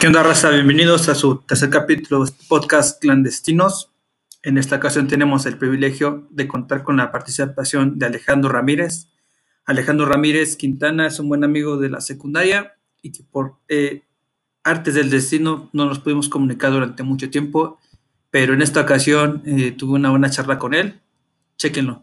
¿Qué 0.00 0.06
onda, 0.06 0.22
raza? 0.22 0.48
Bienvenidos 0.48 1.10
a 1.10 1.14
su 1.14 1.42
tercer 1.42 1.68
capítulo 1.68 2.24
de 2.24 2.32
podcast 2.48 3.02
Clandestinos. 3.02 3.90
En 4.42 4.56
esta 4.56 4.76
ocasión 4.76 5.08
tenemos 5.08 5.44
el 5.44 5.58
privilegio 5.58 6.26
de 6.30 6.48
contar 6.48 6.84
con 6.84 6.96
la 6.96 7.12
participación 7.12 7.98
de 7.98 8.06
Alejandro 8.06 8.50
Ramírez. 8.50 9.10
Alejandro 9.66 10.06
Ramírez 10.06 10.56
Quintana 10.56 11.06
es 11.06 11.20
un 11.20 11.28
buen 11.28 11.44
amigo 11.44 11.76
de 11.76 11.90
la 11.90 12.00
secundaria 12.00 12.78
y 13.02 13.12
que 13.12 13.24
por 13.24 13.56
eh, 13.68 14.04
artes 14.64 14.94
del 14.94 15.10
destino 15.10 15.68
no 15.74 15.84
nos 15.84 15.98
pudimos 15.98 16.30
comunicar 16.30 16.72
durante 16.72 17.02
mucho 17.02 17.28
tiempo, 17.28 17.78
pero 18.30 18.54
en 18.54 18.62
esta 18.62 18.80
ocasión 18.80 19.42
eh, 19.44 19.72
tuve 19.72 19.96
una 19.96 20.08
buena 20.08 20.30
charla 20.30 20.58
con 20.58 20.72
él. 20.72 20.98
Chequenlo. 21.58 22.02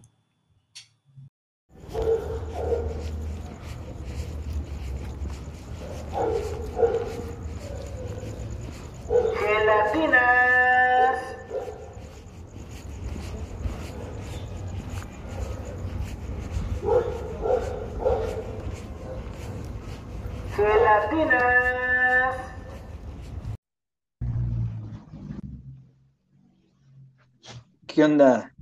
¿Qué 27.98 28.04
onda? 28.04 28.54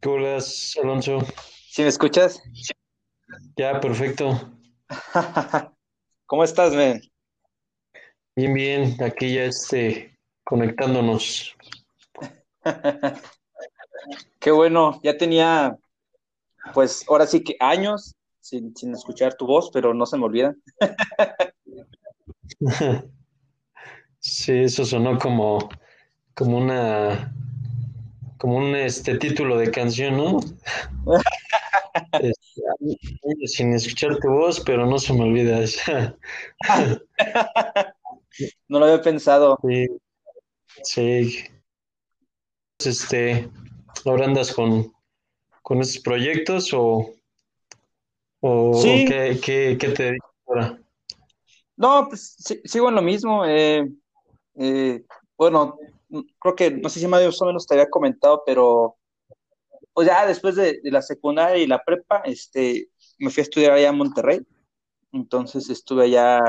¿Qué 0.00 0.08
holas, 0.08 0.78
Alonso? 0.80 1.26
¿Sí 1.72 1.82
me 1.82 1.88
escuchas? 1.88 2.40
Ya, 3.56 3.80
perfecto. 3.80 4.48
¿Cómo 6.26 6.44
estás, 6.44 6.72
men? 6.72 7.00
Bien, 8.36 8.54
bien, 8.54 8.96
aquí 9.02 9.34
ya 9.34 9.42
este, 9.42 10.16
conectándonos. 10.44 11.56
Qué 14.38 14.52
bueno, 14.52 15.00
ya 15.02 15.16
tenía, 15.18 15.76
pues 16.72 17.04
ahora 17.08 17.26
sí 17.26 17.42
que 17.42 17.56
años 17.58 18.14
sin, 18.38 18.72
sin 18.76 18.94
escuchar 18.94 19.34
tu 19.34 19.48
voz, 19.48 19.68
pero 19.72 19.92
no 19.94 20.06
se 20.06 20.16
me 20.16 20.26
olvida. 20.26 20.54
Sí, 24.20 24.52
eso 24.52 24.84
sonó 24.84 25.18
como, 25.18 25.70
como 26.34 26.58
una, 26.58 27.32
como 28.40 28.56
un 28.56 28.74
este 28.74 29.18
título 29.18 29.58
de 29.58 29.70
canción, 29.70 30.16
¿no? 30.16 30.40
Este, 32.12 33.46
sin 33.46 33.74
escuchar 33.74 34.18
tu 34.18 34.28
voz, 34.30 34.60
pero 34.60 34.86
no 34.86 34.98
se 34.98 35.12
me 35.12 35.22
olvida. 35.22 35.60
No 38.68 38.78
lo 38.78 38.86
había 38.86 39.02
pensado. 39.02 39.58
Sí, 39.62 39.86
sí. 40.82 41.44
Este, 42.78 43.48
¿ahora 44.06 44.24
andas 44.26 44.52
con, 44.54 44.92
con 45.62 45.80
estos 45.80 46.02
proyectos 46.02 46.72
o, 46.72 47.12
o 48.40 48.72
Sí, 48.82 49.04
qué, 49.06 49.38
qué, 49.42 49.76
qué 49.78 49.88
te 49.90 50.02
dedicas 50.04 50.30
ahora? 50.46 50.78
no, 51.76 52.06
pues 52.08 52.36
sí- 52.38 52.60
sigo 52.64 52.88
en 52.88 52.94
lo 52.94 53.02
mismo. 53.02 53.44
eh, 53.44 53.86
eh, 54.56 55.04
bueno, 55.36 55.76
creo 56.38 56.54
que, 56.54 56.70
no 56.70 56.88
sé 56.88 57.00
si 57.00 57.06
más 57.06 57.40
o 57.40 57.46
menos 57.46 57.66
te 57.66 57.74
había 57.74 57.88
comentado, 57.88 58.42
pero 58.44 58.96
pues 59.92 60.06
ya 60.06 60.26
después 60.26 60.56
de, 60.56 60.80
de 60.82 60.90
la 60.90 61.02
secundaria 61.02 61.62
y 61.62 61.66
la 61.66 61.82
prepa, 61.82 62.22
este, 62.24 62.90
me 63.18 63.30
fui 63.30 63.40
a 63.40 63.44
estudiar 63.44 63.72
allá 63.72 63.88
en 63.88 63.98
Monterrey. 63.98 64.40
Entonces 65.12 65.68
estuve 65.70 66.04
allá 66.04 66.40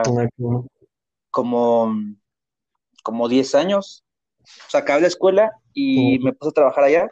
como, 1.32 1.96
como 3.04 3.28
10 3.28 3.56
años. 3.56 4.04
O 4.68 4.70
sea, 4.70 4.82
acabé 4.82 5.02
la 5.02 5.08
escuela 5.08 5.52
y 5.74 6.20
me 6.20 6.34
puse 6.34 6.50
a 6.50 6.54
trabajar 6.54 6.84
allá. 6.84 7.12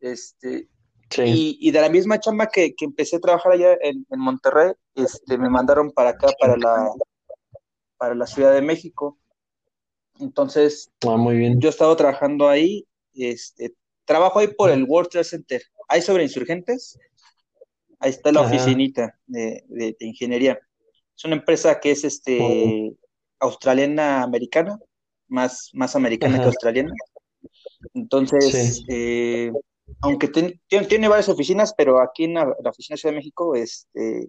Este, 0.00 0.68
Sí, 1.10 1.22
y, 1.24 1.68
y 1.68 1.70
de 1.70 1.80
la 1.80 1.88
misma 1.88 2.20
chamba 2.20 2.48
que, 2.48 2.74
que 2.74 2.84
empecé 2.84 3.16
a 3.16 3.20
trabajar 3.20 3.52
allá 3.52 3.78
en, 3.80 4.06
en 4.10 4.20
Monterrey, 4.20 4.72
este, 4.94 5.38
me 5.38 5.48
mandaron 5.48 5.90
para 5.90 6.10
acá, 6.10 6.28
para 6.38 6.56
la, 6.56 6.90
para 7.96 8.14
la 8.14 8.26
Ciudad 8.26 8.52
de 8.52 8.60
México. 8.60 9.18
Entonces, 10.20 10.90
ah, 11.06 11.16
muy 11.16 11.36
bien. 11.36 11.60
yo 11.60 11.68
he 11.68 11.70
estado 11.70 11.94
trabajando 11.96 12.48
ahí, 12.48 12.86
este, 13.14 13.74
trabajo 14.04 14.38
ahí 14.38 14.48
por 14.48 14.70
el 14.70 14.84
World 14.84 15.10
Trade 15.10 15.24
Center. 15.24 15.62
Ahí 15.88 16.02
sobre 16.02 16.24
insurgentes, 16.24 16.98
ahí 18.00 18.10
está 18.10 18.32
la 18.32 18.40
Ajá. 18.40 18.48
oficinita 18.48 19.18
de, 19.26 19.64
de- 19.68 19.96
de 19.98 20.06
ingeniería. 20.06 20.58
Es 21.16 21.24
una 21.24 21.36
empresa 21.36 21.78
que 21.80 21.90
es 21.92 22.04
Oh, 22.04 22.06
este, 22.08 22.96
australiana 23.40 24.22
americana, 24.22 24.78
más, 25.28 25.70
más 25.72 25.94
americana 25.96 26.38
que 26.40 26.46
australiana. 26.46 26.92
Entonces, 27.94 28.76
Sí. 28.76 28.84
eh, 28.88 29.52
aunque 30.00 30.28
ten- 30.28 30.60
tiene, 30.68 30.86
tiene 30.86 31.08
varias 31.08 31.28
oficinas, 31.28 31.74
pero 31.76 32.00
aquí 32.00 32.24
en 32.24 32.34
la, 32.34 32.44
la 32.62 32.70
oficina 32.70 32.94
de 32.94 32.98
Ciudad 33.00 33.12
de 33.12 33.18
México, 33.18 33.54
este, 33.54 34.28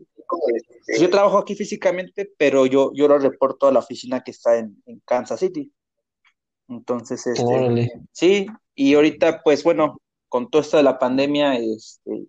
yo 0.99 1.09
trabajo 1.09 1.37
aquí 1.37 1.55
físicamente, 1.55 2.31
pero 2.37 2.65
yo, 2.65 2.91
yo 2.95 3.07
lo 3.07 3.17
reporto 3.19 3.67
a 3.67 3.71
la 3.71 3.79
oficina 3.79 4.21
que 4.23 4.31
está 4.31 4.57
en, 4.57 4.81
en 4.85 4.99
Kansas 5.05 5.39
City. 5.39 5.71
Entonces, 6.69 7.25
este, 7.27 7.43
Órale. 7.43 7.91
sí, 8.11 8.47
y 8.75 8.93
ahorita, 8.93 9.41
pues 9.43 9.63
bueno, 9.63 9.97
con 10.29 10.49
todo 10.49 10.61
esto 10.61 10.77
de 10.77 10.83
la 10.83 10.99
pandemia, 10.99 11.55
este, 11.57 12.27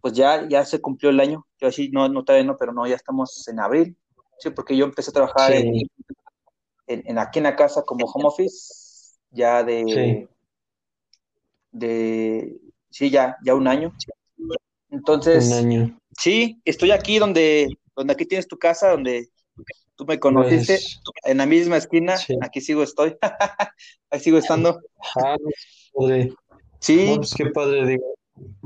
pues 0.00 0.14
ya, 0.14 0.48
ya 0.48 0.64
se 0.64 0.80
cumplió 0.80 1.10
el 1.10 1.20
año. 1.20 1.44
Yo 1.60 1.68
así, 1.68 1.90
no, 1.90 2.08
no 2.08 2.24
todavía 2.24 2.46
no, 2.46 2.56
pero 2.56 2.72
no, 2.72 2.86
ya 2.86 2.94
estamos 2.94 3.46
en 3.48 3.60
abril. 3.60 3.96
Sí, 4.38 4.50
porque 4.50 4.76
yo 4.76 4.84
empecé 4.86 5.10
a 5.10 5.14
trabajar 5.14 5.52
en, 5.52 5.74
Sí, 5.74 5.90
en, 6.86 7.02
en 7.06 7.18
aquí 7.18 7.40
en 7.40 7.42
la 7.44 7.56
casa 7.56 7.82
como 7.82 8.06
home 8.06 8.26
office, 8.26 9.16
ya 9.30 9.60
sí. 9.60 9.66
de, 9.66 10.28
de, 11.72 12.60
sí, 12.88 13.10
ya, 13.10 13.36
ya 13.44 13.54
un 13.54 13.66
año. 13.66 13.92
Un 14.38 14.50
Entonces, 14.90 15.52
año. 15.52 15.98
sí, 16.16 16.60
estoy 16.64 16.92
aquí 16.92 17.18
donde, 17.18 17.68
donde 17.94 18.12
aquí 18.12 18.24
tienes 18.26 18.48
tu 18.48 18.56
casa, 18.58 18.90
donde 18.92 19.28
tú 20.00 20.06
me 20.06 20.18
conociste, 20.18 20.72
Gracias. 20.72 21.02
en 21.24 21.36
la 21.36 21.44
misma 21.46 21.76
esquina, 21.76 22.16
Sí. 22.16 22.34
aquí 22.40 22.62
sigo 22.62 22.82
estoy, 22.82 23.16
ahí 24.10 24.18
sigo 24.20 24.38
estando. 24.38 24.80
Ah, 25.22 25.36
padre. 25.92 26.26
No, 26.28 26.36
Sí, 26.78 27.12
pues 27.16 27.34
qué 27.34 27.46
padre, 27.50 27.86
digo. 27.86 28.04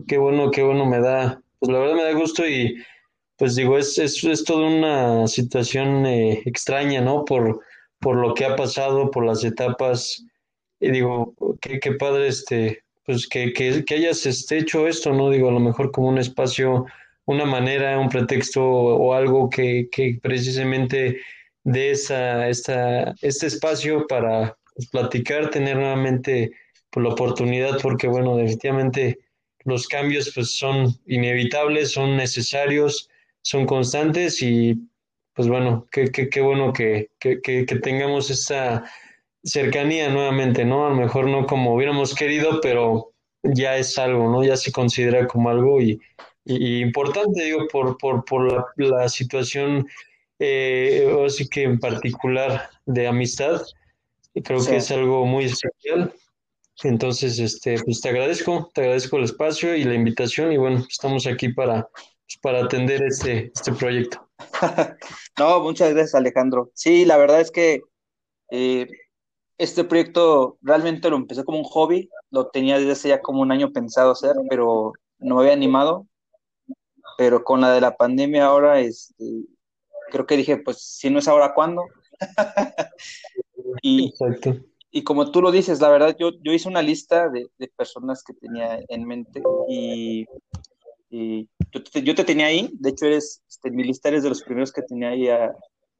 Qué 0.06 0.16
bueno, 0.18 0.52
qué 0.52 0.62
bueno 0.62 0.86
me 0.86 1.00
da. 1.00 1.42
Pues 1.58 1.72
la 1.72 1.80
verdad 1.80 1.96
me 1.96 2.04
da 2.04 2.12
gusto 2.12 2.46
y 2.46 2.76
pues 3.36 3.56
digo, 3.56 3.76
es, 3.76 3.98
es, 3.98 4.22
es 4.22 4.44
toda 4.44 4.68
una 4.68 5.26
situación 5.26 6.06
eh, 6.06 6.40
extraña, 6.46 7.00
¿no? 7.00 7.24
Por, 7.24 7.60
por 7.98 8.14
lo 8.16 8.32
que 8.34 8.44
ha 8.44 8.54
pasado, 8.54 9.10
por 9.10 9.24
las 9.26 9.42
etapas. 9.42 10.24
Y 10.78 10.92
digo, 10.92 11.34
qué, 11.60 11.80
qué 11.80 11.92
padre 11.94 12.28
este, 12.28 12.84
pues 13.04 13.26
que, 13.26 13.52
que, 13.52 13.84
que 13.84 13.94
hayas 13.96 14.24
este, 14.26 14.58
hecho 14.58 14.86
esto, 14.86 15.12
¿no? 15.12 15.30
Digo, 15.30 15.48
a 15.48 15.52
lo 15.52 15.58
mejor 15.60 15.90
como 15.90 16.06
un 16.08 16.18
espacio, 16.18 16.86
una 17.26 17.44
manera, 17.44 17.98
un 17.98 18.08
pretexto 18.08 18.62
o, 18.62 19.14
algo 19.14 19.48
que, 19.48 19.88
que 19.90 20.18
precisamente 20.22 21.18
dé 21.62 21.92
esa, 21.92 22.48
esta, 22.48 23.14
este 23.22 23.46
espacio 23.46 24.06
para 24.06 24.56
pues, 24.74 24.88
platicar, 24.88 25.50
tener 25.50 25.76
nuevamente 25.76 26.52
pues, 26.90 27.04
la 27.04 27.12
oportunidad, 27.12 27.80
porque 27.80 28.06
bueno, 28.08 28.36
definitivamente 28.36 29.18
los 29.64 29.88
cambios 29.88 30.30
pues 30.34 30.58
son 30.58 30.94
inevitables, 31.06 31.92
son 31.92 32.16
necesarios, 32.16 33.08
son 33.42 33.66
constantes 33.66 34.42
y 34.42 34.74
pues 35.32 35.48
bueno, 35.48 35.86
qué, 35.90 36.10
qué, 36.10 36.28
qué 36.28 36.40
bueno 36.40 36.72
que, 36.72 37.10
que, 37.18 37.40
que, 37.40 37.64
que 37.66 37.76
tengamos 37.76 38.30
esta 38.30 38.84
cercanía 39.42 40.08
nuevamente, 40.10 40.64
¿no? 40.64 40.86
A 40.86 40.90
lo 40.90 40.96
mejor 40.96 41.26
no 41.28 41.46
como 41.46 41.74
hubiéramos 41.74 42.14
querido, 42.14 42.60
pero 42.60 43.12
ya 43.42 43.76
es 43.76 43.98
algo, 43.98 44.30
¿no? 44.30 44.44
Ya 44.44 44.56
se 44.56 44.70
considera 44.70 45.26
como 45.26 45.50
algo 45.50 45.80
y, 45.80 46.00
y- 46.44 46.78
y 46.78 46.82
importante, 46.82 47.44
digo, 47.44 47.66
por, 47.71 47.97
por, 47.99 48.25
por 48.25 48.53
la, 48.53 48.66
la 48.77 49.09
situación, 49.09 49.87
eh, 50.38 51.12
así 51.27 51.49
que 51.49 51.62
en 51.64 51.79
particular 51.79 52.69
de 52.87 53.06
amistad, 53.06 53.62
creo 54.44 54.61
sí. 54.61 54.70
que 54.70 54.76
es 54.76 54.91
algo 54.91 55.26
muy 55.26 55.44
especial. 55.46 56.12
Entonces, 56.82 57.38
este, 57.38 57.76
pues 57.85 58.00
te 58.00 58.08
agradezco, 58.08 58.70
te 58.75 58.82
agradezco 58.82 59.17
el 59.19 59.25
espacio 59.25 59.76
y 59.76 59.85
la 59.85 59.94
invitación 59.94 60.52
y 60.52 60.56
bueno, 60.56 60.85
estamos 60.88 61.26
aquí 61.26 61.50
para, 61.50 61.88
pues, 61.93 62.38
para 62.43 62.64
atender 62.64 63.02
este, 63.05 63.52
este 63.55 63.73
proyecto. 63.73 64.29
No, 65.38 65.61
muchas 65.61 65.90
gracias, 65.94 66.14
Alejandro. 66.14 66.70
Sí, 66.75 67.05
la 67.05 67.17
verdad 67.17 67.40
es 67.40 67.50
que 67.50 67.82
eh, 68.50 68.88
este 69.58 69.85
proyecto 69.85 70.58
realmente 70.62 71.11
lo 71.11 71.17
empecé 71.17 71.44
como 71.44 71.58
un 71.58 71.64
hobby, 71.64 72.08
lo 72.31 72.49
tenía 72.49 72.79
desde 72.79 72.93
hace 72.93 73.08
ya 73.11 73.20
como 73.20 73.43
un 73.43 73.52
año 73.52 73.73
pensado 73.73 74.12
hacer, 74.12 74.35
pero 74.50 74.93
no 75.19 75.37
me 75.37 75.43
había 75.43 75.52
animado, 75.55 76.06
pero 77.19 77.44
con 77.44 77.61
la 77.61 77.72
de 77.72 77.81
la 77.81 77.96
pandemia 77.96 78.46
ahora, 78.46 78.81
este, 78.81 79.25
creo 80.11 80.26
que 80.26 80.37
dije, 80.37 80.56
pues 80.58 80.82
si 80.82 81.11
no 81.11 81.19
es 81.19 81.28
ahora, 81.28 81.55
¿cuándo? 81.55 81.82
Y, 83.82 84.08
Exacto. 84.08 84.56
y 84.90 85.02
como 85.05 85.31
tú 85.31 85.43
lo 85.43 85.50
dices, 85.50 85.81
la 85.81 85.88
verdad, 85.88 86.16
yo, 86.19 86.31
yo 86.43 86.52
hice 86.52 86.69
una 86.69 86.82
lista 86.82 87.28
de, 87.28 87.49
de 87.58 87.69
personas 87.76 88.22
que 88.22 88.32
tenía 88.34 88.81
en 88.88 89.05
mente 89.06 89.43
y, 89.69 90.26
y 91.11 91.49
yo, 91.72 91.82
te, 91.82 92.02
yo 92.02 92.14
te 92.14 92.25
tenía 92.25 92.46
ahí, 92.46 92.70
de 92.75 92.90
hecho 92.90 93.06
eres, 93.06 93.43
este, 93.49 93.70
mi 93.70 93.82
lista 93.84 94.08
eres 94.08 94.22
de 94.22 94.28
los 94.28 94.43
primeros 94.43 94.72
que 94.72 94.82
tenía 94.82 95.08
ahí 95.11 95.28
a- 95.28 95.55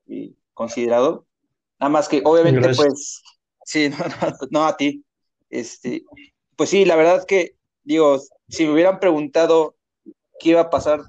y 0.07 0.35
considerado. 0.53 1.27
Nada 1.81 1.91
más 1.91 2.09
que, 2.09 2.23
obviamente, 2.25 2.61
Gracias. 2.61 2.87
pues, 2.87 3.23
sí, 3.65 3.89
no, 3.91 3.97
no, 4.29 4.37
no 4.51 4.65
a 4.67 4.77
ti. 4.77 5.05
Este, 5.51 6.05
pues 6.57 6.71
sí, 6.71 6.85
la 6.85 6.97
verdad 6.97 7.25
que, 7.27 7.57
digo, 7.83 8.19
si 8.49 8.65
me 8.67 8.73
hubieran 8.73 9.01
preguntado 9.01 9.75
qué 10.39 10.51
iba 10.51 10.61
a 10.61 10.71
pasar 10.71 11.01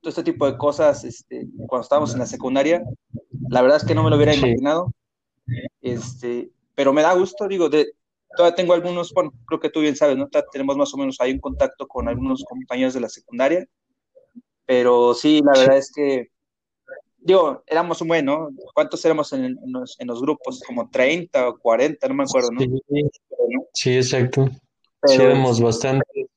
todo 0.00 0.10
este 0.10 0.22
tipo 0.22 0.50
de 0.50 0.56
cosas 0.56 1.04
este, 1.04 1.46
cuando 1.66 1.82
estábamos 1.82 2.12
en 2.12 2.20
la 2.20 2.26
secundaria, 2.26 2.82
la 3.48 3.62
verdad 3.62 3.78
es 3.78 3.84
que 3.84 3.94
no 3.94 4.02
me 4.02 4.10
lo 4.10 4.16
hubiera 4.16 4.34
imaginado. 4.34 4.92
Este, 5.80 6.50
pero 6.74 6.92
me 6.92 7.02
da 7.02 7.14
gusto, 7.14 7.48
digo, 7.48 7.68
de, 7.68 7.92
todavía 8.36 8.54
tengo 8.54 8.74
algunos, 8.74 9.12
bueno, 9.12 9.32
creo 9.46 9.60
que 9.60 9.70
tú 9.70 9.80
bien 9.80 9.96
sabes, 9.96 10.16
¿no? 10.16 10.28
Tenemos 10.52 10.76
más 10.76 10.92
o 10.94 10.96
menos 10.96 11.20
ahí 11.20 11.32
un 11.32 11.40
contacto 11.40 11.86
con 11.86 12.08
algunos 12.08 12.44
compañeros 12.44 12.94
de 12.94 13.00
la 13.00 13.08
secundaria, 13.08 13.66
pero 14.64 15.14
sí, 15.14 15.40
la 15.44 15.58
verdad 15.58 15.78
es 15.78 15.92
que, 15.92 16.28
digo, 17.18 17.62
éramos 17.66 18.00
un 18.00 18.08
buen, 18.08 18.24
¿no? 18.24 18.48
¿Cuántos 18.74 19.04
éramos 19.04 19.32
en, 19.32 19.44
en 19.44 19.72
los, 19.72 19.98
en 20.00 20.08
los 20.08 20.20
grupos? 20.20 20.60
Como 20.66 20.90
30 20.90 21.48
o 21.48 21.58
40, 21.58 22.08
no 22.08 22.14
me 22.14 22.24
acuerdo, 22.24 22.50
¿no? 22.50 22.60
Sí, 22.60 22.70
sí, 23.72 23.96
exacto. 23.96 24.48
Sí, 25.04 25.22
éramos 25.22 25.60
bastante. 25.60 26.28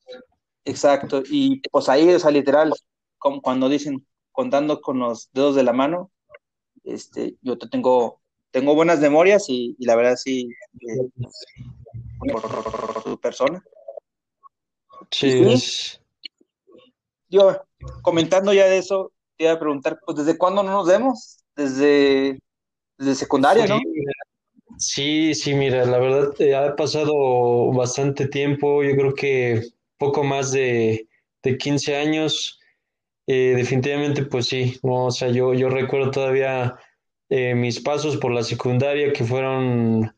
Exacto, 0.66 1.24
y 1.30 1.62
pues 1.72 1.90
ahí, 1.90 2.10
o 2.14 2.20
sea, 2.20 2.32
literal, 2.32 2.74
como 3.18 3.42
cuando 3.42 3.70
dicen, 3.70 4.06
contando 4.32 4.82
con 4.82 5.00
los 5.00 5.30
dedos 5.34 5.56
de 5.56 5.64
la 5.64 5.74
mano, 5.74 6.12
este, 6.84 7.36
yo 7.42 7.58
te 7.58 7.68
tengo, 7.68 8.22
tengo 8.52 8.76
buenas 8.76 9.00
memorias 9.00 9.50
y, 9.50 9.76
y 9.78 9.86
la 9.86 9.96
verdad 9.96 10.16
sí, 10.16 10.50
eh, 10.82 11.26
por, 12.32 13.04
tu 13.04 13.20
persona. 13.20 13.64
Sí, 15.12 15.58
Yo, 17.30 17.62
comentando 18.02 18.54
ya 18.54 18.66
de 18.66 18.78
eso, 18.78 19.12
te 19.38 19.46
iba 19.46 19.54
a 19.54 19.60
preguntar, 19.60 20.00
pues, 20.06 20.18
¿desde 20.18 20.38
cuándo 20.38 20.64
no 20.64 20.72
nos 20.72 20.88
vemos? 20.88 21.40
Desde, 21.56 22.40
desde 22.98 23.16
secundaria, 23.16 23.66
¿no? 23.66 23.78
Mira, 23.78 24.14
sí, 24.78 25.34
sí, 25.34 25.54
mira, 25.54 25.86
la 25.86 25.98
verdad 26.00 26.34
eh, 26.40 26.56
ha 26.56 26.76
pasado 26.76 27.72
bastante 27.74 28.28
tiempo, 28.28 28.84
yo 28.84 28.96
creo 28.96 29.14
que 29.14 29.64
poco 30.00 30.24
más 30.24 30.52
de, 30.52 31.08
de 31.44 31.58
15 31.58 31.96
años. 31.98 32.60
Eh, 33.28 33.54
definitivamente, 33.56 34.26
pues 34.26 34.48
sí, 34.48 34.80
o 34.82 35.12
sea, 35.12 35.30
yo, 35.30 35.54
yo 35.54 35.70
recuerdo 35.70 36.10
todavía 36.10 36.76
eh, 37.30 37.54
mis 37.54 37.80
pasos 37.80 38.18
por 38.18 38.32
la 38.32 38.42
secundaria 38.44 39.14
que 39.14 39.24
fueron, 39.24 40.12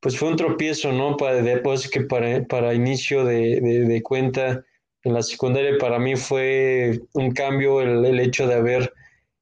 pues 0.00 0.18
fue 0.18 0.28
un 0.28 0.36
tropiezo, 0.36 0.92
¿no? 0.92 1.16
Para, 1.16 1.40
después 1.42 1.88
que 1.88 2.02
para, 2.02 2.44
para 2.46 2.74
inicio 2.74 3.24
de, 3.24 3.60
de, 3.62 3.80
de 3.86 4.02
cuenta 4.02 4.62
en 5.02 5.14
la 5.14 5.22
secundaria 5.22 5.78
para 5.78 5.98
mí 5.98 6.16
fue 6.16 7.00
un 7.14 7.32
cambio 7.32 7.80
el, 7.80 8.04
el 8.04 8.20
hecho 8.20 8.46
de 8.46 8.54
haber 8.54 8.92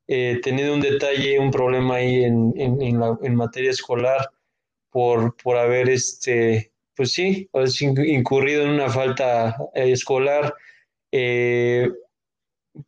eh, 0.06 0.40
tenido 0.42 0.74
un 0.74 0.80
detalle, 0.80 1.38
un 1.38 1.50
problema 1.50 1.96
ahí 1.96 2.24
en, 2.24 2.52
en, 2.56 2.80
en, 2.80 3.00
la, 3.00 3.18
en 3.22 3.34
materia 3.34 3.70
escolar 3.70 4.30
por, 4.90 5.36
por 5.36 5.56
haber, 5.56 5.88
este, 5.88 6.72
pues 6.98 7.12
sí, 7.12 7.48
pues 7.52 7.80
incurrido 7.80 8.64
en 8.64 8.70
una 8.70 8.90
falta 8.90 9.56
eh, 9.72 9.92
escolar. 9.92 10.52
Eh, 11.12 11.88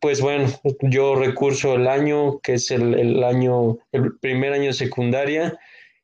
pues 0.01 0.19
bueno, 0.19 0.49
yo 0.81 1.15
recurso 1.15 1.75
el 1.75 1.87
año, 1.87 2.39
que 2.41 2.55
es 2.55 2.71
el, 2.71 2.93
el, 2.99 3.23
año, 3.23 3.77
el 3.93 4.19
primer 4.19 4.51
año 4.51 4.65
de 4.65 4.73
secundaria, 4.73 5.57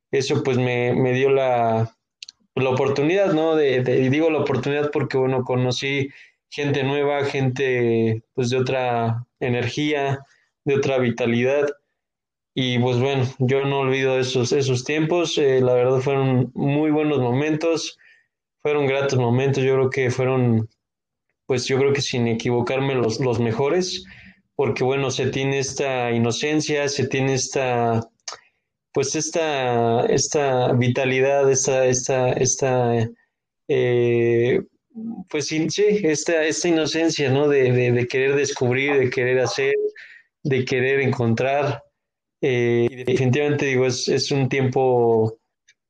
eso 0.10 0.42
pues 0.42 0.58
me, 0.58 0.94
me 0.94 1.12
dio 1.12 1.30
la, 1.30 1.94
la 2.56 2.70
oportunidad, 2.70 3.34
¿no? 3.34 3.58
De, 3.58 3.82
de, 3.82 4.00
y 4.00 4.08
digo 4.08 4.30
la 4.30 4.40
oportunidad 4.40 4.90
porque, 4.90 5.18
bueno, 5.18 5.44
conocí 5.44 6.08
gente 6.50 6.84
nueva, 6.84 7.26
gente 7.26 8.24
pues 8.34 8.50
de 8.50 8.58
otra 8.58 9.26
energía, 9.42 10.20
de 10.64 10.76
otra 10.76 10.98
vitalidad. 10.98 11.68
Y 12.60 12.80
pues 12.80 12.98
bueno, 12.98 13.24
yo 13.38 13.64
no 13.66 13.82
olvido 13.82 14.18
esos, 14.20 14.52
esos 14.52 14.84
tiempos, 14.84 15.38
eh, 15.38 15.62
la 15.62 15.76
verdad 15.76 16.00
fueron 16.00 16.52
muy 16.56 16.90
buenos 16.90 17.20
momentos, 17.20 18.00
fueron 18.64 18.88
gratos 18.88 19.20
momentos, 19.20 19.64
yo 19.64 19.76
creo 19.76 19.90
que 19.92 20.10
fueron 20.10 20.68
pues 21.46 21.66
yo 21.68 21.78
creo 21.78 21.94
que 21.94 22.02
sin 22.02 22.28
equivocarme 22.28 22.96
los, 22.96 23.20
los 23.20 23.40
mejores, 23.40 24.06
porque 24.56 24.84
bueno, 24.84 25.12
se 25.12 25.28
tiene 25.28 25.60
esta 25.60 26.12
inocencia, 26.12 26.90
se 26.90 27.08
tiene 27.08 27.36
esta, 27.36 28.02
pues 28.92 29.16
esta, 29.16 30.08
esta 30.08 30.74
vitalidad, 30.74 31.52
esta, 31.52 31.86
esta, 31.86 32.32
esta, 32.34 33.08
eh, 33.68 34.64
pues 35.30 35.46
sí, 35.46 35.68
esta, 35.78 36.44
esta 36.44 36.68
inocencia, 36.68 37.30
¿no? 37.30 37.48
De, 37.48 37.72
de, 37.72 37.92
de, 37.92 38.08
querer 38.08 38.36
descubrir, 38.36 38.98
de 38.98 39.12
querer 39.12 39.42
hacer, 39.42 39.76
de 40.42 40.66
querer 40.66 41.02
encontrar. 41.02 41.84
Eh, 42.42 42.88
y 42.90 42.96
definitivamente 43.04 43.66
digo, 43.66 43.86
es, 43.86 44.08
es 44.08 44.32
un 44.32 44.48
tiempo 44.50 45.40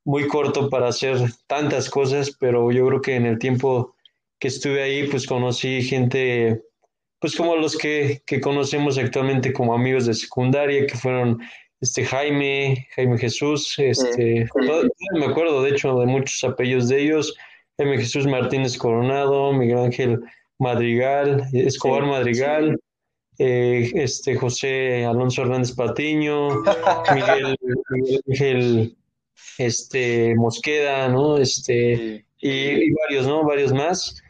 muy 0.05 0.27
corto 0.27 0.69
para 0.69 0.87
hacer 0.87 1.17
tantas 1.47 1.89
cosas, 1.89 2.31
pero 2.39 2.71
yo 2.71 2.87
creo 2.87 3.01
que 3.01 3.15
en 3.15 3.25
el 3.25 3.37
tiempo 3.37 3.93
que 4.39 4.47
estuve 4.47 4.81
ahí, 4.81 5.07
pues 5.07 5.25
conocí 5.25 5.81
gente, 5.81 6.63
pues 7.19 7.35
como 7.35 7.55
los 7.57 7.77
que, 7.77 8.21
que 8.25 8.39
conocemos 8.39 8.97
actualmente 8.97 9.51
como 9.51 9.73
amigos 9.73 10.05
de 10.05 10.13
secundaria, 10.13 10.87
que 10.87 10.95
fueron 10.95 11.39
este 11.81 12.05
Jaime, 12.05 12.87
Jaime 12.95 13.17
Jesús, 13.17 13.75
este, 13.77 14.13
sí, 14.13 14.43
sí. 14.45 14.65
Todo, 14.65 14.83
me 15.19 15.25
acuerdo 15.25 15.61
de 15.63 15.71
hecho 15.71 15.99
de 15.99 16.05
muchos 16.05 16.43
apellidos 16.43 16.87
de 16.87 17.03
ellos, 17.03 17.35
Jaime 17.77 17.97
Jesús 17.97 18.25
Martínez 18.25 18.77
Coronado, 18.77 19.51
Miguel 19.51 19.79
Ángel 19.79 20.19
Madrigal, 20.57 21.43
Escobar 21.53 22.03
sí, 22.03 22.09
Madrigal, 22.09 22.79
eh, 23.39 23.91
este 23.93 24.35
José 24.35 25.05
Alonso 25.05 25.43
Hernández 25.43 25.73
Patiño, 25.73 26.61
Miguel, 27.13 27.55
Miguel 27.89 28.21
Ángel 28.27 28.97
este, 29.57 30.35
Mosqueda, 30.35 31.07
¿no? 31.07 31.37
Este, 31.37 32.25
y, 32.39 32.49
y, 32.49 32.91
varios, 32.91 33.27
¿no? 33.27 33.43
Varios 33.43 33.73
más. 33.73 34.21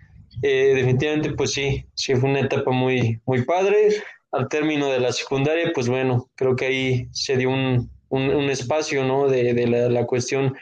Eh, 0.41 0.73
definitivamente, 0.75 1.31
pues 1.31 1.51
sí, 1.53 1.85
sí 1.93 2.15
fue 2.15 2.29
una 2.29 2.41
etapa 2.41 2.71
muy, 2.71 3.19
muy 3.25 3.43
padre. 3.43 3.89
Al 4.31 4.49
término 4.49 4.87
de 4.87 4.99
la 4.99 5.11
secundaria, 5.13 5.71
pues 5.73 5.87
bueno, 5.87 6.29
creo 6.35 6.55
que 6.55 6.65
ahí 6.65 7.07
se 7.11 7.37
dio 7.37 7.49
un, 7.49 7.89
un, 8.09 8.29
un 8.29 8.49
espacio, 8.49 9.03
¿no? 9.03 9.27
De, 9.27 9.53
de 9.53 9.67
la, 9.67 9.89
la, 9.89 10.05
cuestión, 10.05 10.55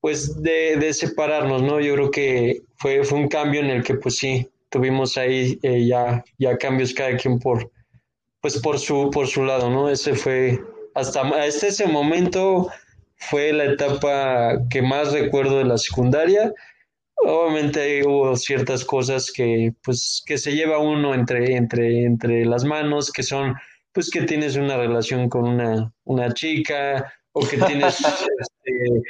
pues 0.00 0.42
de, 0.42 0.76
de, 0.76 0.92
separarnos, 0.92 1.62
¿no? 1.62 1.78
Yo 1.80 1.94
creo 1.94 2.10
que 2.10 2.62
fue, 2.76 3.04
fue 3.04 3.18
un 3.18 3.28
cambio 3.28 3.60
en 3.60 3.70
el 3.70 3.84
que, 3.84 3.94
pues 3.94 4.16
sí, 4.16 4.48
tuvimos 4.70 5.16
ahí 5.18 5.58
eh, 5.62 5.86
ya, 5.86 6.24
ya 6.38 6.56
cambios 6.56 6.94
cada 6.94 7.16
quien 7.16 7.38
por, 7.38 7.70
pues 8.42 8.58
por 8.58 8.78
su, 8.78 9.10
por 9.10 9.28
su 9.28 9.44
lado, 9.44 9.70
¿no? 9.70 9.88
Ese 9.88 10.14
fue, 10.14 10.60
hasta, 10.94 11.22
hasta 11.22 11.66
ese 11.68 11.86
momento 11.86 12.68
fue 13.16 13.52
la 13.52 13.64
etapa 13.64 14.58
que 14.68 14.82
más 14.82 15.12
recuerdo 15.12 15.58
de 15.58 15.64
la 15.64 15.78
secundaria. 15.78 16.52
Obviamente 17.14 18.04
hubo 18.04 18.34
ciertas 18.36 18.84
cosas 18.84 19.30
que, 19.32 19.72
pues, 19.82 20.22
que 20.26 20.36
se 20.36 20.54
lleva 20.54 20.78
uno 20.78 21.14
entre, 21.14 21.56
entre, 21.56 22.04
entre 22.04 22.44
las 22.44 22.64
manos, 22.64 23.12
que 23.12 23.22
son, 23.22 23.54
pues, 23.92 24.10
que 24.10 24.22
tienes 24.22 24.56
una 24.56 24.76
relación 24.76 25.28
con 25.28 25.48
una, 25.48 25.92
una 26.04 26.34
chica, 26.34 27.12
o 27.32 27.46
que 27.46 27.58
tienes 27.58 28.00
este, 28.40 29.02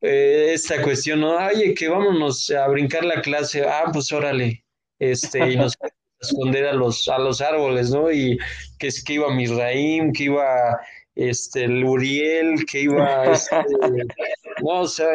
eh, 0.00 0.52
esta 0.54 0.82
cuestión, 0.82 1.20
¿no? 1.20 1.36
Oye, 1.36 1.74
que 1.74 1.88
vámonos 1.88 2.50
a 2.50 2.66
brincar 2.68 3.04
la 3.04 3.20
clase, 3.20 3.64
ah, 3.66 3.90
pues 3.92 4.10
órale, 4.12 4.64
este, 4.98 5.52
y 5.52 5.56
nos 5.56 5.76
esconder 6.20 6.66
a 6.66 6.72
los, 6.72 7.08
a 7.08 7.18
los 7.18 7.40
árboles, 7.40 7.90
¿no? 7.90 8.10
Y 8.10 8.38
que 8.78 8.88
es 8.88 9.02
que 9.02 9.14
iba 9.14 9.34
Misraim, 9.34 10.12
que 10.12 10.24
iba 10.24 10.78
este, 11.14 11.64
el 11.64 11.84
Uriel, 11.84 12.64
que 12.64 12.82
iba, 12.82 13.32
este, 13.32 13.56
no, 14.62 14.80
o 14.80 14.86
sea, 14.86 15.08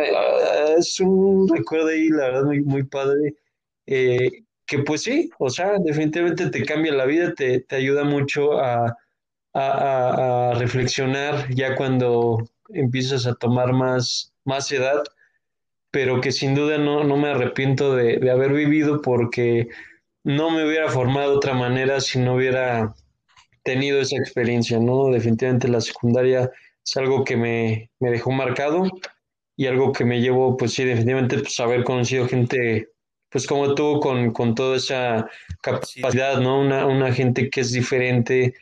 es 0.77 1.00
un 1.00 1.48
recuerdo 1.48 1.88
ahí, 1.88 2.10
la 2.10 2.25
verdad, 2.25 2.43
muy, 2.43 2.62
muy 2.62 2.83
padre, 2.83 3.36
eh, 3.86 4.43
que 4.65 4.79
pues 4.79 5.03
sí, 5.03 5.29
o 5.39 5.50
sea, 5.50 5.77
definitivamente 5.79 6.50
te 6.50 6.65
cambia 6.65 6.93
la 6.93 7.05
vida, 7.05 7.33
te, 7.33 7.62
te 7.62 7.75
ayuda 7.75 8.03
mucho 8.03 8.60
a, 8.60 8.98
a, 9.53 10.51
a, 10.51 10.53
reflexionar 10.55 11.48
ya 11.53 11.75
cuando 11.75 12.38
empiezas 12.69 13.25
a 13.25 13.36
tomar 13.36 13.74
más, 13.74 14.33
más 14.45 14.72
edad, 14.72 15.03
pero 15.91 16.22
que 16.22 16.31
sin 16.31 16.55
duda 16.55 16.77
no, 16.77 17.03
no 17.03 17.17
me 17.17 17.29
arrepiento 17.29 17.95
de, 17.95 18.17
de 18.17 18.31
haber 18.31 18.51
vivido 18.51 19.01
porque 19.01 19.69
no 20.24 20.51
me 20.51 20.65
hubiera 20.65 20.89
formado 20.89 21.32
de 21.32 21.38
otra 21.38 21.53
manera 21.53 22.00
si 22.01 22.20
no 22.20 22.36
hubiera 22.36 22.94
tenido 23.63 24.00
esa 24.01 24.18
experiencia, 24.18 24.80
¿no? 24.80 25.10
Definitivamente 25.10 25.68
la 25.68 25.82
secundaria 25.82 26.51
es 26.86 26.98
algo 26.98 27.24
que 27.24 27.38
me, 27.38 27.89
me 28.00 28.12
dejó 28.12 28.32
marcado 28.32 28.86
y 29.56 29.68
algo 29.68 29.92
que 29.92 30.06
me 30.06 30.22
llevó, 30.22 30.58
pues 30.58 30.74
sí, 30.74 30.84
definitivamente, 30.84 31.39
pues 31.39 31.60
haber 31.60 31.84
conocido 31.84 32.27
gente, 32.27 32.89
pues 33.30 33.48
como 33.48 33.75
tú, 33.75 34.00
con, 34.00 34.32
con 34.32 34.56
toda 34.56 34.77
esa 34.77 35.30
capacidad, 35.62 36.39
¿no? 36.39 36.60
Una, 36.60 36.86
una 36.86 37.13
gente 37.13 37.50
que 37.50 37.62
es 37.62 37.72
diferente, 37.72 38.56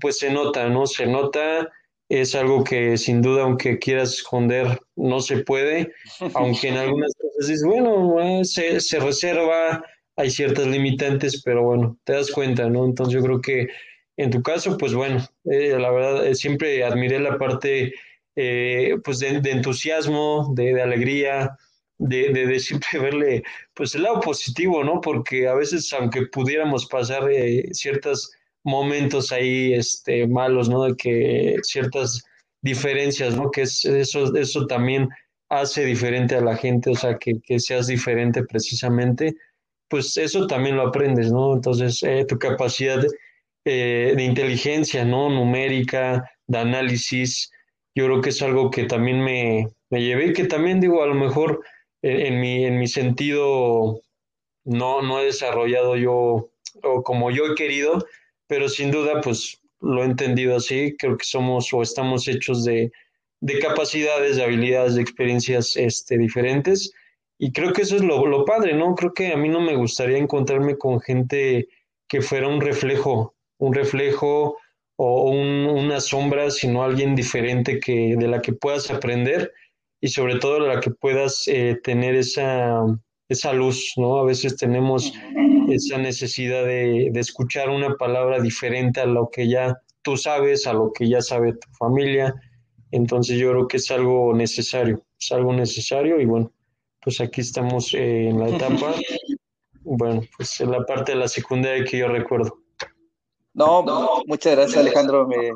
pues 0.00 0.18
se 0.18 0.30
nota, 0.30 0.68
¿no? 0.68 0.86
Se 0.86 1.06
nota, 1.06 1.70
es 2.08 2.34
algo 2.34 2.64
que 2.64 2.98
sin 2.98 3.22
duda, 3.22 3.44
aunque 3.44 3.78
quieras 3.78 4.12
esconder, 4.14 4.80
no 4.96 5.20
se 5.20 5.38
puede, 5.38 5.92
aunque 6.34 6.68
en 6.68 6.76
algunas 6.76 7.12
cosas 7.14 7.48
dices, 7.48 7.64
bueno, 7.64 8.20
eh, 8.20 8.44
se, 8.44 8.80
se 8.80 8.98
reserva, 8.98 9.84
hay 10.16 10.30
ciertas 10.30 10.66
limitantes, 10.66 11.42
pero 11.42 11.62
bueno, 11.62 11.98
te 12.04 12.12
das 12.14 12.30
cuenta, 12.30 12.68
¿no? 12.68 12.84
Entonces 12.84 13.14
yo 13.14 13.22
creo 13.22 13.40
que 13.40 13.68
en 14.16 14.30
tu 14.30 14.42
caso, 14.42 14.76
pues 14.76 14.94
bueno, 14.94 15.26
eh, 15.44 15.76
la 15.78 15.90
verdad, 15.90 16.26
eh, 16.26 16.34
siempre 16.34 16.84
admiré 16.84 17.18
la 17.18 17.38
parte 17.38 17.94
eh, 18.36 18.96
pues 19.04 19.18
de, 19.18 19.28
entusiasmo, 19.28 20.52
de, 20.54 20.80
alegría, 20.80 21.58
de, 21.98 22.30
de, 22.32 22.46
de 22.46 22.60
siempre 22.60 22.88
verle 22.98 23.42
pues 23.74 23.94
el 23.94 24.02
lado 24.02 24.20
positivo, 24.20 24.84
¿no? 24.84 25.00
Porque 25.00 25.48
a 25.48 25.54
veces, 25.54 25.92
aunque 25.92 26.26
pudiéramos 26.26 26.86
pasar 26.86 27.30
eh, 27.30 27.68
ciertos 27.72 28.32
momentos 28.64 29.32
ahí 29.32 29.74
este, 29.74 30.26
malos, 30.26 30.68
¿no? 30.68 30.84
De 30.84 30.96
que 30.96 31.56
ciertas 31.62 32.24
diferencias, 32.62 33.36
¿no? 33.36 33.50
Que 33.50 33.62
es, 33.62 33.84
eso, 33.84 34.34
eso 34.36 34.66
también 34.66 35.08
hace 35.48 35.84
diferente 35.84 36.34
a 36.36 36.40
la 36.40 36.56
gente, 36.56 36.90
o 36.90 36.94
sea, 36.94 37.18
que, 37.18 37.40
que 37.42 37.60
seas 37.60 37.86
diferente 37.86 38.42
precisamente, 38.44 39.34
pues 39.92 40.16
eso 40.16 40.46
también 40.46 40.76
lo 40.76 40.88
aprendes, 40.88 41.30
¿no? 41.30 41.52
Entonces, 41.52 42.02
eh, 42.02 42.24
tu 42.26 42.38
capacidad 42.38 43.04
eh, 43.66 44.14
de 44.16 44.24
inteligencia, 44.24 45.04
¿no? 45.04 45.28
Numérica, 45.28 46.30
de 46.46 46.58
análisis, 46.58 47.50
yo 47.94 48.06
creo 48.06 48.22
que 48.22 48.30
es 48.30 48.40
algo 48.40 48.70
que 48.70 48.84
también 48.84 49.22
me, 49.22 49.68
me 49.90 50.02
llevé 50.02 50.28
y 50.28 50.32
que 50.32 50.44
también 50.44 50.80
digo, 50.80 51.02
a 51.02 51.06
lo 51.06 51.14
mejor 51.14 51.62
en, 52.00 52.20
en 52.20 52.40
mi, 52.40 52.64
en 52.64 52.78
mi 52.78 52.86
sentido 52.86 54.00
no, 54.64 55.02
no 55.02 55.20
he 55.20 55.26
desarrollado 55.26 55.98
yo 55.98 56.48
o 56.82 57.02
como 57.02 57.30
yo 57.30 57.44
he 57.44 57.54
querido, 57.54 58.02
pero 58.46 58.70
sin 58.70 58.90
duda 58.90 59.20
pues 59.20 59.60
lo 59.82 60.04
he 60.04 60.06
entendido 60.06 60.56
así, 60.56 60.96
creo 60.98 61.18
que 61.18 61.26
somos 61.26 61.70
o 61.74 61.82
estamos 61.82 62.28
hechos 62.28 62.64
de, 62.64 62.90
de 63.42 63.58
capacidades, 63.58 64.36
de 64.36 64.44
habilidades, 64.44 64.94
de 64.94 65.02
experiencias 65.02 65.76
este, 65.76 66.16
diferentes 66.16 66.94
y 67.44 67.50
creo 67.50 67.72
que 67.72 67.82
eso 67.82 67.96
es 67.96 68.04
lo, 68.04 68.24
lo 68.24 68.44
padre, 68.44 68.72
¿no? 68.72 68.94
Creo 68.94 69.12
que 69.12 69.32
a 69.32 69.36
mí 69.36 69.48
no 69.48 69.60
me 69.60 69.74
gustaría 69.74 70.16
encontrarme 70.16 70.78
con 70.78 71.00
gente 71.00 71.66
que 72.06 72.20
fuera 72.20 72.46
un 72.46 72.60
reflejo, 72.60 73.34
un 73.58 73.74
reflejo 73.74 74.58
o 74.94 75.28
un, 75.28 75.66
una 75.66 75.98
sombra, 75.98 76.52
sino 76.52 76.84
alguien 76.84 77.16
diferente 77.16 77.80
que, 77.80 78.14
de 78.16 78.28
la 78.28 78.40
que 78.40 78.52
puedas 78.52 78.92
aprender 78.92 79.52
y 80.00 80.06
sobre 80.06 80.38
todo 80.38 80.62
de 80.62 80.68
la 80.68 80.78
que 80.78 80.92
puedas 80.92 81.48
eh, 81.48 81.80
tener 81.82 82.14
esa, 82.14 82.80
esa 83.28 83.52
luz, 83.52 83.94
¿no? 83.96 84.18
A 84.18 84.24
veces 84.24 84.56
tenemos 84.56 85.12
esa 85.68 85.98
necesidad 85.98 86.64
de, 86.64 87.08
de, 87.10 87.20
escuchar 87.20 87.70
una 87.70 87.96
palabra 87.96 88.40
diferente 88.40 89.00
a 89.00 89.06
lo 89.06 89.30
que 89.30 89.48
ya 89.48 89.76
tú 90.02 90.16
sabes, 90.16 90.68
a 90.68 90.74
lo 90.74 90.92
que 90.92 91.08
ya 91.08 91.20
sabe 91.20 91.54
tu 91.54 91.68
familia. 91.76 92.36
Entonces 92.92 93.36
yo 93.36 93.50
creo 93.50 93.66
que 93.66 93.78
es 93.78 93.90
algo 93.90 94.32
necesario, 94.32 95.02
es 95.18 95.32
algo 95.32 95.52
necesario 95.52 96.20
y 96.20 96.24
bueno, 96.24 96.52
pues 97.02 97.20
aquí 97.20 97.40
estamos 97.40 97.92
eh, 97.94 98.28
en 98.28 98.38
la 98.38 98.48
etapa, 98.48 98.94
bueno, 99.82 100.22
pues 100.36 100.60
en 100.60 100.70
la 100.70 100.84
parte 100.84 101.12
de 101.12 101.18
la 101.18 101.28
secundaria 101.28 101.84
que 101.84 101.98
yo 101.98 102.08
recuerdo. 102.08 102.58
No, 103.54 103.84
muchas 104.26 104.56
gracias 104.56 104.78
Alejandro, 104.78 105.26
me, 105.26 105.52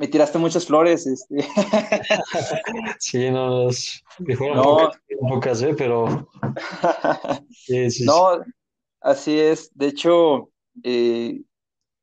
me 0.00 0.08
tiraste 0.08 0.38
muchas 0.38 0.66
flores. 0.66 1.06
Este. 1.06 1.46
sí, 2.98 3.30
no, 3.30 3.68
fueron 4.38 4.56
no. 4.56 4.62
pocas, 4.62 5.00
pocas 5.28 5.62
¿eh? 5.62 5.74
pero... 5.76 6.28
Sí, 7.50 7.90
sí, 7.90 8.04
no, 8.04 8.42
sí. 8.42 8.50
así 9.02 9.38
es. 9.38 9.70
De 9.74 9.88
hecho, 9.88 10.50
eh, 10.82 11.42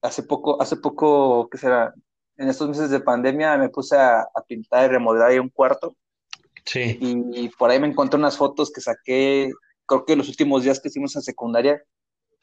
hace 0.01 0.23
poco, 0.23 0.61
hace 0.61 0.77
poco, 0.77 1.49
¿qué 1.49 1.57
será? 1.57 1.93
En 2.37 2.49
estos 2.49 2.67
meses 2.69 2.91
de 2.91 2.99
pandemia 2.99 3.57
me 3.57 3.69
puse 3.69 3.97
a, 3.97 4.21
a 4.21 4.43
pintar 4.47 4.85
y 4.85 4.89
remodelar 4.89 5.31
ahí 5.31 5.39
un 5.39 5.49
cuarto. 5.49 5.95
Sí. 6.67 6.97
Y, 7.01 7.45
y, 7.45 7.49
por 7.49 7.71
ahí 7.71 7.79
me 7.79 7.87
encontré 7.87 8.19
unas 8.19 8.37
fotos 8.37 8.71
que 8.71 8.81
saqué, 8.81 9.49
creo 9.87 10.05
que 10.05 10.15
los 10.15 10.29
últimos 10.29 10.63
días 10.63 10.79
que 10.79 10.89
hicimos 10.89 11.15
en 11.15 11.23
secundaria. 11.23 11.81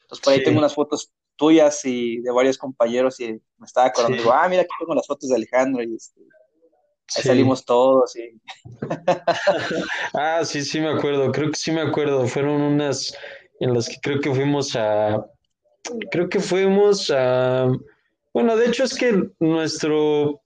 Entonces 0.01 0.23
por 0.23 0.33
ahí 0.33 0.39
sí. 0.39 0.45
tengo 0.45 0.59
unas 0.59 0.75
fotos 0.75 1.11
tuyas 1.37 1.83
y 1.85 2.17
de 2.21 2.31
varios 2.31 2.57
compañeros 2.57 3.19
y 3.19 3.33
me 3.57 3.65
estaba 3.65 3.87
acordando, 3.87 4.17
sí. 4.17 4.23
digo, 4.23 4.33
ah, 4.33 4.47
mira, 4.49 4.63
aquí 4.63 4.71
tengo 4.79 4.95
las 4.95 5.07
fotos 5.07 5.29
de 5.29 5.35
Alejandro 5.35 5.83
y 5.83 5.95
este, 5.95 6.21
ahí 6.21 6.27
sí. 7.07 7.21
salimos 7.21 7.65
todos. 7.65 8.15
Y... 8.15 8.41
ah, 10.13 10.43
sí, 10.43 10.63
sí 10.63 10.79
me 10.79 10.89
acuerdo, 10.89 11.31
creo 11.31 11.51
que 11.51 11.57
sí 11.57 11.71
me 11.71 11.81
acuerdo, 11.81 12.27
fueron 12.27 12.61
unas 12.61 13.15
en 13.59 13.73
las 13.73 13.87
que 13.87 13.95
creo 14.01 14.19
que 14.19 14.33
fuimos 14.33 14.75
a, 14.75 15.25
creo 16.11 16.29
que 16.29 16.39
fuimos 16.39 17.09
a, 17.09 17.71
bueno, 18.33 18.57
de 18.57 18.67
hecho 18.67 18.83
es 18.83 18.95
que 18.95 19.29
nuestro, 19.39 20.41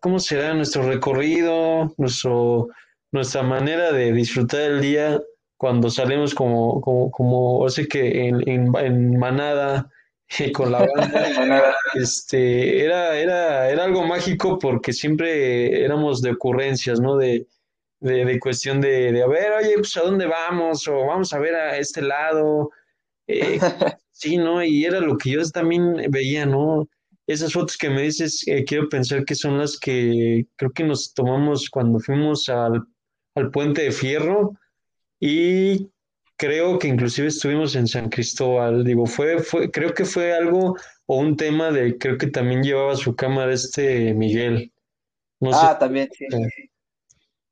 ¿cómo 0.00 0.18
será? 0.18 0.54
Nuestro 0.54 0.82
recorrido, 0.82 1.92
nuestro, 1.98 2.68
nuestra 3.12 3.42
manera 3.42 3.92
de 3.92 4.12
disfrutar 4.12 4.60
el 4.62 4.80
día 4.80 5.20
cuando 5.56 5.90
salimos 5.90 6.34
como, 6.34 6.80
como, 6.80 7.10
como, 7.10 7.58
o 7.58 7.68
sea 7.68 7.86
que 7.86 8.26
en, 8.26 8.48
en, 8.48 8.76
en 8.76 9.18
manada, 9.18 9.90
con 10.54 10.72
la 10.72 10.86
banda, 10.94 11.74
este, 11.94 12.84
era, 12.84 13.16
era, 13.16 13.70
era 13.70 13.84
algo 13.84 14.04
mágico 14.06 14.58
porque 14.58 14.92
siempre 14.92 15.84
éramos 15.84 16.22
de 16.22 16.32
ocurrencias, 16.32 17.00
¿no? 17.00 17.16
De, 17.16 17.46
de, 18.00 18.24
de 18.24 18.40
cuestión 18.40 18.80
de, 18.80 19.12
de, 19.12 19.22
a 19.22 19.26
ver, 19.26 19.52
oye, 19.52 19.74
pues 19.76 19.96
a 19.96 20.02
dónde 20.02 20.26
vamos, 20.26 20.86
o 20.88 21.06
vamos 21.06 21.32
a 21.32 21.38
ver 21.38 21.54
a 21.54 21.78
este 21.78 22.02
lado, 22.02 22.70
eh, 23.26 23.58
sí, 24.10 24.36
¿no? 24.36 24.62
Y 24.62 24.84
era 24.84 25.00
lo 25.00 25.16
que 25.16 25.30
yo 25.30 25.42
también 25.50 26.10
veía, 26.10 26.46
¿no? 26.46 26.88
Esas 27.26 27.52
fotos 27.52 27.76
que 27.76 27.90
me 27.90 28.02
dices, 28.02 28.46
eh, 28.46 28.64
quiero 28.64 28.88
pensar 28.88 29.24
que 29.24 29.34
son 29.34 29.58
las 29.58 29.78
que 29.78 30.46
creo 30.56 30.70
que 30.72 30.84
nos 30.84 31.12
tomamos 31.12 31.68
cuando 31.68 31.98
fuimos 31.98 32.48
al, 32.48 32.82
al 33.34 33.50
puente 33.50 33.82
de 33.82 33.92
Fierro, 33.92 34.52
y 35.18 35.90
creo 36.36 36.78
que 36.78 36.88
inclusive 36.88 37.28
estuvimos 37.28 37.74
en 37.74 37.86
San 37.86 38.08
Cristóbal, 38.08 38.84
digo, 38.84 39.06
fue, 39.06 39.38
fue, 39.38 39.70
creo 39.70 39.94
que 39.94 40.04
fue 40.04 40.34
algo 40.34 40.76
o 41.06 41.18
un 41.18 41.36
tema 41.36 41.70
de, 41.70 41.98
creo 41.98 42.18
que 42.18 42.26
también 42.26 42.62
llevaba 42.62 42.96
su 42.96 43.14
cámara 43.16 43.52
este 43.52 44.12
Miguel. 44.14 44.72
No 45.40 45.50
ah, 45.52 45.72
sé. 45.72 45.78
también, 45.80 46.08
sí. 46.12 46.26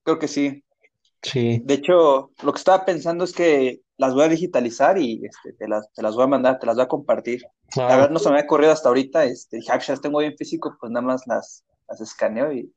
Creo 0.02 0.19
que 0.19 0.28
sí. 0.28 0.62
Sí. 1.23 1.61
De 1.64 1.75
hecho, 1.75 2.33
lo 2.43 2.52
que 2.52 2.59
estaba 2.59 2.85
pensando 2.85 3.25
es 3.25 3.33
que 3.33 3.81
las 3.97 4.15
voy 4.15 4.25
a 4.25 4.29
digitalizar 4.29 4.99
y 4.99 5.25
este, 5.25 5.53
te, 5.53 5.69
las, 5.69 5.93
te 5.93 6.03
las 6.03 6.15
voy 6.15 6.25
a 6.25 6.29
mandar, 6.29 6.59
te 6.59 6.67
las 6.67 6.77
voy 6.77 6.85
a 6.85 6.89
compartir. 6.89 7.43
Ah. 7.77 7.89
La 7.89 7.97
verdad 7.97 8.11
no 8.11 8.19
se 8.19 8.29
me 8.29 8.37
había 8.37 8.45
ocurrido 8.45 8.73
hasta 8.73 8.89
ahorita, 8.89 9.25
este, 9.25 9.61
ya 9.61 9.77
las 9.77 10.01
tengo 10.01 10.19
bien 10.19 10.37
físico, 10.37 10.77
pues 10.81 10.91
nada 10.91 11.07
más 11.07 11.23
las, 11.27 11.65
las 11.89 12.01
escaneo 12.01 12.53
y 12.53 12.73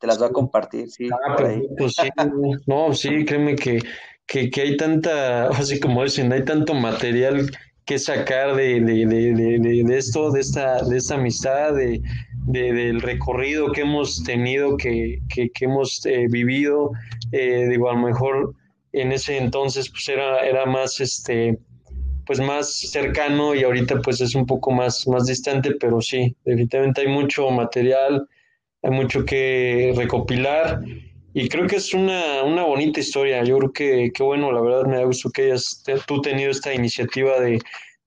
te 0.00 0.06
las 0.06 0.18
voy 0.18 0.28
a 0.28 0.32
compartir, 0.32 0.90
sí. 0.90 1.08
Ah, 1.12 1.36
perfecto, 1.36 1.88
sí. 1.88 2.08
No, 2.66 2.92
sí, 2.92 3.24
créeme 3.24 3.54
que, 3.54 3.80
que, 4.26 4.50
que, 4.50 4.60
hay 4.60 4.76
tanta, 4.76 5.48
así 5.48 5.78
como 5.78 6.02
dicen, 6.02 6.32
hay 6.32 6.44
tanto 6.44 6.74
material 6.74 7.50
que 7.84 7.98
sacar 7.98 8.54
de, 8.54 8.80
de, 8.80 9.06
de, 9.06 9.58
de, 9.58 9.84
de 9.84 9.98
esto, 9.98 10.30
de 10.30 10.40
esta, 10.40 10.82
de 10.84 10.98
esta 10.98 11.16
amistad, 11.16 11.74
de, 11.74 12.00
del 12.46 13.00
recorrido 13.00 13.72
que 13.72 13.82
hemos 13.82 14.22
tenido, 14.24 14.76
que, 14.76 15.20
que, 15.28 15.50
que 15.50 15.64
hemos 15.64 16.04
eh, 16.06 16.26
vivido. 16.28 16.92
Eh, 17.32 17.66
digo, 17.68 17.90
a 17.90 17.94
lo 17.94 18.00
mejor 18.00 18.54
en 18.92 19.12
ese 19.12 19.38
entonces 19.38 19.90
pues 19.90 20.08
era, 20.08 20.46
era 20.46 20.66
más 20.66 21.00
este 21.00 21.58
pues 22.24 22.40
más 22.40 22.72
cercano 22.72 23.54
y 23.54 23.64
ahorita 23.64 24.00
pues 24.00 24.20
es 24.20 24.34
un 24.34 24.46
poco 24.46 24.70
más, 24.70 25.06
más 25.08 25.26
distante, 25.26 25.72
pero 25.80 26.00
sí, 26.00 26.36
definitivamente 26.44 27.00
hay 27.00 27.08
mucho 27.08 27.50
material, 27.50 28.28
hay 28.82 28.90
mucho 28.90 29.24
que 29.24 29.92
recopilar 29.96 30.80
y 31.34 31.48
creo 31.48 31.66
que 31.66 31.76
es 31.76 31.94
una, 31.94 32.42
una 32.42 32.64
bonita 32.64 33.00
historia. 33.00 33.42
Yo 33.42 33.58
creo 33.58 33.72
que, 33.72 34.10
que, 34.12 34.22
bueno, 34.22 34.52
la 34.52 34.60
verdad 34.60 34.84
me 34.84 34.96
da 34.96 35.04
gusto 35.04 35.30
que 35.30 35.44
hayas 35.44 35.82
tú 36.06 36.20
tenido 36.20 36.50
esta 36.50 36.74
iniciativa 36.74 37.40
de, 37.40 37.58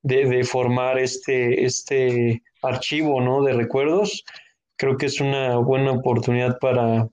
de, 0.04 0.26
de, 0.26 0.44
formar 0.44 1.00
este, 1.00 1.66
este 1.66 2.44
archivo 2.62 3.22
¿no? 3.22 3.44
de 3.44 3.54
recuerdos. 3.54 4.24
Creo 4.78 4.98
que 4.98 5.08
es 5.08 5.20
una 5.22 5.58
buena 5.58 5.92
oportunidad 5.92 6.60
para 6.60 7.10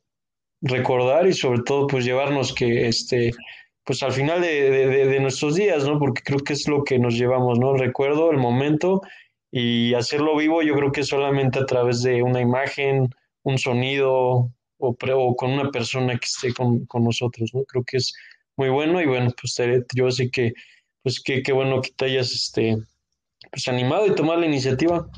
recordar 0.60 1.26
y 1.26 1.32
sobre 1.32 1.62
todo 1.62 1.86
pues 1.86 2.04
llevarnos 2.04 2.54
que 2.54 2.88
este 2.88 3.32
pues 3.84 4.02
al 4.02 4.12
final 4.12 4.40
de, 4.40 4.70
de, 4.70 5.20
nuestros 5.20 5.56
días, 5.56 5.86
¿no? 5.86 5.98
Porque 5.98 6.22
creo 6.22 6.38
que 6.38 6.52
es 6.52 6.68
lo 6.68 6.84
que 6.84 6.98
nos 6.98 7.14
llevamos, 7.14 7.58
¿no? 7.58 7.74
Recuerdo 7.74 8.30
el 8.30 8.38
momento 8.38 9.02
y 9.50 9.94
hacerlo 9.94 10.36
vivo 10.36 10.62
yo 10.62 10.74
creo 10.74 10.92
que 10.92 11.02
solamente 11.02 11.58
a 11.58 11.66
través 11.66 12.02
de 12.02 12.22
una 12.22 12.40
imagen, 12.40 13.10
un 13.42 13.58
sonido 13.58 14.50
o, 14.78 14.96
o 14.98 15.36
con 15.36 15.50
una 15.50 15.70
persona 15.70 16.12
que 16.18 16.26
esté 16.26 16.54
con, 16.54 16.86
con, 16.86 17.04
nosotros, 17.04 17.50
¿no? 17.54 17.64
Creo 17.64 17.84
que 17.84 17.96
es 17.98 18.14
muy 18.56 18.68
bueno 18.68 19.00
y 19.00 19.06
bueno, 19.06 19.30
pues 19.40 19.56
yo 19.94 20.10
sé 20.10 20.30
que, 20.30 20.52
pues 21.02 21.20
qué 21.20 21.42
que 21.42 21.52
bueno 21.52 21.82
que 21.82 21.90
te 21.90 22.04
hayas 22.04 22.32
este, 22.32 22.76
pues 23.50 23.66
animado 23.68 24.06
y 24.06 24.14
tomar 24.14 24.38
la 24.38 24.46
iniciativa. 24.46 25.08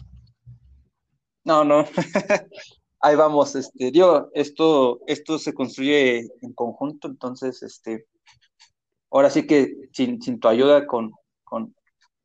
No, 1.44 1.64
no. 1.64 1.84
Ahí 3.00 3.16
vamos, 3.16 3.54
este, 3.54 3.90
digo, 3.90 4.30
esto, 4.32 5.00
esto 5.06 5.38
se 5.38 5.52
construye 5.52 6.30
en 6.40 6.54
conjunto, 6.54 7.06
entonces, 7.06 7.62
este, 7.62 8.06
ahora 9.14 9.30
sí 9.30 9.46
que 9.46 9.88
sin, 9.92 10.20
sin 10.20 10.40
tu 10.40 10.48
ayuda 10.48 10.86
con, 10.86 11.12
con 11.44 11.74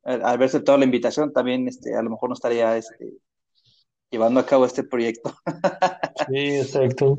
al 0.02 0.24
haber 0.24 0.48
aceptado 0.48 0.76
la 0.78 0.84
invitación, 0.84 1.32
también, 1.32 1.68
este, 1.68 1.94
a 1.94 2.02
lo 2.02 2.10
mejor 2.10 2.30
no 2.30 2.34
estaría, 2.34 2.76
este, 2.76 3.18
llevando 4.10 4.40
a 4.40 4.46
cabo 4.46 4.64
este 4.66 4.84
proyecto. 4.84 5.34
Sí, 6.28 6.56
exacto. 6.56 7.18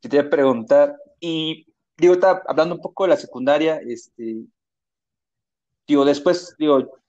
Te 0.00 0.08
voy 0.08 0.18
a 0.18 0.30
preguntar, 0.30 0.96
y 1.20 1.66
digo, 1.98 2.14
está 2.14 2.42
hablando 2.46 2.76
un 2.76 2.80
poco 2.80 3.04
de 3.04 3.10
la 3.10 3.16
secundaria, 3.16 3.76
este, 3.76 4.44
digo, 5.86 6.04
después, 6.04 6.54
digo, 6.58 7.00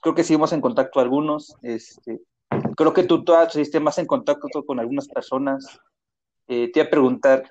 creo 0.00 0.14
que 0.14 0.24
seguimos 0.24 0.52
en 0.52 0.60
contacto 0.60 0.98
algunos, 0.98 1.54
este, 1.62 2.20
creo 2.76 2.92
que 2.92 3.04
tú 3.04 3.22
todavía 3.22 3.46
estuviste 3.46 3.78
más 3.78 3.98
en 3.98 4.06
contacto 4.06 4.64
con 4.64 4.80
algunas 4.80 5.06
personas. 5.06 5.66
Eh, 6.48 6.72
te 6.72 6.80
iba 6.80 6.88
a 6.88 6.90
preguntar, 6.90 7.44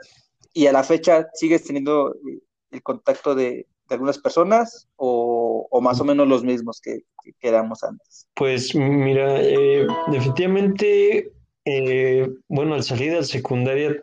¿y 0.54 0.68
a 0.68 0.74
la 0.74 0.84
fecha 0.84 1.28
sigues 1.34 1.64
teniendo 1.64 2.14
eh, 2.16 2.42
el 2.72 2.84
contacto 2.84 3.36
de, 3.36 3.68
algunas 3.90 4.20
personas 4.20 4.88
o, 4.98 5.68
más 5.82 6.00
o 6.00 6.06
menos 6.06 6.28
los 6.28 6.44
mismos 6.44 6.80
que, 6.80 7.00
quedamos 7.40 7.84
antes? 7.84 8.28
Pues 8.36 8.76
mira, 8.76 9.42
eh, 9.42 9.88
definitivamente, 10.12 11.32
eh, 11.66 12.30
bueno, 12.48 12.76
al 12.76 12.84
salir 12.84 13.12
de 13.12 13.18
la 13.18 13.24
secundaria, 13.24 13.96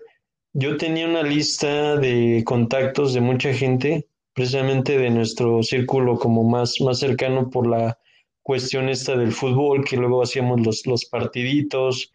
yo 0.53 0.77
tenía 0.77 1.07
una 1.07 1.23
lista 1.23 1.97
de 1.97 2.43
contactos 2.45 3.15
de 3.15 3.21
mucha 3.21 3.53
gente, 3.53 4.09
precisamente 4.33 4.99
de 4.99 5.11
nuestro 5.11 5.63
círculo 5.63 6.19
como 6.19 6.45
más, 6.45 6.81
más 6.81 6.99
cercano 6.99 7.51
por 7.51 7.67
la 7.67 7.99
cuestión 8.43 8.89
esta 8.89 9.17
del 9.17 9.33
fútbol, 9.33 9.85
que 9.85 9.97
luego 9.97 10.23
hacíamos 10.23 10.61
los, 10.65 10.87
los 10.87 11.05
partiditos, 11.05 12.13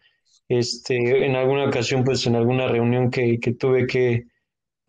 este, 0.48 1.26
en 1.26 1.36
alguna 1.36 1.66
ocasión, 1.66 2.04
pues 2.04 2.26
en 2.26 2.36
alguna 2.36 2.68
reunión 2.68 3.10
que, 3.10 3.38
que 3.38 3.52
tuve 3.52 3.86
que, 3.86 4.26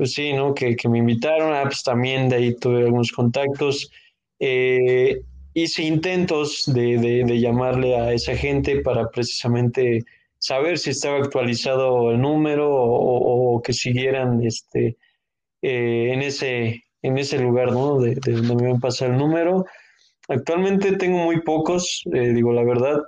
pues 0.03 0.15
sí, 0.15 0.33
¿no? 0.33 0.53
Que, 0.53 0.75
que 0.75 0.89
me 0.89 0.98
invitaron, 0.98 1.53
ah, 1.53 1.63
pues 1.63 1.81
también 1.81 2.27
de 2.27 2.36
ahí 2.36 2.55
tuve 2.55 2.83
algunos 2.83 3.13
contactos. 3.13 3.89
Eh, 4.38 5.22
hice 5.53 5.83
intentos 5.83 6.65
de, 6.65 6.98
de, 6.98 7.24
de, 7.24 7.39
llamarle 7.39 7.95
a 7.95 8.12
esa 8.12 8.36
gente 8.36 8.81
para 8.81 9.10
precisamente 9.10 10.03
saber 10.39 10.77
si 10.77 10.89
estaba 10.89 11.19
actualizado 11.19 12.12
el 12.12 12.19
número 12.19 12.69
o, 12.69 13.62
que 13.62 13.72
siguieran 13.72 14.45
este, 14.45 14.98
eh, 15.62 16.10
en, 16.12 16.22
ese, 16.22 16.83
en 17.01 17.17
ese 17.17 17.39
lugar, 17.39 17.72
¿no? 17.72 18.01
De, 18.01 18.15
de 18.15 18.33
donde 18.33 18.55
me 18.57 18.63
iban 18.63 18.75
a 18.75 18.81
pasar 18.81 19.12
el 19.12 19.17
número. 19.17 19.63
Actualmente 20.27 20.98
tengo 20.98 21.19
muy 21.19 21.39
pocos, 21.43 22.03
eh, 22.13 22.33
digo 22.33 22.51
la 22.51 22.65
verdad. 22.65 23.00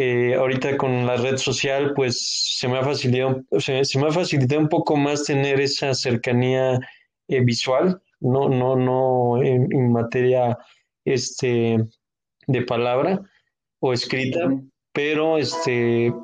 Eh, 0.00 0.36
ahorita 0.36 0.76
con 0.76 1.06
la 1.06 1.16
red 1.16 1.38
social, 1.38 1.92
pues 1.92 2.54
se 2.56 2.68
me 2.68 2.78
ha 2.78 2.84
facilitado, 2.84 3.42
se 3.58 3.98
me 3.98 4.06
ha 4.06 4.12
facilitado 4.12 4.60
un 4.60 4.68
poco 4.68 4.96
más 4.96 5.24
tener 5.24 5.60
esa 5.60 5.92
cercanía 5.92 6.78
eh, 7.26 7.40
visual, 7.40 8.00
no, 8.20 8.48
no, 8.48 8.76
no 8.76 9.42
en, 9.42 9.66
en, 9.72 9.90
materia 9.90 10.56
este, 11.04 11.78
de 12.46 12.62
palabra 12.62 13.20
o 13.80 13.92
escrita, 13.92 14.38
pero 14.92 15.36
este, 15.36 16.14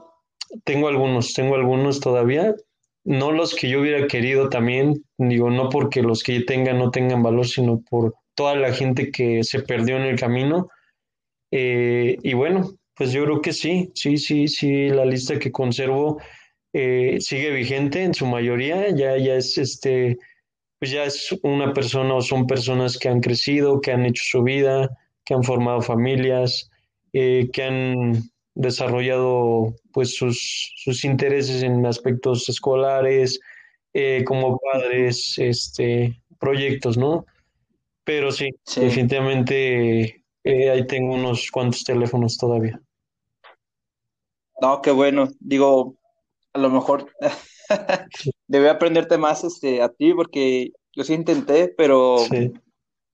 tengo 0.63 0.87
algunos, 0.87 1.33
tengo 1.35 1.57
algunos 1.57 1.99
todavía, 1.99 2.55
no 3.03 3.33
los 3.33 3.57
que 3.57 3.69
yo 3.69 3.81
hubiera 3.81 4.07
querido 4.07 4.51
también, 4.51 5.05
digo, 5.19 5.51
no 5.51 5.69
porque 5.69 6.01
los 6.01 6.23
que 6.23 6.39
yo 6.39 6.47
tenga 6.47 6.75
no 6.75 6.93
tengan 6.93 7.25
valor, 7.25 7.49
sino 7.49 7.81
por 7.91 8.15
toda 8.37 8.55
la 8.55 8.73
gente 8.73 9.11
que 9.11 9.43
se 9.43 9.63
perdió 9.63 9.97
en 9.97 10.05
el 10.05 10.17
camino. 10.17 10.69
Eh, 11.51 12.19
y 12.23 12.35
bueno, 12.35 12.71
pues 12.97 13.13
yo 13.13 13.25
creo 13.25 13.41
que 13.41 13.53
sí, 13.53 13.91
sí, 13.95 14.17
sí, 14.17 14.49
sí, 14.49 14.89
la 14.89 15.05
lista 15.05 15.39
que 15.39 15.51
conservo 15.53 16.21
eh, 16.73 17.19
sigue 17.21 17.51
vigente 17.51 18.03
en 18.03 18.15
su 18.15 18.27
mayoría, 18.27 18.91
ya, 18.91 19.17
ya 19.17 19.35
es 19.35 19.59
este, 19.59 20.19
pues 20.79 20.91
ya 20.91 21.05
es 21.05 21.35
una 21.43 21.73
persona 21.73 22.15
o 22.15 22.23
son 22.23 22.47
personas 22.47 22.99
que 22.99 23.09
han 23.09 23.21
crecido, 23.21 23.81
que 23.81 23.93
han 23.93 24.05
hecho 24.05 24.23
su 24.27 24.43
vida, 24.43 24.91
que 25.25 25.35
han 25.35 25.43
formado 25.43 25.81
familias, 25.81 26.71
eh, 27.13 27.49
que 27.53 27.63
han 27.63 28.23
desarrollado 28.55 29.75
pues 29.93 30.17
sus, 30.17 30.73
sus 30.77 31.05
intereses 31.05 31.63
en 31.63 31.85
aspectos 31.87 32.49
escolares, 32.49 33.41
eh, 33.93 34.25
como 34.25 34.59
padres, 34.59 35.39
este, 35.39 36.21
proyectos, 36.39 36.97
¿no? 36.99 37.25
Pero 38.05 38.31
sí, 38.33 38.51
sí. 38.65 38.81
definitivamente 38.81 40.25
eh, 40.45 40.71
ahí 40.71 40.87
tengo 40.87 41.15
unos 41.15 41.51
cuantos 41.51 41.85
teléfonos 41.85 42.37
todavía. 42.37 42.81
No, 44.61 44.81
qué 44.83 44.91
bueno. 44.91 45.29
Digo, 45.41 45.97
a 46.53 46.59
lo 46.59 46.71
mejor 46.71 47.13
debí 48.47 48.67
aprenderte 48.69 49.19
más 49.19 49.45
este, 49.45 49.83
a 49.83 49.89
ti 49.89 50.15
porque 50.15 50.73
yo 50.93 51.05
sí 51.05 51.15
intenté, 51.15 51.69
pero 51.77 52.19
Sí, 52.19 52.53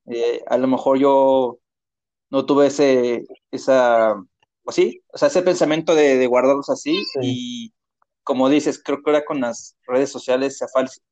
eh, 0.06 0.42
a 0.46 0.58
lo 0.58 0.66
mejor 0.66 0.98
yo 0.98 1.58
no 2.30 2.46
tuve 2.46 2.66
ese, 2.66 3.24
esa, 3.50 4.14
pues 4.62 4.76
sí, 4.76 5.02
o 5.12 5.18
sea, 5.18 5.28
ese 5.28 5.42
pensamiento 5.42 5.94
de, 5.94 6.16
de 6.16 6.26
guardarlos 6.26 6.68
así 6.68 6.96
sí, 7.04 7.18
y 7.22 7.72
como 8.22 8.48
dices, 8.48 8.80
creo 8.82 9.02
que 9.02 9.10
ahora 9.10 9.24
con 9.24 9.40
las 9.40 9.76
redes 9.86 10.10
sociales 10.10 10.58
se 10.58 10.66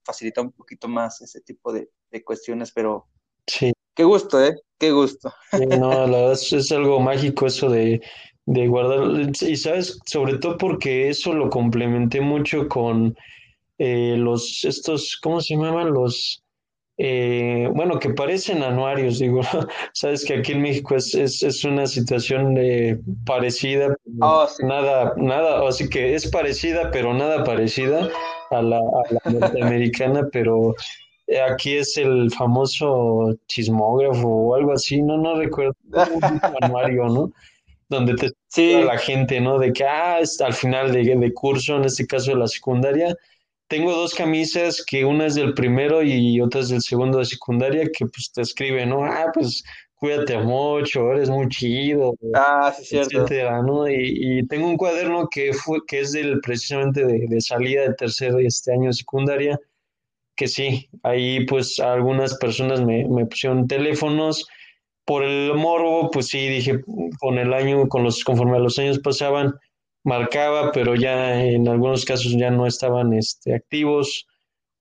facilitado 0.04 0.46
un 0.46 0.52
poquito 0.52 0.88
más 0.88 1.20
ese 1.20 1.40
tipo 1.40 1.72
de, 1.72 1.88
de 2.10 2.22
cuestiones, 2.22 2.70
pero 2.72 3.06
sí. 3.46 3.72
qué 3.94 4.04
gusto, 4.04 4.42
¿eh? 4.44 4.54
Qué 4.78 4.92
gusto. 4.92 5.32
Sí, 5.50 5.66
no, 5.66 5.90
la 5.90 6.18
verdad 6.18 6.32
es, 6.32 6.52
es 6.52 6.70
algo 6.70 7.00
mágico 7.00 7.46
eso 7.46 7.68
de, 7.68 8.00
de 8.48 8.66
guardar. 8.66 9.30
Y 9.42 9.56
sabes, 9.56 9.98
sobre 10.06 10.38
todo 10.38 10.56
porque 10.56 11.08
eso 11.08 11.34
lo 11.34 11.50
complementé 11.50 12.20
mucho 12.20 12.66
con 12.68 13.14
eh, 13.78 14.16
los, 14.16 14.64
estos, 14.64 15.18
¿cómo 15.22 15.40
se 15.42 15.54
llaman? 15.54 15.92
Los, 15.92 16.42
eh, 16.96 17.68
bueno, 17.74 17.98
que 17.98 18.10
parecen 18.10 18.62
anuarios, 18.62 19.18
digo, 19.18 19.42
sabes 19.92 20.24
que 20.24 20.38
aquí 20.38 20.52
en 20.52 20.62
México 20.62 20.96
es, 20.96 21.14
es, 21.14 21.42
es 21.42 21.62
una 21.64 21.86
situación 21.86 22.56
eh, 22.56 22.98
parecida, 23.26 23.94
Oh, 24.20 24.46
sí. 24.46 24.64
nada, 24.64 25.12
nada, 25.18 25.68
así 25.68 25.88
que 25.90 26.14
es 26.14 26.30
parecida, 26.30 26.90
pero 26.90 27.12
nada 27.12 27.44
parecida 27.44 28.08
a 28.50 28.62
la, 28.62 28.78
a 28.78 29.12
la 29.12 29.30
norteamericana, 29.30 30.26
pero 30.32 30.74
aquí 31.50 31.76
es 31.76 31.98
el 31.98 32.30
famoso 32.30 33.36
chismógrafo 33.46 34.26
o 34.26 34.54
algo 34.54 34.72
así, 34.72 35.02
no, 35.02 35.18
no 35.18 35.36
recuerdo, 35.36 35.74
un 35.84 35.92
anuario, 36.62 37.08
¿no? 37.10 37.30
Donde 37.88 38.14
te 38.14 38.30
Sí, 38.48 38.72
la 38.82 38.98
gente, 38.98 39.40
¿no? 39.40 39.58
De 39.58 39.72
que, 39.72 39.84
ah, 39.84 40.18
al 40.40 40.54
final 40.54 40.92
de, 40.92 41.04
de 41.04 41.34
curso, 41.34 41.76
en 41.76 41.84
este 41.84 42.06
caso 42.06 42.30
de 42.32 42.38
la 42.38 42.46
secundaria, 42.48 43.14
tengo 43.68 43.92
dos 43.92 44.14
camisas, 44.14 44.82
que 44.86 45.04
una 45.04 45.26
es 45.26 45.34
del 45.34 45.54
primero 45.54 46.02
y 46.02 46.40
otra 46.40 46.60
es 46.62 46.70
del 46.70 46.80
segundo 46.82 47.18
de 47.18 47.26
secundaria, 47.26 47.84
que 47.92 48.06
pues 48.06 48.32
te 48.32 48.42
escriben, 48.42 48.88
¿no? 48.90 49.04
Ah, 49.04 49.26
pues 49.34 49.62
cuídate 49.96 50.38
mucho, 50.38 51.12
eres 51.12 51.28
muy 51.30 51.48
chido, 51.48 52.14
ah, 52.34 52.72
sí, 52.76 52.84
cierto. 52.84 53.10
etcétera, 53.26 53.62
¿no? 53.62 53.86
Y, 53.88 54.38
y 54.40 54.46
tengo 54.46 54.66
un 54.68 54.76
cuaderno 54.78 55.28
que 55.30 55.52
fue, 55.52 55.80
que 55.86 56.00
es 56.00 56.12
del 56.12 56.40
precisamente 56.40 57.04
de, 57.04 57.26
de 57.28 57.40
salida 57.42 57.82
del 57.82 57.96
tercer 57.96 58.34
este 58.40 58.72
año 58.72 58.86
de 58.88 58.94
secundaria, 58.94 59.60
que 60.36 60.48
sí, 60.48 60.88
ahí 61.02 61.44
pues 61.46 61.80
algunas 61.80 62.36
personas 62.38 62.80
me, 62.80 63.06
me 63.08 63.26
pusieron 63.26 63.66
teléfonos. 63.66 64.46
Por 65.08 65.24
el 65.24 65.54
morbo, 65.54 66.10
pues 66.10 66.26
sí, 66.26 66.48
dije, 66.48 66.82
con 67.18 67.38
el 67.38 67.54
año, 67.54 67.88
con 67.88 68.04
los, 68.04 68.22
conforme 68.22 68.58
los 68.58 68.78
años 68.78 68.98
pasaban, 68.98 69.54
marcaba, 70.04 70.70
pero 70.72 70.94
ya 70.94 71.42
en 71.42 71.66
algunos 71.66 72.04
casos 72.04 72.36
ya 72.36 72.50
no 72.50 72.66
estaban 72.66 73.14
este, 73.14 73.54
activos, 73.54 74.26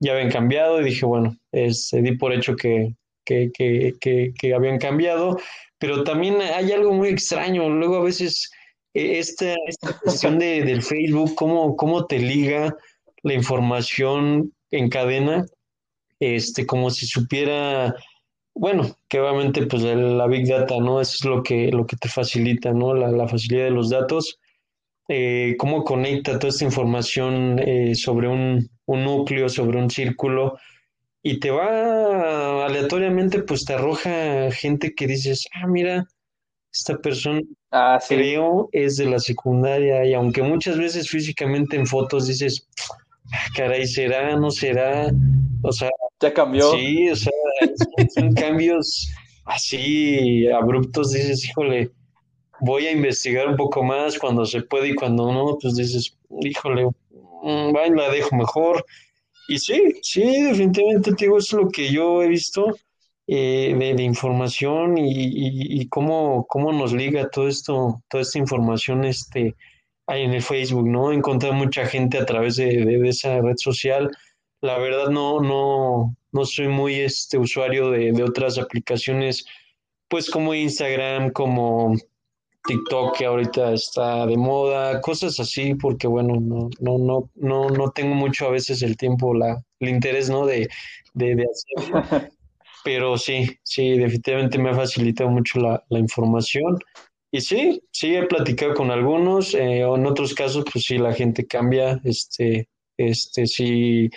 ya 0.00 0.12
habían 0.12 0.30
cambiado 0.30 0.82
y 0.82 0.84
dije, 0.84 1.06
bueno, 1.06 1.34
este, 1.50 2.02
di 2.02 2.12
por 2.18 2.34
hecho 2.34 2.56
que, 2.56 2.94
que, 3.24 3.50
que, 3.54 3.94
que, 3.98 4.34
que 4.38 4.54
habían 4.54 4.78
cambiado, 4.78 5.38
pero 5.78 6.04
también 6.04 6.42
hay 6.42 6.72
algo 6.72 6.92
muy 6.92 7.08
extraño, 7.08 7.70
luego 7.70 7.96
a 7.96 8.04
veces 8.04 8.50
eh, 8.92 9.18
esta, 9.18 9.54
esta 9.66 9.98
cuestión 9.98 10.38
de, 10.38 10.62
del 10.62 10.82
Facebook, 10.82 11.34
cómo, 11.36 11.74
cómo 11.74 12.04
te 12.04 12.18
liga 12.18 12.76
la 13.22 13.32
información 13.32 14.52
en 14.70 14.90
cadena, 14.90 15.46
este, 16.20 16.66
como 16.66 16.90
si 16.90 17.06
supiera, 17.06 17.94
bueno, 18.58 18.96
que 19.08 19.20
obviamente 19.20 19.66
pues 19.66 19.82
la 19.82 20.26
Big 20.26 20.46
Data, 20.46 20.78
¿no? 20.78 21.00
Eso 21.00 21.16
es 21.20 21.24
lo 21.24 21.42
que, 21.42 21.70
lo 21.70 21.86
que 21.86 21.96
te 21.96 22.08
facilita, 22.08 22.72
¿no? 22.72 22.94
La, 22.94 23.10
la 23.10 23.28
facilidad 23.28 23.64
de 23.64 23.70
los 23.70 23.90
datos 23.90 24.38
eh, 25.10 25.56
cómo 25.58 25.84
conecta 25.84 26.38
toda 26.38 26.50
esta 26.50 26.66
información 26.66 27.58
eh, 27.60 27.94
sobre 27.94 28.28
un, 28.28 28.68
un, 28.84 29.04
núcleo, 29.04 29.48
sobre 29.48 29.78
un 29.78 29.90
círculo, 29.90 30.58
y 31.22 31.40
te 31.40 31.50
va 31.50 32.66
aleatoriamente, 32.66 33.42
pues 33.42 33.64
te 33.64 33.72
arroja 33.72 34.50
gente 34.52 34.94
que 34.94 35.06
dices, 35.06 35.46
ah, 35.54 35.66
mira, 35.66 36.06
esta 36.70 36.98
persona 36.98 37.40
ah, 37.70 37.98
sí. 38.00 38.16
creo 38.16 38.68
es 38.72 38.98
de 38.98 39.06
la 39.06 39.18
secundaria, 39.18 40.04
y 40.04 40.12
aunque 40.12 40.42
muchas 40.42 40.76
veces 40.76 41.08
físicamente 41.08 41.76
en 41.76 41.86
fotos 41.86 42.26
dices, 42.26 42.68
ah, 43.32 43.46
caray, 43.56 43.86
será, 43.86 44.36
no 44.36 44.50
será, 44.50 45.10
o 45.62 45.72
sea, 45.72 45.88
ya 46.20 46.32
cambió. 46.32 46.70
Sí, 46.72 47.10
o 47.10 47.16
sea, 47.16 47.32
son, 48.14 48.32
cambios 48.34 49.08
así 49.44 50.46
abruptos, 50.48 51.12
dices, 51.12 51.44
híjole 51.44 51.90
voy 52.60 52.86
a 52.86 52.92
investigar 52.92 53.48
un 53.48 53.56
poco 53.56 53.82
más 53.82 54.18
cuando 54.18 54.44
se 54.44 54.62
puede 54.62 54.88
y 54.88 54.94
cuando 54.94 55.32
no, 55.32 55.58
pues 55.60 55.76
dices, 55.76 56.16
híjole, 56.40 56.84
va 56.84 57.86
la 57.88 58.10
dejo 58.10 58.36
mejor. 58.36 58.84
Y 59.48 59.58
sí, 59.58 59.94
sí, 60.02 60.42
definitivamente, 60.42 61.12
digo, 61.16 61.38
es 61.38 61.52
lo 61.52 61.68
que 61.68 61.90
yo 61.90 62.22
he 62.22 62.28
visto 62.28 62.76
eh, 63.26 63.74
de, 63.78 63.94
de, 63.94 64.02
información 64.02 64.98
y, 64.98 65.10
y, 65.10 65.80
y, 65.80 65.88
cómo, 65.88 66.46
cómo 66.48 66.72
nos 66.72 66.92
liga 66.92 67.30
todo 67.30 67.48
esto, 67.48 68.02
toda 68.08 68.22
esta 68.22 68.38
información 68.38 69.04
este, 69.04 69.54
ahí 70.06 70.22
en 70.24 70.34
el 70.34 70.42
Facebook, 70.42 70.86
¿no? 70.86 71.12
Encontrar 71.12 71.54
mucha 71.54 71.86
gente 71.86 72.18
a 72.18 72.26
través 72.26 72.56
de, 72.56 72.84
de, 72.84 72.98
de, 72.98 73.08
esa 73.08 73.40
red 73.40 73.56
social. 73.56 74.10
La 74.60 74.78
verdad 74.78 75.08
no, 75.08 75.40
no, 75.40 76.16
no 76.32 76.44
soy 76.44 76.68
muy 76.68 76.94
este 76.94 77.38
usuario 77.38 77.90
de, 77.90 78.12
de 78.12 78.22
otras 78.22 78.58
aplicaciones, 78.58 79.46
pues 80.08 80.30
como 80.30 80.54
Instagram, 80.54 81.30
como 81.30 81.94
TikTok 82.66 83.16
que 83.16 83.24
ahorita 83.24 83.72
está 83.72 84.26
de 84.26 84.36
moda, 84.36 85.00
cosas 85.00 85.38
así, 85.40 85.74
porque 85.74 86.06
bueno, 86.06 86.38
no, 86.40 86.68
no, 86.80 86.98
no, 86.98 87.30
no, 87.34 87.70
no 87.70 87.90
tengo 87.92 88.14
mucho 88.14 88.46
a 88.46 88.50
veces 88.50 88.82
el 88.82 88.96
tiempo, 88.96 89.32
la, 89.32 89.62
el 89.80 89.88
interés, 89.88 90.28
¿no? 90.28 90.44
De, 90.44 90.68
de, 91.14 91.36
de 91.36 91.44
hacerlo. 91.44 92.28
Pero 92.84 93.18
sí, 93.18 93.58
sí, 93.62 93.98
definitivamente 93.98 94.58
me 94.58 94.70
ha 94.70 94.74
facilitado 94.74 95.30
mucho 95.30 95.60
la, 95.60 95.82
la 95.88 95.98
información. 95.98 96.78
Y 97.30 97.40
sí, 97.40 97.82
sí 97.92 98.14
he 98.14 98.26
platicado 98.26 98.74
con 98.74 98.90
algunos, 98.90 99.54
eh, 99.54 99.80
en 99.80 100.06
otros 100.06 100.34
casos, 100.34 100.64
pues 100.70 100.84
sí, 100.84 100.96
la 100.98 101.12
gente 101.12 101.46
cambia, 101.46 102.00
este, 102.04 102.68
este, 102.96 103.46
sí 103.46 104.10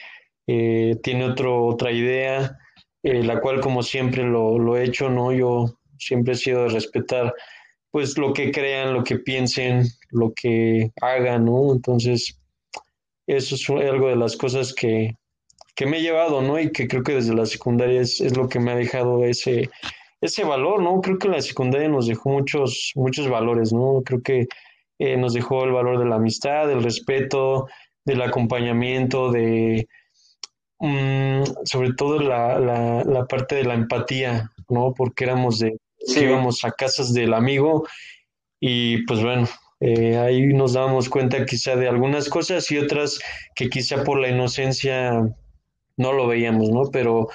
eh, 0.47 0.97
tiene 1.03 1.25
otro, 1.25 1.65
otra 1.65 1.91
idea, 1.91 2.57
eh, 3.03 3.23
la 3.23 3.39
cual 3.41 3.61
como 3.61 3.83
siempre 3.83 4.23
lo, 4.23 4.59
lo 4.59 4.77
he 4.77 4.83
hecho, 4.83 5.09
¿no? 5.09 5.31
Yo 5.33 5.73
siempre 5.97 6.33
he 6.33 6.37
sido 6.37 6.63
de 6.63 6.69
respetar 6.69 7.33
pues 7.91 8.17
lo 8.17 8.33
que 8.33 8.51
crean, 8.51 8.93
lo 8.93 9.03
que 9.03 9.17
piensen, 9.17 9.85
lo 10.11 10.33
que 10.33 10.91
hagan, 11.01 11.45
¿no? 11.45 11.73
Entonces, 11.73 12.39
eso 13.27 13.55
es 13.55 13.69
algo 13.69 14.07
de 14.07 14.15
las 14.15 14.37
cosas 14.37 14.73
que, 14.73 15.15
que 15.75 15.85
me 15.85 15.97
he 15.97 16.01
llevado, 16.01 16.41
¿no? 16.41 16.59
Y 16.59 16.71
que 16.71 16.87
creo 16.87 17.03
que 17.03 17.15
desde 17.15 17.35
la 17.35 17.45
secundaria 17.45 18.01
es, 18.01 18.21
es 18.21 18.35
lo 18.37 18.47
que 18.47 18.59
me 18.59 18.71
ha 18.71 18.75
dejado 18.75 19.25
ese, 19.25 19.69
ese 20.21 20.43
valor, 20.43 20.81
¿no? 20.81 21.01
Creo 21.01 21.17
que 21.17 21.27
la 21.27 21.41
secundaria 21.41 21.89
nos 21.89 22.07
dejó 22.07 22.29
muchos, 22.29 22.91
muchos 22.95 23.27
valores, 23.27 23.73
¿no? 23.73 24.01
Creo 24.05 24.21
que 24.21 24.47
eh, 24.99 25.17
nos 25.17 25.33
dejó 25.33 25.63
el 25.65 25.71
valor 25.71 25.99
de 25.99 26.05
la 26.05 26.15
amistad, 26.15 26.67
del 26.67 26.83
respeto, 26.83 27.67
del 28.05 28.21
acompañamiento, 28.21 29.31
de 29.31 29.87
mm, 30.81 31.43
sobre 31.65 31.93
todo 31.93 32.19
la, 32.19 32.59
la, 32.59 33.03
la 33.05 33.25
parte 33.25 33.55
de 33.55 33.63
la 33.65 33.75
empatía, 33.75 34.49
¿no? 34.69 34.93
Porque 34.95 35.25
éramos 35.25 35.59
de 35.59 35.77
Sí. 36.03 36.21
íbamos 36.21 36.65
a 36.65 36.71
casas 36.71 37.13
del 37.13 37.33
amigo 37.33 37.85
y 38.59 39.05
pues 39.05 39.21
bueno, 39.23 39.47
eh, 39.79 40.17
ahí 40.17 40.47
nos 40.47 40.73
dábamos 40.73 41.09
cuenta 41.09 41.45
quizá 41.45 41.75
de 41.75 41.87
algunas 41.87 42.29
cosas 42.29 42.71
y 42.71 42.79
otras 42.79 43.19
que 43.55 43.69
quizá 43.69 44.03
por 44.03 44.19
la 44.19 44.29
inocencia 44.29 45.13
no 45.97 46.13
lo 46.13 46.27
veíamos, 46.27 46.69
¿no? 46.71 46.83
Pero 46.91 47.29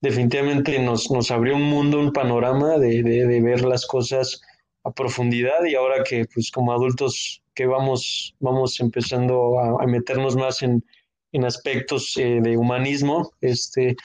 definitivamente 0.00 0.78
nos, 0.80 1.10
nos 1.10 1.30
abrió 1.32 1.56
un 1.56 1.64
mundo, 1.64 1.98
un 2.00 2.12
panorama 2.12 2.78
de, 2.78 3.02
de, 3.02 3.26
de 3.26 3.40
ver 3.42 3.62
las 3.64 3.86
cosas 3.86 4.40
a 4.84 4.92
profundidad 4.92 5.64
y 5.64 5.74
ahora 5.74 6.04
que 6.04 6.24
pues 6.32 6.50
como 6.50 6.72
adultos 6.72 7.42
que 7.54 7.66
vamos, 7.66 8.34
vamos 8.40 8.80
empezando 8.80 9.58
a, 9.60 9.82
a 9.82 9.86
meternos 9.86 10.36
más 10.36 10.62
en, 10.62 10.84
en 11.32 11.44
aspectos 11.44 12.16
eh, 12.16 12.40
de 12.42 12.56
humanismo, 12.56 13.32
este, 13.40 13.96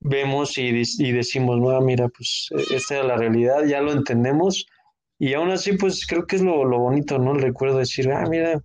vemos 0.00 0.58
y, 0.58 0.82
y 0.98 1.12
decimos, 1.12 1.58
no, 1.58 1.80
mira, 1.80 2.08
pues 2.08 2.48
esta 2.70 2.98
es 3.00 3.04
la 3.04 3.16
realidad, 3.16 3.64
ya 3.64 3.80
lo 3.80 3.92
entendemos 3.92 4.66
y 5.22 5.34
aún 5.34 5.52
así 5.52 5.74
pues 5.74 6.04
creo 6.04 6.26
que 6.26 6.34
es 6.34 6.42
lo, 6.42 6.64
lo 6.64 6.80
bonito, 6.80 7.16
¿no? 7.16 7.32
El 7.32 7.42
recuerdo 7.42 7.76
de 7.76 7.82
decir, 7.82 8.10
ah, 8.10 8.26
mira, 8.28 8.60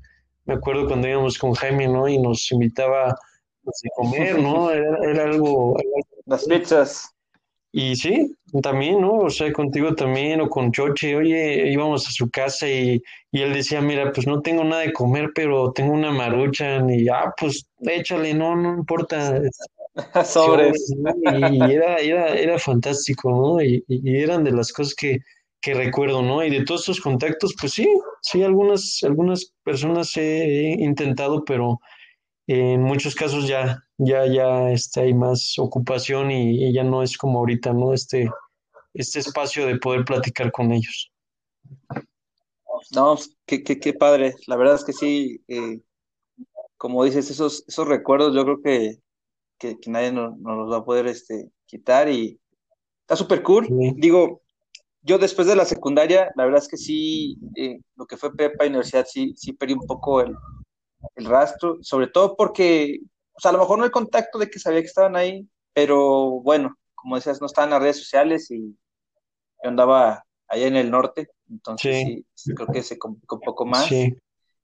me 0.45 0.55
acuerdo 0.55 0.87
cuando 0.87 1.07
íbamos 1.07 1.37
con 1.37 1.53
Jaime, 1.53 1.87
¿no? 1.87 2.07
Y 2.07 2.17
nos 2.17 2.51
invitaba 2.51 3.15
pues, 3.63 3.81
a 3.85 3.89
comer, 3.95 4.39
¿no? 4.39 4.71
Era, 4.71 4.97
era 5.03 5.23
algo, 5.25 5.75
era 5.77 5.89
algo 5.95 6.23
Las 6.25 6.45
pizzas. 6.45 7.15
Y 7.71 7.95
sí, 7.95 8.35
también, 8.61 9.01
¿no? 9.01 9.13
O 9.19 9.29
sea, 9.29 9.51
contigo 9.53 9.93
también, 9.93 10.41
o 10.41 10.49
con 10.49 10.71
Choche, 10.71 11.15
oye, 11.15 11.69
íbamos 11.71 12.07
a 12.07 12.11
su 12.11 12.29
casa 12.29 12.67
y, 12.67 13.01
y 13.31 13.41
él 13.41 13.53
decía, 13.53 13.81
mira, 13.81 14.11
pues 14.11 14.25
no 14.25 14.41
tengo 14.41 14.63
nada 14.63 14.81
de 14.83 14.93
comer, 14.93 15.31
pero 15.35 15.71
tengo 15.73 15.93
una 15.93 16.11
maruchan, 16.11 16.89
y 16.89 17.07
ah, 17.09 17.33
pues 17.39 17.67
échale, 17.81 18.33
no, 18.33 18.55
no 18.55 18.77
importa, 18.77 19.41
Sobres. 20.25 20.93
Y 20.95 21.71
era, 21.71 21.97
era, 21.97 22.35
era 22.35 22.59
fantástico, 22.59 23.31
¿no? 23.31 23.61
Y, 23.61 23.83
y 23.87 24.17
eran 24.17 24.43
de 24.43 24.51
las 24.51 24.71
cosas 24.71 24.93
que, 24.95 25.19
que 25.61 25.73
recuerdo, 25.73 26.21
¿no? 26.21 26.43
Y 26.43 26.49
de 26.49 26.63
todos 26.63 26.83
esos 26.83 27.01
contactos, 27.01 27.55
pues 27.59 27.73
sí, 27.73 27.87
sí, 28.21 28.43
algunas, 28.43 28.99
algunas 29.03 29.53
personas 29.63 30.15
he 30.17 30.75
intentado, 30.79 31.43
pero 31.43 31.79
en 32.47 32.81
muchos 32.81 33.15
casos 33.15 33.47
ya, 33.47 33.83
ya, 33.97 34.25
ya 34.25 34.71
este, 34.71 35.01
hay 35.01 35.13
más 35.13 35.57
ocupación 35.57 36.31
y, 36.31 36.67
y 36.67 36.73
ya 36.73 36.83
no 36.83 37.03
es 37.03 37.17
como 37.17 37.39
ahorita, 37.39 37.73
¿no? 37.73 37.93
Este, 37.93 38.29
este 38.93 39.19
espacio 39.19 39.65
de 39.65 39.77
poder 39.77 40.05
platicar 40.05 40.51
con 40.51 40.71
ellos. 40.71 41.11
No, 42.95 43.15
pues, 43.15 43.35
qué, 43.45 43.63
qué, 43.63 43.79
qué 43.79 43.93
padre. 43.93 44.35
La 44.47 44.55
verdad 44.55 44.75
es 44.75 44.83
que 44.83 44.93
sí, 44.93 45.41
eh, 45.47 45.81
como 46.77 47.03
dices, 47.03 47.29
esos, 47.29 47.63
esos 47.67 47.87
recuerdos 47.87 48.35
yo 48.35 48.43
creo 48.43 48.61
que, 48.61 48.99
que, 49.57 49.79
que 49.79 49.89
nadie 49.89 50.11
nos, 50.11 50.37
nos 50.37 50.57
los 50.57 50.71
va 50.71 50.77
a 50.77 50.85
poder 50.85 51.07
este, 51.07 51.49
quitar 51.65 52.09
y 52.09 52.39
está 53.01 53.15
súper 53.15 53.41
cool. 53.43 53.65
Sí, 53.67 53.93
Digo, 53.97 54.41
yo 55.01 55.17
después 55.17 55.47
de 55.47 55.55
la 55.55 55.65
secundaria, 55.65 56.31
la 56.35 56.45
verdad 56.45 56.61
es 56.61 56.67
que 56.67 56.77
sí, 56.77 57.37
eh, 57.55 57.79
lo 57.95 58.05
que 58.05 58.17
fue 58.17 58.35
prepa 58.35 58.65
y 58.65 58.69
universidad, 58.69 59.05
sí, 59.07 59.33
sí 59.35 59.53
perdí 59.53 59.73
un 59.73 59.87
poco 59.87 60.21
el, 60.21 60.35
el 61.15 61.25
rastro, 61.25 61.77
sobre 61.81 62.07
todo 62.07 62.35
porque, 62.35 62.99
o 63.37 63.39
sea, 63.39 63.49
a 63.49 63.53
lo 63.53 63.59
mejor 63.59 63.77
no 63.77 63.85
el 63.85 63.91
contacto 63.91 64.39
de 64.39 64.49
que 64.49 64.59
sabía 64.59 64.81
que 64.81 64.87
estaban 64.87 65.15
ahí, 65.15 65.47
pero 65.73 66.41
bueno, 66.41 66.75
como 66.95 67.15
decías, 67.15 67.39
no 67.39 67.45
estaban 67.45 67.69
en 67.69 67.73
las 67.73 67.81
redes 67.83 67.99
sociales 67.99 68.49
y 68.49 68.75
yo 69.63 69.69
andaba 69.69 70.23
allá 70.47 70.67
en 70.67 70.75
el 70.75 70.89
norte, 70.89 71.29
entonces 71.49 72.23
sí, 72.33 72.53
creo 72.55 72.67
que 72.67 72.81
se 72.81 72.97
complicó 72.97 73.35
un 73.35 73.41
poco 73.41 73.65
más. 73.65 73.85
sí, 73.85 74.15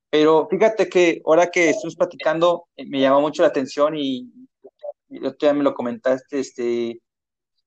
Pero 0.09 0.47
fíjate 0.49 0.89
que 0.89 1.21
ahora 1.25 1.51
que 1.51 1.69
estuvimos 1.69 1.95
platicando, 1.95 2.67
eh, 2.75 2.85
me 2.85 2.99
llamó 2.99 3.21
mucho 3.21 3.43
la 3.43 3.49
atención 3.49 3.95
y, 3.95 4.31
y 5.09 5.17
otro 5.19 5.37
día 5.39 5.53
me 5.53 5.63
lo 5.63 5.75
comentaste, 5.75 6.39
este, 6.39 6.99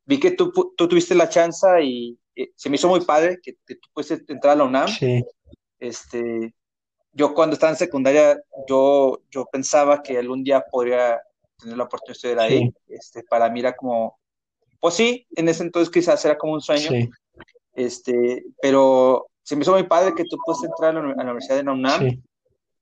vi 0.04 0.18
que 0.18 0.32
tú, 0.32 0.50
tú 0.76 0.88
tuviste 0.88 1.14
la 1.14 1.28
chance 1.28 1.66
y 1.84 2.18
eh, 2.34 2.50
se 2.56 2.68
me 2.68 2.76
hizo 2.76 2.88
muy 2.88 3.00
padre 3.02 3.38
que, 3.40 3.54
que 3.64 3.76
tú 3.76 3.88
pudiste 3.92 4.20
entrar 4.28 4.54
a 4.54 4.56
la 4.56 4.64
UNAM. 4.64 4.88
sí, 4.88 5.24
Este, 5.78 6.52
yo 7.16 7.32
cuando 7.32 7.54
estaba 7.54 7.72
en 7.72 7.78
secundaria, 7.78 8.38
yo, 8.68 9.22
yo 9.30 9.46
pensaba 9.46 10.02
que 10.02 10.18
algún 10.18 10.44
día 10.44 10.62
podría 10.70 11.18
tener 11.58 11.78
la 11.78 11.84
oportunidad 11.84 12.12
de 12.12 12.12
estudiar 12.12 12.38
ahí. 12.38 12.58
sí, 12.58 12.74
Este, 12.88 13.22
para 13.24 13.48
mí 13.48 13.60
era 13.60 13.74
como, 13.74 14.18
pues 14.78 14.94
sí, 14.94 15.26
en 15.34 15.48
ese 15.48 15.62
entonces 15.62 15.90
quizás 15.90 16.22
era 16.26 16.36
como 16.36 16.52
un 16.52 16.60
sueño, 16.60 16.90
sí, 16.90 17.08
este, 17.74 18.44
pero 18.60 19.28
se 19.42 19.56
me 19.56 19.62
hizo 19.62 19.72
muy 19.72 19.84
padre 19.84 20.14
que 20.14 20.24
tú 20.24 20.36
pudiste 20.44 20.66
entrar 20.66 20.94
a 20.94 21.00
la, 21.00 21.12
a 21.12 21.16
la 21.16 21.22
Universidad 21.22 21.56
de 21.56 21.64
la 21.64 21.72
UNAM. 21.72 22.10
sí, 22.10 22.22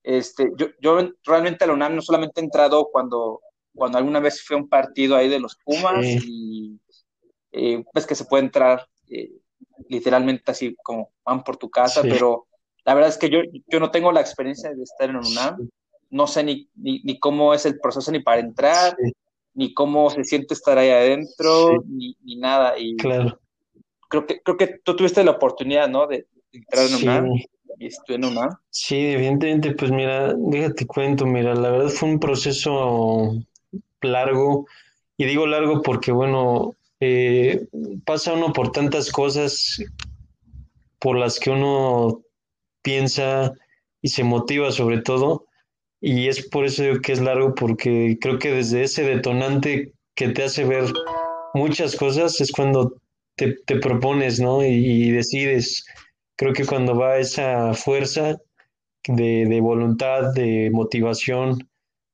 Este, 0.02 0.50
yo, 0.56 0.66
yo 0.80 0.98
realmente 1.24 1.62
a 1.62 1.68
la 1.68 1.74
UNAM 1.74 1.94
no 1.94 2.02
solamente 2.02 2.40
he 2.40 2.44
entrado 2.44 2.88
cuando, 2.90 3.40
cuando 3.72 3.98
alguna 3.98 4.18
vez 4.18 4.42
fui 4.42 4.56
a 4.56 4.60
un 4.60 4.68
partido 4.68 5.14
ahí 5.14 5.28
de 5.28 5.38
los 5.38 5.56
Pumas 5.64 6.04
y 6.04 6.80
eh, 7.52 7.84
pues 7.92 8.04
que 8.04 8.16
se 8.16 8.24
puede 8.24 8.42
entrar 8.42 8.84
eh, 9.08 9.30
literalmente 9.88 10.50
así 10.50 10.74
como 10.82 11.12
van 11.24 11.44
por 11.44 11.56
tu 11.56 11.70
casa, 11.70 12.02
pero 12.02 12.48
la 12.84 12.94
verdad 12.94 13.10
es 13.10 13.18
que 13.18 13.30
yo, 13.30 13.40
yo 13.68 13.80
no 13.80 13.90
tengo 13.90 14.12
la 14.12 14.20
experiencia 14.20 14.72
de 14.72 14.82
estar 14.82 15.08
en 15.08 15.16
UNAM, 15.16 15.68
no 16.10 16.26
sé 16.26 16.44
ni, 16.44 16.68
ni, 16.76 17.00
ni 17.02 17.18
cómo 17.18 17.54
es 17.54 17.66
el 17.66 17.80
proceso 17.80 18.12
ni 18.12 18.20
para 18.20 18.40
entrar, 18.40 18.96
sí, 19.02 19.12
ni 19.54 19.72
cómo 19.72 20.10
se 20.10 20.24
siente 20.24 20.54
estar 20.54 20.78
ahí 20.78 20.88
sí, 20.88 20.92
adentro, 20.92 21.82
ni, 21.86 22.16
ni 22.24 22.36
nada, 22.36 22.78
y 22.78 22.96
claro, 22.96 23.38
creo 24.08 24.26
que, 24.26 24.40
creo 24.40 24.56
que 24.56 24.80
tú 24.84 24.96
tuviste 24.96 25.24
la 25.24 25.32
oportunidad, 25.32 25.88
¿no? 25.88 26.06
De, 26.06 26.26
de 26.52 26.58
entrar 26.58 26.86
en 26.86 26.92
la 26.92 26.98
sí. 26.98 27.04
UNAM 27.04 27.28
y 27.78 27.86
estuve 27.86 28.16
en 28.16 28.24
UNAM. 28.26 28.50
Sí, 28.70 28.96
evidentemente, 28.96 29.72
pues 29.72 29.90
mira, 29.90 30.34
déjate 30.36 30.86
cuento, 30.86 31.26
mira, 31.26 31.54
la 31.54 31.70
verdad 31.70 31.88
fue 31.88 32.10
un 32.10 32.20
proceso 32.20 33.34
largo, 34.00 34.66
y 35.16 35.24
digo 35.24 35.46
largo 35.46 35.82
porque, 35.82 36.12
bueno, 36.12 36.74
eh, 37.00 37.66
pasa 38.04 38.34
uno 38.34 38.52
por 38.52 38.72
tantas 38.72 39.10
cosas 39.10 39.82
por 40.98 41.18
las 41.18 41.38
que 41.38 41.50
uno 41.50 42.22
piensa 42.84 43.52
y 44.00 44.10
se 44.10 44.22
motiva 44.22 44.70
sobre 44.70 45.00
todo, 45.00 45.46
y 46.00 46.28
es 46.28 46.46
por 46.46 46.66
eso 46.66 46.84
que 47.02 47.12
es 47.12 47.20
largo, 47.20 47.54
porque 47.54 48.18
creo 48.20 48.38
que 48.38 48.52
desde 48.52 48.84
ese 48.84 49.02
detonante 49.02 49.92
que 50.14 50.28
te 50.28 50.44
hace 50.44 50.64
ver 50.64 50.84
muchas 51.54 51.96
cosas 51.96 52.40
es 52.40 52.52
cuando 52.52 53.00
te, 53.36 53.56
propones, 53.80 54.38
¿no? 54.38 54.62
Y, 54.62 55.10
decides. 55.10 55.84
Creo 56.36 56.52
que 56.52 56.66
cuando 56.66 56.96
va 56.96 57.18
esa 57.18 57.72
fuerza 57.74 58.36
de, 59.06 59.60
voluntad, 59.62 60.34
de 60.34 60.70
motivación, 60.72 61.68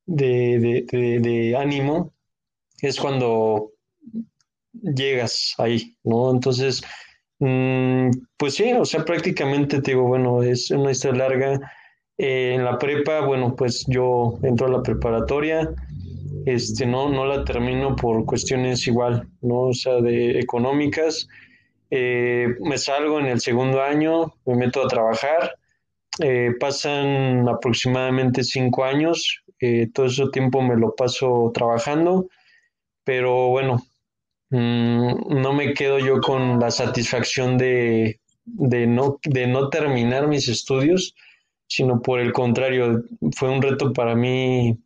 de, 0.06 0.87
de 0.90 1.56
ánimo, 1.56 2.12
es 2.80 2.98
cuando 3.00 3.72
llegas 4.72 5.54
ahí, 5.59 5.96
¿no? 6.04 6.30
Entonces, 6.30 6.83
mm, 7.40 8.11
pues 8.37 8.55
sí, 8.55 8.72
o 8.72 8.85
sea, 8.85 9.05
prácticamente 9.05 9.83
te 9.83 9.92
digo, 9.92 10.05
bueno, 10.05 10.42
es 10.42 10.70
una 10.70 10.92
historia 10.92 11.29
larga. 11.29 11.72
Eh, 12.18 12.55
en 12.55 12.64
la 12.64 12.79
prepa, 12.79 13.20
bueno, 13.22 13.57
pues 13.57 13.85
yo 13.88 14.38
entro 14.42 14.66
a 14.66 14.70
la 14.70 14.83
preparatoria, 14.83 15.68
este, 16.46 16.87
no, 16.87 17.09
no 17.09 17.26
la 17.26 17.44
termino 17.44 17.96
por 17.96 18.24
cuestiones 18.26 18.87
igual, 18.87 19.29
¿no? 19.40 19.62
O 19.62 19.74
sea, 19.74 20.00
de 20.00 20.38
económicas. 20.38 21.29
Eh, 21.90 22.48
me 22.61 22.79
salgo 22.79 23.18
en 23.20 23.26
el 23.26 23.40
segundo 23.40 23.83
año, 23.83 24.35
me 24.46 24.55
meto 24.55 24.85
a 24.85 24.88
trabajar. 24.88 25.57
Eh, 26.18 26.53
pasan 26.59 27.48
aproximadamente 27.48 28.42
cinco 28.42 28.85
años, 28.85 29.42
eh, 29.61 29.88
todo 29.94 30.07
ese 30.07 30.29
tiempo 30.33 30.61
me 30.61 30.76
lo 30.76 30.94
paso 30.94 31.50
trabajando, 31.55 32.26
pero 33.05 33.48
bueno, 33.48 33.81
no 34.50 35.52
me 35.52 35.74
quedo 35.74 35.98
yo 35.98 36.20
con 36.20 36.58
la 36.58 36.70
satisfacción 36.70 37.56
de, 37.56 38.20
de 38.44 38.86
no, 38.86 39.18
de 39.22 39.46
no 39.46 39.68
terminar 39.68 40.28
mis 40.28 40.48
estudios, 40.48 41.14
sino 41.66 42.02
por 42.02 42.20
el 42.20 42.32
contrario, 42.32 43.04
fue 43.36 43.48
un 43.48 43.62
reto 43.62 43.92
para 43.92 44.14
mí 44.16 44.76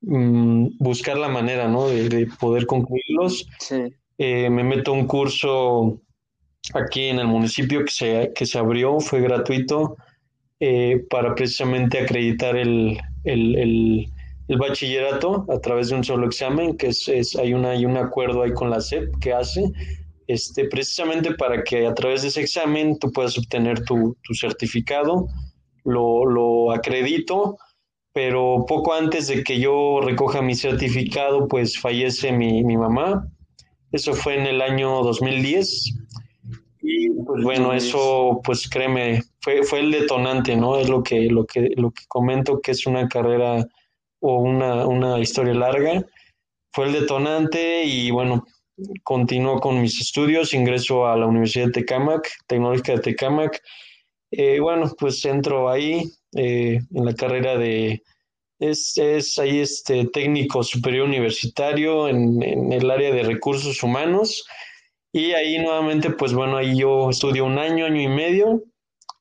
mm, 0.00 0.78
buscar 0.78 1.18
la 1.18 1.28
manera, 1.28 1.68
¿no? 1.68 1.88
De, 1.88 2.08
de 2.08 2.26
poder 2.40 2.66
concluirlos. 2.66 3.46
Sí. 3.58 3.94
Eh, 4.18 4.48
me 4.50 4.64
meto 4.64 4.92
a 4.92 4.94
un 4.94 5.06
curso 5.06 6.00
aquí 6.74 7.08
en 7.08 7.18
el 7.18 7.26
municipio 7.26 7.84
que 7.84 7.90
se, 7.90 8.32
que 8.34 8.46
se 8.46 8.58
abrió, 8.58 9.00
fue 9.00 9.20
gratuito, 9.20 9.96
eh, 10.60 11.04
para 11.10 11.34
precisamente 11.34 11.98
acreditar 11.98 12.56
el, 12.56 12.98
el, 13.24 13.56
el, 13.56 14.11
el 14.48 14.58
bachillerato 14.58 15.46
a 15.48 15.58
través 15.60 15.88
de 15.88 15.96
un 15.96 16.04
solo 16.04 16.26
examen, 16.26 16.76
que 16.76 16.88
es, 16.88 17.08
es, 17.08 17.36
hay, 17.36 17.54
una, 17.54 17.70
hay 17.70 17.84
un 17.84 17.96
acuerdo 17.96 18.42
ahí 18.42 18.52
con 18.52 18.70
la 18.70 18.80
SEP 18.80 19.18
que 19.20 19.32
hace, 19.32 19.70
este, 20.26 20.64
precisamente 20.68 21.34
para 21.34 21.62
que 21.62 21.86
a 21.86 21.94
través 21.94 22.22
de 22.22 22.28
ese 22.28 22.40
examen 22.40 22.98
tú 22.98 23.10
puedas 23.12 23.38
obtener 23.38 23.84
tu, 23.84 24.16
tu 24.22 24.34
certificado, 24.34 25.26
lo, 25.84 26.24
lo 26.24 26.72
acredito, 26.72 27.56
pero 28.12 28.64
poco 28.68 28.92
antes 28.92 29.28
de 29.28 29.42
que 29.42 29.58
yo 29.58 30.00
recoja 30.02 30.42
mi 30.42 30.54
certificado, 30.54 31.48
pues 31.48 31.78
fallece 31.78 32.32
mi, 32.32 32.62
mi 32.62 32.76
mamá. 32.76 33.26
Eso 33.90 34.12
fue 34.14 34.38
en 34.38 34.46
el 34.46 34.60
año 34.60 35.02
2010. 35.02 35.98
Y 36.82 37.10
pues 37.10 37.44
bueno, 37.44 37.72
eso 37.72 38.40
pues 38.44 38.68
créeme, 38.68 39.22
fue, 39.40 39.62
fue 39.62 39.80
el 39.80 39.92
detonante, 39.92 40.56
¿no? 40.56 40.76
Es 40.76 40.88
lo 40.88 41.02
que, 41.02 41.28
lo 41.30 41.46
que, 41.46 41.70
lo 41.76 41.90
que 41.90 42.02
comento 42.08 42.60
que 42.60 42.72
es 42.72 42.86
una 42.86 43.08
carrera 43.08 43.66
o 44.22 44.38
una, 44.38 44.86
una 44.86 45.18
historia 45.18 45.52
larga. 45.52 46.04
Fue 46.72 46.86
el 46.86 46.92
detonante 46.92 47.84
y 47.84 48.10
bueno, 48.10 48.46
continuó 49.02 49.60
con 49.60 49.82
mis 49.82 50.00
estudios, 50.00 50.54
ingreso 50.54 51.06
a 51.06 51.16
la 51.16 51.26
Universidad 51.26 51.66
de 51.66 51.72
Tecámac, 51.72 52.30
Tecnológica 52.46 52.92
de 52.92 53.00
Tecámac. 53.00 53.60
Eh, 54.30 54.60
bueno, 54.60 54.90
pues 54.98 55.22
entro 55.26 55.68
ahí 55.68 56.04
eh, 56.34 56.80
en 56.94 57.04
la 57.04 57.14
carrera 57.14 57.58
de, 57.58 58.02
es, 58.58 58.96
es 58.96 59.38
ahí 59.38 59.58
este 59.58 60.06
técnico 60.06 60.62
superior 60.62 61.06
universitario 61.06 62.08
en, 62.08 62.42
en, 62.42 62.72
el 62.72 62.90
área 62.90 63.12
de 63.12 63.24
recursos 63.24 63.82
humanos. 63.82 64.46
Y 65.12 65.32
ahí 65.32 65.58
nuevamente, 65.58 66.10
pues 66.10 66.32
bueno, 66.32 66.56
ahí 66.56 66.78
yo 66.78 67.10
estudio 67.10 67.44
un 67.44 67.58
año, 67.58 67.84
año 67.84 68.00
y 68.00 68.08
medio. 68.08 68.62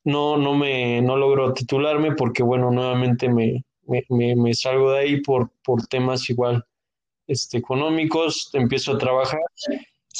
No, 0.03 0.37
no 0.37 0.55
me, 0.55 1.01
no 1.01 1.17
logro 1.17 1.53
titularme 1.53 2.15
porque, 2.15 2.43
bueno, 2.43 2.71
nuevamente 2.71 3.29
me, 3.29 3.65
me, 3.91 4.03
me, 4.09 4.35
me 4.35 4.53
salgo 4.53 4.91
de 4.91 4.99
ahí 4.99 5.21
por, 5.21 5.51
por 5.63 5.85
temas 5.87 6.29
igual 6.29 6.65
este, 7.27 7.57
económicos, 7.57 8.49
empiezo 8.53 8.93
a 8.93 8.97
trabajar, 8.97 9.41
sí. 9.55 9.73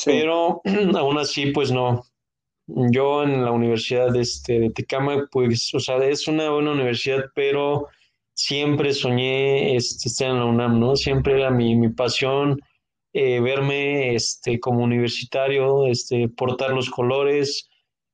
pero 0.06 0.62
aún 0.96 1.18
así, 1.18 1.48
pues 1.48 1.72
no. 1.72 2.04
Yo 2.68 3.24
en 3.24 3.44
la 3.44 3.52
Universidad 3.52 4.12
de, 4.12 4.22
este, 4.22 4.60
de 4.60 4.70
Tecama, 4.70 5.28
pues, 5.32 5.74
o 5.74 5.80
sea, 5.80 5.98
es 6.06 6.28
una 6.28 6.50
buena 6.50 6.72
universidad, 6.72 7.26
pero 7.36 7.88
siempre 8.34 8.94
soñé 8.94 9.76
este, 9.76 10.08
estar 10.08 10.30
en 10.30 10.40
la 10.40 10.46
UNAM, 10.46 10.80
¿no? 10.80 10.96
Siempre 10.96 11.34
era 11.34 11.50
mi, 11.50 11.76
mi 11.76 11.90
pasión 11.90 12.62
eh, 13.14 13.42
verme 13.42 14.16
este, 14.16 14.60
como 14.60 14.84
universitario, 14.84 15.86
este, 15.88 16.30
portar 16.30 16.72
los 16.72 16.90
colores, 16.90 17.70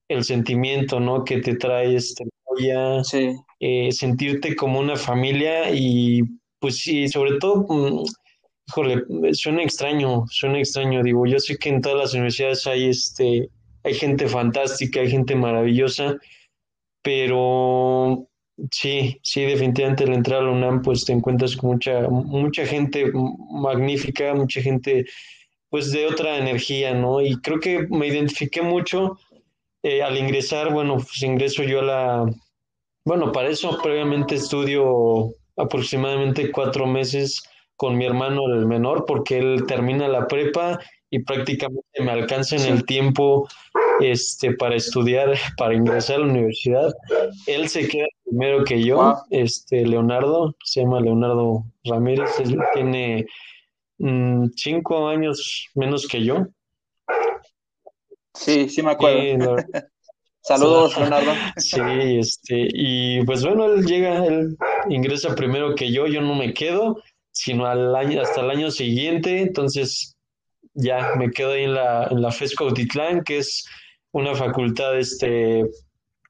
el 0.08 0.24
sentimiento, 0.24 1.00
¿no? 1.00 1.24
Que 1.24 1.40
te 1.40 1.56
trae 1.56 1.96
este, 1.96 2.26
joya, 2.44 3.04
Sí. 3.04 3.36
Eh, 3.60 3.92
sentirte 3.92 4.56
como 4.56 4.80
una 4.80 4.96
familia 4.96 5.72
y 5.72 6.22
pues 6.60 6.78
sí, 6.78 7.08
sobre 7.08 7.40
todo, 7.40 7.66
mm, 7.68 8.04
híjole, 8.68 9.04
suena 9.34 9.64
extraño, 9.64 10.26
suena 10.30 10.60
extraño, 10.60 11.04
digo, 11.04 11.26
yo 11.26 11.40
sé 11.40 11.58
que 11.58 11.70
en 11.70 11.82
todas 11.82 11.98
las 11.98 12.14
universidades 12.14 12.68
hay 12.68 12.90
este, 12.90 13.50
hay 13.84 13.94
gente 13.94 14.28
fantástica, 14.28 15.00
hay 15.00 15.10
gente 15.10 15.36
maravillosa, 15.36 16.18
pero 17.02 18.28
sí, 18.72 19.20
sí, 19.24 19.42
definitivamente 19.44 20.04
al 20.04 20.14
entrar 20.14 20.42
a 20.42 20.46
la 20.46 20.52
UNAM, 20.52 20.82
pues 20.82 21.06
te 21.06 21.14
encuentras 21.14 21.56
con 21.56 21.72
mucha, 21.72 22.02
mucha 22.10 22.66
gente 22.66 23.12
magnífica, 23.14 24.34
mucha 24.34 24.62
gente, 24.62 25.06
pues 25.70 25.92
de 25.92 26.06
otra 26.08 26.38
energía, 26.38 26.94
¿no? 26.94 27.22
Y 27.22 27.40
creo 27.42 27.60
que 27.60 27.88
me 27.90 28.08
identifiqué 28.08 28.62
mucho 28.62 29.18
eh, 29.84 30.02
al 30.04 30.18
ingresar, 30.18 30.74
bueno, 30.74 30.98
pues 30.98 31.22
ingreso 31.24 31.64
yo 31.64 31.80
a 31.80 31.84
la, 31.84 32.26
bueno, 33.08 33.32
para 33.32 33.48
eso 33.48 33.80
previamente 33.82 34.36
estudio 34.36 35.30
aproximadamente 35.56 36.52
cuatro 36.52 36.86
meses 36.86 37.42
con 37.78 37.98
mi 37.98 38.06
hermano 38.06 38.54
el 38.54 38.66
menor, 38.66 39.06
porque 39.08 39.38
él 39.38 39.64
termina 39.66 40.10
la 40.10 40.28
prepa 40.28 40.78
y 41.10 41.20
prácticamente 41.20 42.02
me 42.02 42.12
alcanza 42.12 42.58
en 42.58 42.64
el 42.64 42.86
tiempo 42.86 43.48
este, 44.02 44.52
para 44.56 44.76
estudiar, 44.76 45.36
para 45.56 45.74
ingresar 45.74 46.18
a 46.18 46.20
la 46.20 46.26
universidad. 46.26 46.94
Él 47.46 47.70
se 47.70 47.88
queda 47.88 48.08
primero 48.26 48.66
que 48.66 48.84
yo, 48.84 49.16
este, 49.30 49.86
Leonardo, 49.86 50.54
se 50.66 50.82
llama 50.82 51.00
Leonardo 51.00 51.64
Ramírez, 51.86 52.38
él 52.42 52.58
tiene 52.74 53.26
mm, 54.00 54.48
cinco 54.54 55.08
años 55.08 55.70
menos 55.76 56.06
que 56.10 56.26
yo. 56.26 56.46
Sí, 58.34 58.68
sí 58.68 58.84
me 58.84 58.92
acuerdo. 58.92 59.24
Y 59.24 59.38
la 59.38 59.66
Saludos, 60.48 60.98
Leonardo. 60.98 61.32
Sí, 61.58 61.82
este, 62.20 62.70
y 62.74 63.24
pues 63.26 63.44
bueno, 63.44 63.66
él 63.66 63.86
llega, 63.86 64.26
él 64.26 64.56
ingresa 64.90 65.36
primero 65.36 65.76
que 65.76 65.92
yo, 65.92 66.08
yo 66.08 66.22
no 66.22 66.36
me 66.36 66.54
quedo, 66.54 67.02
sino 67.32 67.66
al 67.66 67.94
año, 67.96 68.22
hasta 68.22 68.42
el 68.42 68.52
año 68.52 68.72
siguiente, 68.72 69.42
entonces 69.42 70.16
ya 70.74 71.16
me 71.18 71.32
quedo 71.32 71.52
ahí 71.52 71.64
en 71.64 71.74
la, 71.74 72.08
en 72.10 72.22
la 72.22 72.32
FES 72.32 72.56
Cuautitlán, 72.56 73.24
que 73.26 73.40
es 73.40 73.66
una 74.14 74.36
facultad, 74.36 74.98
este, 74.98 75.66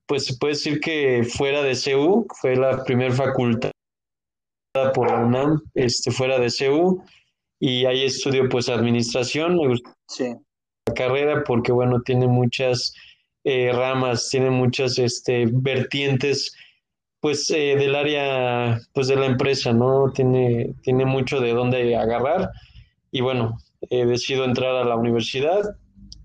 pues 0.08 0.26
se 0.26 0.38
puede 0.38 0.54
decir 0.54 0.80
que 0.80 1.24
fuera 1.24 1.62
de 1.62 1.76
CEU, 1.76 2.26
fue 2.42 2.56
la 2.56 2.84
primera 2.86 3.14
facultad 3.14 3.72
por 4.96 5.12
la 5.12 5.20
UNAM, 5.20 5.62
este, 5.76 6.10
fuera 6.10 6.40
de 6.40 6.50
CEU, 6.50 7.04
y 7.60 7.86
ahí 7.86 8.06
estudio 8.06 8.50
pues 8.50 8.68
administración, 8.70 9.58
me 9.58 9.68
gusta 9.68 9.94
Sí, 10.10 10.34
la 10.88 10.94
carrera 10.96 11.44
porque 11.44 11.72
bueno, 11.72 12.02
tiene 12.02 12.28
muchas 12.28 12.94
eh, 13.50 13.72
ramas, 13.72 14.28
tiene 14.30 14.50
muchas 14.50 15.00
este, 15.00 15.46
vertientes 15.50 16.54
pues 17.22 17.50
eh, 17.50 17.78
del 17.78 17.96
área 17.96 18.78
pues 18.94 19.08
de 19.08 19.16
la 19.16 19.26
empresa, 19.26 19.72
¿no? 19.72 20.12
Tiene, 20.12 20.76
tiene 20.84 21.06
mucho 21.06 21.40
de 21.40 21.54
dónde 21.54 21.96
agarrar. 21.96 22.52
Y 23.10 23.22
bueno, 23.22 23.58
eh, 23.90 24.06
decido 24.06 24.44
entrar 24.44 24.76
a 24.76 24.84
la 24.84 24.98
universidad, 24.98 25.64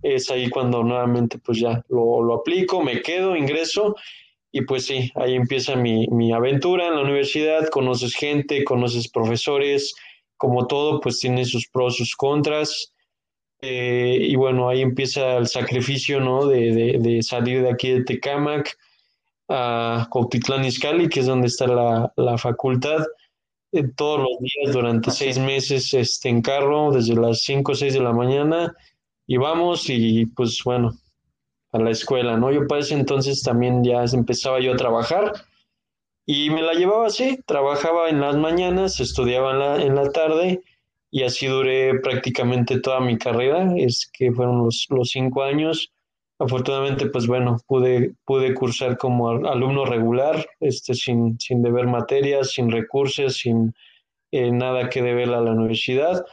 es 0.03 0.33
ahí 0.33 0.51
cuando 0.51 0.83
nuevamente 0.83 1.39
pues 1.39 1.61
ya 1.61 1.81
lo, 1.89 2.25
lo 2.25 2.35
aplico, 2.35 2.83
me 2.83 3.03
quedo, 3.03 3.37
ingreso. 3.37 3.95
Y 4.51 4.63
pues 4.63 4.87
sí, 4.87 5.13
ahí 5.15 5.37
empieza 5.37 5.77
mi, 5.77 6.09
mi 6.09 6.33
aventura 6.33 6.89
en 6.89 6.97
la 6.97 7.03
universidad, 7.03 7.69
conoces 7.69 8.17
gente, 8.17 8.65
conoces 8.65 9.09
profesores, 9.09 9.95
como 10.37 10.67
todo 10.67 10.99
pues 10.99 11.21
tiene 11.21 11.45
sus 11.45 11.69
pros, 11.69 11.99
sus 11.99 12.17
contras. 12.17 12.93
Eh, 13.63 14.19
y 14.21 14.35
bueno, 14.35 14.69
ahí 14.69 14.83
empieza 14.83 15.37
el 15.37 15.47
sacrificio, 15.47 16.21
¿no? 16.21 16.47
De, 16.47 16.73
de, 16.73 16.99
de 16.99 17.23
salir 17.23 17.63
de 17.63 17.71
aquí 17.71 17.91
de 17.91 18.05
Tecámac 18.05 18.77
a 19.49 20.09
Cuautitlán 20.11 20.65
Izcalli, 20.65 21.09
que 21.09 21.21
es 21.21 21.27
donde 21.27 21.47
está 21.47 21.69
la, 21.69 22.13
la 22.17 22.39
facultad, 22.39 23.05
eh, 23.73 23.85
todos 23.97 24.19
los 24.19 24.39
días 24.41 24.75
durante 24.75 25.11
seis 25.13 25.37
es. 25.37 25.45
meses 25.45 25.95
este, 25.95 26.29
en 26.29 26.43
carro, 26.43 26.91
desde 26.91 27.15
las 27.15 27.43
5 27.43 27.73
o 27.73 27.75
6 27.75 27.95
de 27.95 28.01
la 28.01 28.13
mañana, 28.13 28.75
y 29.27 29.37
vamos 29.37 29.89
y 29.89 30.27
pues 30.27 30.61
bueno, 30.65 30.93
a 31.71 31.79
la 31.79 31.91
escuela, 31.91 32.37
¿no? 32.37 32.51
Yo 32.51 32.67
para 32.67 32.81
ese 32.81 32.95
entonces 32.95 33.43
también 33.43 33.85
ya 33.85 34.05
empezaba 34.13 34.61
yo 34.61 34.73
a 34.73 34.77
trabajar 34.77 35.33
y 36.27 36.51
me 36.51 36.63
la 36.63 36.75
llevaba 36.75 37.07
así, 37.07 37.39
trabajaba 37.47 38.09
en 38.09 38.21
las 38.21 38.37
mañanas, 38.37 39.01
estudiaba 39.01 39.53
en 39.53 39.59
la, 39.59 39.83
en 39.83 39.95
la 39.95 40.11
tarde 40.11 40.63
y 41.13 41.25
así 41.25 41.47
duré 41.49 42.01
prácticamente 42.01 42.81
toda 42.81 43.01
mi 43.01 43.19
carrera, 43.19 43.75
es 43.79 44.11
que 44.13 44.33
fueron 44.33 44.65
los, 44.65 44.87
los 44.91 45.11
cinco 45.11 45.45
años. 45.45 45.93
Afortunadamente, 46.41 47.07
pues 47.09 47.29
bueno, 47.29 47.59
pude, 47.69 48.15
pude 48.27 48.55
cursar 48.55 48.99
como 48.99 49.31
al- 49.31 49.47
alumno 49.47 49.85
regular, 49.87 50.47
este, 50.61 50.95
sin, 50.95 51.39
sin 51.41 51.63
deber 51.63 51.87
materias, 51.87 52.53
sin 52.53 52.73
recursos, 52.73 53.37
sin 53.37 53.75
eh, 54.33 54.51
nada 54.53 54.89
que 54.91 55.03
deber 55.03 55.31
a 55.31 55.41
la 55.41 55.53
universidad. 55.53 56.25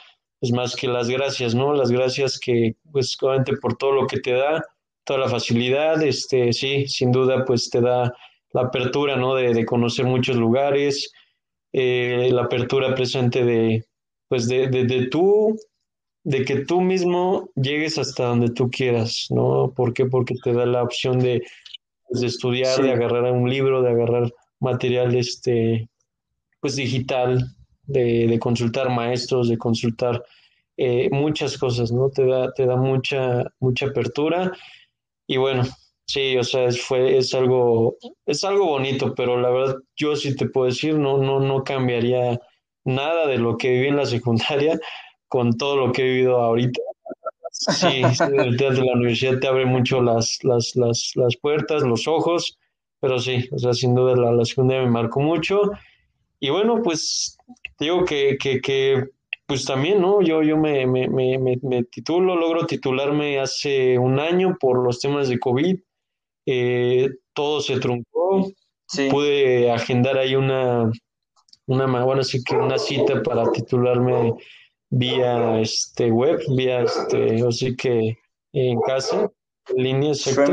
Es 0.42 0.52
más 0.52 0.76
que 0.76 0.88
las 0.88 1.10
gracias, 1.10 1.56
¿no? 1.56 1.74
Las 1.74 1.92
gracias 1.92 2.39
que, 2.39 2.76
pues, 2.92 3.18
obviamente 3.22 3.58
por 3.58 3.78
todo 3.78 3.92
lo 3.94 4.08
que 4.08 4.20
te 4.20 4.34
da, 4.34 4.63
toda 5.06 5.20
la 5.22 5.30
facilidad, 5.30 6.02
este, 6.04 6.54
sí, 6.54 6.88
sin 6.88 7.12
duda, 7.12 7.46
pues 7.46 7.70
te 7.70 7.82
da 7.82 8.13
la 8.54 8.62
apertura, 8.62 9.18
¿no? 9.18 9.36
De, 9.36 9.54
de 9.54 9.65
conocer 9.65 10.06
muchos 10.06 10.38
lugares, 10.38 11.12
eh, 11.74 12.30
la 12.32 12.44
apertura 12.44 12.96
presente 12.96 13.44
de, 13.46 13.86
pues, 14.30 14.48
de, 14.48 14.68
de, 14.68 14.86
de 14.86 15.08
tú, 15.08 15.60
de 16.24 16.46
que 16.46 16.63
tú 16.63 16.80
mismo 16.80 17.50
llegues 17.56 17.98
hasta 17.98 18.26
donde 18.26 18.52
tú 18.52 18.70
quieras, 18.70 19.28
¿no? 19.30 19.74
¿Por 19.76 19.94
qué? 19.94 20.06
Porque 20.06 20.36
te 20.42 20.54
da 20.54 20.65
la 20.65 20.84
opción 20.84 21.20
de, 21.20 21.42
pues, 22.08 22.22
de 22.22 22.28
estudiar, 22.28 22.82
de 22.82 22.92
agarrar 22.92 23.32
un 23.34 23.50
libro, 23.50 23.82
de 23.82 23.89
agarrar 23.89 24.32
material, 24.62 25.15
este, 25.15 25.89
pues, 26.62 26.78
digital, 26.78 27.44
de, 27.84 28.28
de 28.28 28.39
consultar 28.39 28.89
maestros, 28.89 29.50
de 29.50 29.58
consultar 29.58 30.24
eh, 30.78 31.10
muchas 31.12 31.58
cosas, 31.58 31.92
¿no? 31.92 32.10
Te 32.10 32.26
da, 32.26 32.54
te 32.54 32.65
da 32.65 32.78
mucha, 32.78 33.44
mucha 33.60 33.88
apertura. 33.88 34.54
Y 35.28 35.38
bueno, 35.38 35.63
Sí, 36.10 36.36
o 36.38 36.44
sea, 36.44 36.65
es, 36.65 36.82
fue, 36.82 37.20
es 37.20 37.36
algo, 37.36 37.98
es 38.26 38.44
algo 38.44 38.65
bonito, 38.65 39.13
pero 39.13 39.39
la 39.39 39.52
verdad, 39.52 39.76
yo 39.96 40.15
sí 40.15 40.36
te 40.36 40.48
puedo 40.50 40.65
decir, 40.65 40.96
no, 40.96 41.20
no, 41.20 41.39
no 41.39 41.63
cambiaría 41.63 42.39
nada 42.86 43.28
de 43.28 43.38
lo 43.38 43.58
que 43.58 43.70
viví 43.70 43.88
en 43.88 43.98
la 43.98 44.06
secundaria 44.06 44.80
con 45.28 45.58
todo 45.58 45.78
lo 45.78 45.92
que 45.92 46.02
he 46.02 46.12
vivido 46.12 46.38
ahorita. 46.38 46.82
Sí, 47.52 48.02
el 48.36 48.58
de 48.58 48.72
la 48.72 48.94
universidad 48.94 49.39
te 49.39 49.48
abre 49.48 49.65
mucho 49.65 50.02
las, 50.02 50.39
las, 50.44 50.76
las, 50.76 51.12
las 51.15 51.36
puertas, 51.38 51.84
los 51.84 52.08
ojos, 52.08 52.58
pero 53.00 53.20
sí, 53.20 53.48
o 53.52 53.60
sea, 53.60 53.74
sin 53.74 53.96
duda 53.96 54.15
la, 54.15 54.32
la 54.32 54.46
secundaria 54.46 54.84
me 54.84 54.92
marcó 54.92 55.20
mucho. 55.20 55.62
Y 56.39 56.50
bueno, 56.50 56.82
pues 56.82 57.38
digo 57.80 58.06
que, 58.06 58.38
que, 58.38 58.62
que 58.62 59.04
pues 59.46 59.65
también, 59.65 60.00
¿no? 60.00 60.22
Yo, 60.22 60.44
yo 60.44 60.58
me, 60.58 60.86
me, 60.86 61.08
me, 61.10 61.38
me, 61.38 61.84
titulo, 61.86 62.36
logro 62.36 62.65
titularme 62.65 63.39
hace 63.39 63.98
un 63.98 64.20
año 64.20 64.56
por 64.60 64.84
los 64.84 65.00
temas 65.00 65.28
de 65.28 65.39
COVID. 65.39 65.76
Eh, 66.46 67.10
todo 67.34 67.60
se 67.60 67.80
truncó. 67.80 68.52
Sí. 68.88 69.10
Pude 69.10 69.72
agendar 69.72 70.18
ahí 70.18 70.36
una, 70.36 70.92
una, 71.69 72.03
bueno, 72.03 72.23
sí 72.23 72.43
que 72.43 72.55
una 72.55 72.77
cita 72.77 73.21
para 73.21 73.51
titularme 73.51 74.34
vía 74.89 75.60
este 75.60 76.12
web, 76.12 76.41
vía 76.55 76.82
este, 76.82 77.45
así 77.47 77.75
que 77.75 78.17
en 78.53 78.82
casa, 78.82 79.29
en 79.67 79.84
línea, 79.84 80.10
exacto. 80.10 80.51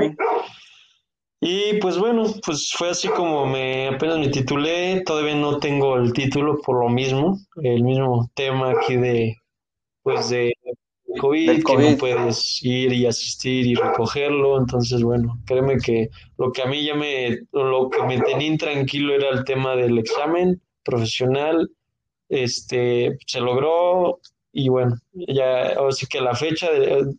Y 1.40 1.78
pues 1.80 1.98
bueno, 1.98 2.24
pues 2.44 2.72
fue 2.76 2.90
así 2.90 3.08
como 3.08 3.46
me 3.46 3.88
apenas 3.88 4.18
me 4.18 4.28
titulé, 4.28 5.02
todavía 5.04 5.34
no 5.34 5.58
tengo 5.58 5.96
el 5.96 6.12
título 6.12 6.58
por 6.60 6.80
lo 6.80 6.88
mismo, 6.88 7.38
el 7.62 7.82
mismo 7.82 8.30
tema 8.34 8.72
aquí 8.72 8.96
de 8.96 9.36
pues 10.02 10.28
de 10.28 10.52
COVID, 11.18 11.64
que 11.64 11.76
no 11.76 11.96
puedes 11.96 12.62
ir 12.62 12.92
y 12.92 13.06
asistir 13.06 13.66
y 13.66 13.74
recogerlo, 13.74 14.58
entonces 14.58 15.02
bueno, 15.02 15.38
créeme 15.46 15.78
que 15.78 16.10
lo 16.36 16.52
que 16.52 16.62
a 16.62 16.66
mí 16.66 16.84
ya 16.84 16.94
me, 16.94 17.38
lo 17.52 17.88
que 17.88 18.02
me 18.02 18.20
tenía 18.20 18.48
intranquilo 18.48 19.14
era 19.14 19.30
el 19.30 19.44
tema 19.44 19.76
del 19.76 19.98
examen 19.98 20.60
profesional, 20.86 21.70
este, 22.30 23.18
se 23.26 23.40
logró 23.40 24.20
y 24.52 24.68
bueno, 24.70 24.96
ya, 25.12 25.74
así 25.88 26.06
que 26.06 26.20
la 26.20 26.34
fecha, 26.34 26.70
de- 26.72 27.14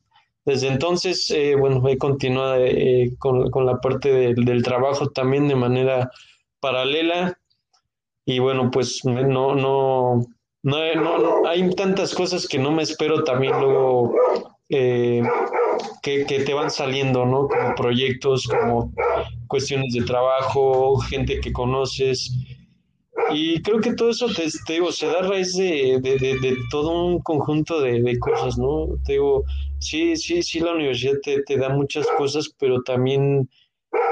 desde 0.46 0.70
entonces, 0.70 1.30
eh, 1.32 1.56
bueno, 1.56 1.88
he 1.90 1.98
continuado 1.98 2.56
eh, 2.66 3.12
con, 3.20 3.52
con 3.52 3.66
la 3.66 3.80
parte 3.82 4.34
del 4.34 4.64
trabajo 4.64 5.10
también 5.10 5.48
de 5.50 5.56
manera 5.56 6.10
paralela 6.62 7.38
y 8.26 8.40
bueno, 8.40 8.72
pues 8.72 9.02
no, 9.06 9.56
no, 9.56 10.22
no, 10.64 10.96
no- 10.96 11.48
hay 11.48 11.70
tantas 11.76 12.14
cosas 12.14 12.48
que 12.48 12.60
no 12.60 12.72
me 12.72 12.84
espero 12.84 13.24
también 13.24 13.60
luego 13.60 14.14
eh, 14.70 15.22
que, 16.02 16.26
que 16.26 16.40
te 16.42 16.54
van 16.54 16.70
saliendo, 16.72 17.26
¿no? 17.26 17.48
Como 17.48 17.76
proyectos, 17.76 18.48
como 18.48 18.94
cuestiones 19.48 19.94
de 19.94 20.04
trabajo, 20.04 20.98
gente 21.00 21.40
que 21.40 21.54
conoces. 21.54 22.32
Y 23.34 23.62
creo 23.62 23.80
que 23.82 23.94
todo 23.94 24.10
eso, 24.10 24.28
te, 24.28 24.48
te 24.66 24.74
digo, 24.74 24.92
se 24.92 25.08
da 25.08 25.20
a 25.20 25.24
raíz 25.28 25.56
de, 25.56 26.00
de, 26.02 26.18
de- 26.18 26.40
de 26.40 26.58
todo 26.72 27.06
un 27.06 27.20
conjunto 27.22 27.82
de, 27.82 28.02
de 28.02 28.20
cosas, 28.20 28.58
¿no? 28.58 28.88
Te 29.06 29.14
digo, 29.14 29.44
sí, 29.80 30.16
sí, 30.16 30.42
sí, 30.44 30.60
la 30.60 30.74
universidad 30.74 31.16
te, 31.24 31.42
te 31.44 31.58
da 31.58 31.70
muchas 31.70 32.08
cosas, 32.18 32.50
pero 32.60 32.82
también 32.84 33.50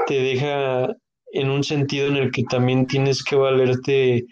te 0.06 0.20
deja 0.20 0.96
en 1.32 1.50
un 1.50 1.64
sentido 1.64 2.08
en 2.08 2.16
el 2.16 2.30
que 2.30 2.44
también 2.44 2.86
tienes 2.86 3.22
que 3.24 3.36
valerte 3.36 4.26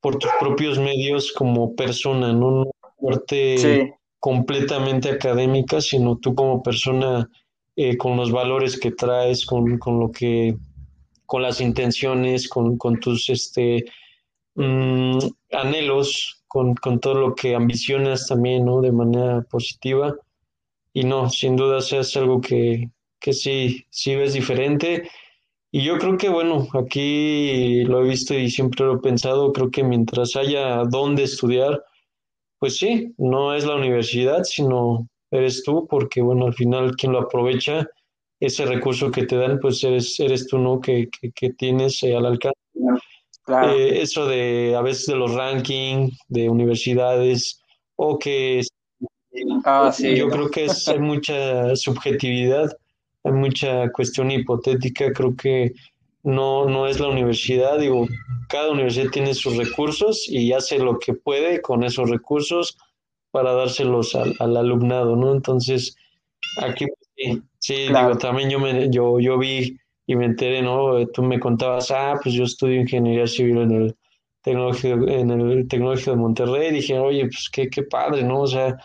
por 0.00 0.18
tus 0.18 0.30
propios 0.40 0.78
medios 0.78 1.32
como 1.32 1.74
persona, 1.74 2.32
¿no? 2.32 2.50
No 2.64 2.70
parte 3.02 3.56
Sí, 3.60 3.92
completamente 4.20 5.10
académica, 5.10 5.80
sino 5.80 6.16
tú 6.18 6.34
como 6.34 6.62
persona 6.62 7.28
eh, 7.76 7.96
con 7.96 8.16
los 8.16 8.32
valores 8.32 8.78
que 8.78 8.90
traes, 8.92 9.44
con, 9.46 9.78
con 9.78 10.00
lo 10.00 10.10
que, 10.10 10.56
con 11.26 11.42
las 11.42 11.60
intenciones, 11.60 12.48
con, 12.48 12.76
con 12.78 12.98
tus 13.00 13.28
este, 13.30 13.84
mm, 14.56 15.18
anhelos, 15.52 16.42
con, 16.48 16.74
con 16.76 17.00
todo 17.00 17.14
lo 17.14 17.34
que 17.34 17.54
ambicionas 17.54 18.26
también, 18.28 18.64
¿no? 18.64 18.80
De 18.80 18.92
manera 18.92 19.42
positiva. 19.50 20.16
Y 20.92 21.04
no, 21.04 21.28
sin 21.30 21.56
duda 21.56 21.78
es 21.78 22.16
algo 22.16 22.40
que, 22.40 22.90
que 23.20 23.32
sí, 23.32 23.86
sí 23.90 24.16
ves 24.16 24.34
diferente. 24.34 25.10
Y 25.70 25.84
yo 25.84 25.98
creo 25.98 26.16
que, 26.16 26.28
bueno, 26.28 26.68
aquí 26.74 27.84
lo 27.84 28.02
he 28.04 28.08
visto 28.08 28.34
y 28.34 28.50
siempre 28.50 28.86
lo 28.86 28.96
he 28.96 28.98
pensado, 29.00 29.52
creo 29.52 29.70
que 29.70 29.84
mientras 29.84 30.36
haya 30.36 30.84
dónde 30.84 31.24
estudiar, 31.24 31.84
pues 32.58 32.78
sí, 32.78 33.14
no 33.18 33.54
es 33.54 33.66
la 33.66 33.76
universidad, 33.76 34.44
sino 34.44 35.08
eres 35.30 35.62
tú, 35.64 35.86
porque, 35.88 36.22
bueno, 36.22 36.46
al 36.46 36.54
final 36.54 36.96
quien 36.96 37.12
lo 37.12 37.20
aprovecha, 37.20 37.86
ese 38.40 38.66
recurso 38.66 39.10
que 39.10 39.26
te 39.26 39.36
dan, 39.36 39.58
pues 39.60 39.82
eres, 39.84 40.18
eres 40.20 40.46
tú, 40.46 40.58
¿no? 40.58 40.80
Que, 40.80 41.08
que, 41.10 41.32
que 41.32 41.50
tienes 41.50 42.02
eh, 42.02 42.16
al 42.16 42.26
alcance. 42.26 42.65
Claro. 43.46 43.72
Eh, 43.72 44.02
eso 44.02 44.26
de 44.26 44.74
a 44.76 44.82
veces 44.82 45.06
de 45.06 45.16
los 45.16 45.32
rankings 45.34 46.18
de 46.28 46.48
universidades 46.50 47.62
o 47.96 48.18
que 48.18 48.62
Ah, 49.64 49.92
sí. 49.92 50.16
yo 50.16 50.28
creo 50.28 50.50
que 50.50 50.64
es, 50.64 50.88
hay 50.88 50.98
mucha 50.98 51.76
subjetividad, 51.76 52.70
hay 53.24 53.32
mucha 53.32 53.90
cuestión 53.92 54.30
hipotética, 54.30 55.12
creo 55.12 55.34
que 55.36 55.72
no, 56.22 56.64
no 56.66 56.86
es 56.86 56.98
la 57.00 57.08
universidad, 57.08 57.78
digo, 57.78 58.08
cada 58.48 58.70
universidad 58.72 59.10
tiene 59.10 59.34
sus 59.34 59.56
recursos 59.56 60.26
y 60.28 60.52
hace 60.52 60.78
lo 60.78 60.98
que 60.98 61.12
puede 61.14 61.60
con 61.60 61.84
esos 61.84 62.08
recursos 62.10 62.76
para 63.30 63.52
dárselos 63.52 64.14
al, 64.14 64.34
al 64.38 64.56
alumnado, 64.56 65.16
¿no? 65.16 65.32
Entonces, 65.34 65.94
aquí 66.62 66.86
sí, 67.16 67.42
sí, 67.58 67.86
Claro. 67.88 68.08
digo, 68.08 68.18
también 68.18 68.48
yo 68.50 68.58
me, 68.58 68.88
yo, 68.90 69.20
yo 69.20 69.36
vi 69.38 69.76
y 70.06 70.16
me 70.16 70.26
enteré, 70.26 70.62
¿no? 70.62 71.06
Tú 71.08 71.22
me 71.22 71.40
contabas, 71.40 71.90
ah, 71.90 72.18
pues 72.22 72.34
yo 72.34 72.44
estudio 72.44 72.80
ingeniería 72.80 73.26
civil 73.26 73.58
en 73.58 73.72
el 73.72 73.96
tecnológico, 74.42 75.08
en 75.08 75.30
el 75.30 75.68
tecnológico 75.68 76.12
de 76.12 76.16
Monterrey, 76.16 76.72
dije, 76.72 76.98
oye, 76.98 77.22
pues 77.24 77.48
qué, 77.52 77.68
qué 77.68 77.82
padre, 77.84 78.22
¿no? 78.22 78.42
O 78.42 78.46
sea, 78.46 78.76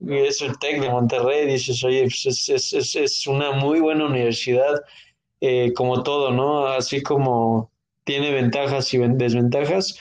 es 0.00 0.40
el 0.42 0.58
TEC 0.58 0.80
de 0.80 0.90
Monterrey, 0.90 1.46
dices, 1.46 1.82
oye, 1.84 2.02
pues 2.04 2.26
es, 2.26 2.48
es, 2.48 2.72
es, 2.72 2.96
es 2.96 3.26
una 3.26 3.52
muy 3.52 3.80
buena 3.80 4.06
universidad, 4.06 4.74
eh, 5.40 5.72
como 5.74 6.02
todo, 6.02 6.32
¿no? 6.32 6.66
Así 6.66 7.02
como 7.02 7.70
tiene 8.04 8.32
ventajas 8.32 8.92
y 8.94 8.98
ven- 8.98 9.18
desventajas, 9.18 9.98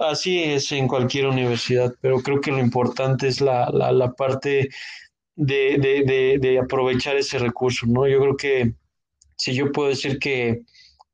así 0.00 0.42
es 0.44 0.72
en 0.72 0.88
cualquier 0.88 1.26
universidad, 1.26 1.92
pero 2.00 2.20
creo 2.22 2.40
que 2.40 2.52
lo 2.52 2.58
importante 2.60 3.28
es 3.28 3.40
la, 3.40 3.68
la, 3.72 3.92
la 3.92 4.12
parte 4.12 4.68
de, 5.36 5.78
de, 5.78 6.02
de, 6.04 6.38
de 6.40 6.58
aprovechar 6.58 7.16
ese 7.16 7.38
recurso, 7.38 7.86
¿no? 7.88 8.06
Yo 8.08 8.20
creo 8.20 8.36
que 8.36 8.74
si 9.38 9.54
yo 9.54 9.72
puedo 9.72 9.88
decir 9.88 10.18
que 10.18 10.62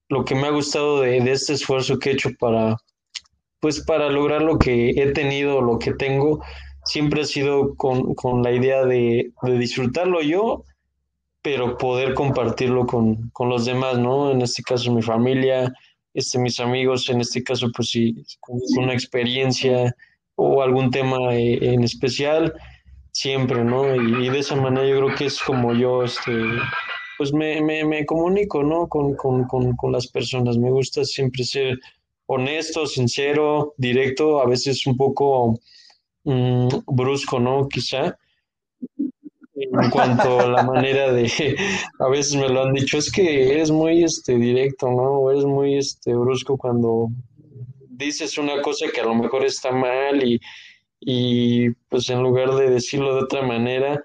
lo 0.09 0.25
que 0.25 0.35
me 0.35 0.47
ha 0.47 0.51
gustado 0.51 1.01
de, 1.01 1.21
de 1.21 1.33
este 1.33 1.53
esfuerzo 1.53 1.99
que 1.99 2.11
he 2.11 2.13
hecho 2.15 2.31
para, 2.39 2.77
pues 3.61 3.81
para 3.85 4.11
lograr 4.11 4.43
lo 4.43 4.59
que 4.59 4.91
he 4.91 5.13
tenido, 5.13 5.61
lo 5.61 5.79
que 5.79 5.93
tengo, 5.93 6.43
siempre 6.85 7.23
ha 7.23 7.25
sido 7.25 7.75
con, 7.77 8.15
con 8.15 8.43
la 8.43 8.53
idea 8.53 8.85
de, 8.85 9.33
de 9.43 9.59
disfrutarlo 9.59 10.23
yo, 10.23 10.65
pero 11.43 11.77
poder 11.77 12.15
compartirlo 12.15 12.87
con, 12.87 13.31
con 13.31 13.49
los 13.49 13.67
demás, 13.67 13.99
¿no? 13.99 14.31
En 14.31 14.41
este 14.41 14.63
caso 14.63 14.93
mi 14.93 15.03
familia, 15.03 15.73
este, 16.15 16.39
mis 16.39 16.59
amigos, 16.61 17.09
en 17.11 17.21
este 17.21 17.43
caso 17.43 17.71
pues 17.75 17.91
si 17.91 18.15
una 18.79 18.95
experiencia 18.95 19.95
o 20.37 20.63
algún 20.63 20.91
tema 20.91 21.35
eh, 21.35 21.59
en 21.61 21.85
especial, 21.85 22.55
siempre, 23.13 23.65
¿no? 23.65 23.95
Y, 23.95 24.27
y 24.27 24.31
de 24.31 24.39
esa 24.39 24.57
manera 24.57 24.87
yo 24.87 25.05
creo 25.05 25.17
que 25.17 25.27
es 25.27 25.41
como 25.41 25.75
yo, 25.75 26.05
este, 26.05 26.33
pues 27.18 27.33
me, 27.33 27.61
me, 27.61 27.85
me 27.85 28.07
comunico, 28.07 28.62
¿no? 28.62 28.88
Con, 28.88 29.14
con, 29.14 29.44
con, 29.44 29.77
con 29.77 29.92
las 29.92 30.07
personas. 30.07 30.59
Me 30.59 30.70
gusta 30.70 31.05
siempre 31.05 31.44
ser 31.44 31.79
honesto, 32.27 32.87
sincero, 32.87 33.74
directo, 33.77 34.40
a 34.40 34.46
veces 34.46 34.87
un 34.87 34.96
poco 34.96 35.59
mm, 36.24 36.68
brusco, 36.87 37.38
¿no? 37.40 37.68
Quizá. 37.68 38.16
En 39.57 39.90
cuanto 39.90 40.40
a 40.40 40.48
la 40.48 40.62
manera 40.64 41.12
de, 41.12 41.31
a 42.00 42.09
veces 42.09 42.35
me 42.37 42.48
lo 42.48 42.64
han 42.64 42.72
dicho, 42.72 42.98
es 42.98 43.10
que 43.10 43.52
eres 43.52 43.71
muy 43.71 44.02
este, 44.02 44.37
directo, 44.37 44.88
¿no? 44.88 45.21
O 45.21 45.31
eres 45.31 45.44
muy 45.44 45.77
este, 45.77 46.15
brusco 46.15 46.56
cuando 46.56 47.08
dices 47.96 48.37
una 48.38 48.60
cosa 48.60 48.87
que 48.92 49.00
a 49.00 49.04
lo 49.04 49.15
mejor 49.15 49.44
está 49.44 49.71
mal 49.71 50.27
y, 50.27 50.40
y 51.00 51.71
pues 51.88 52.10
en 52.10 52.23
lugar 52.23 52.54
de 52.56 52.71
decirlo 52.71 53.15
de 53.15 53.23
otra 53.23 53.42
manera, 53.42 54.02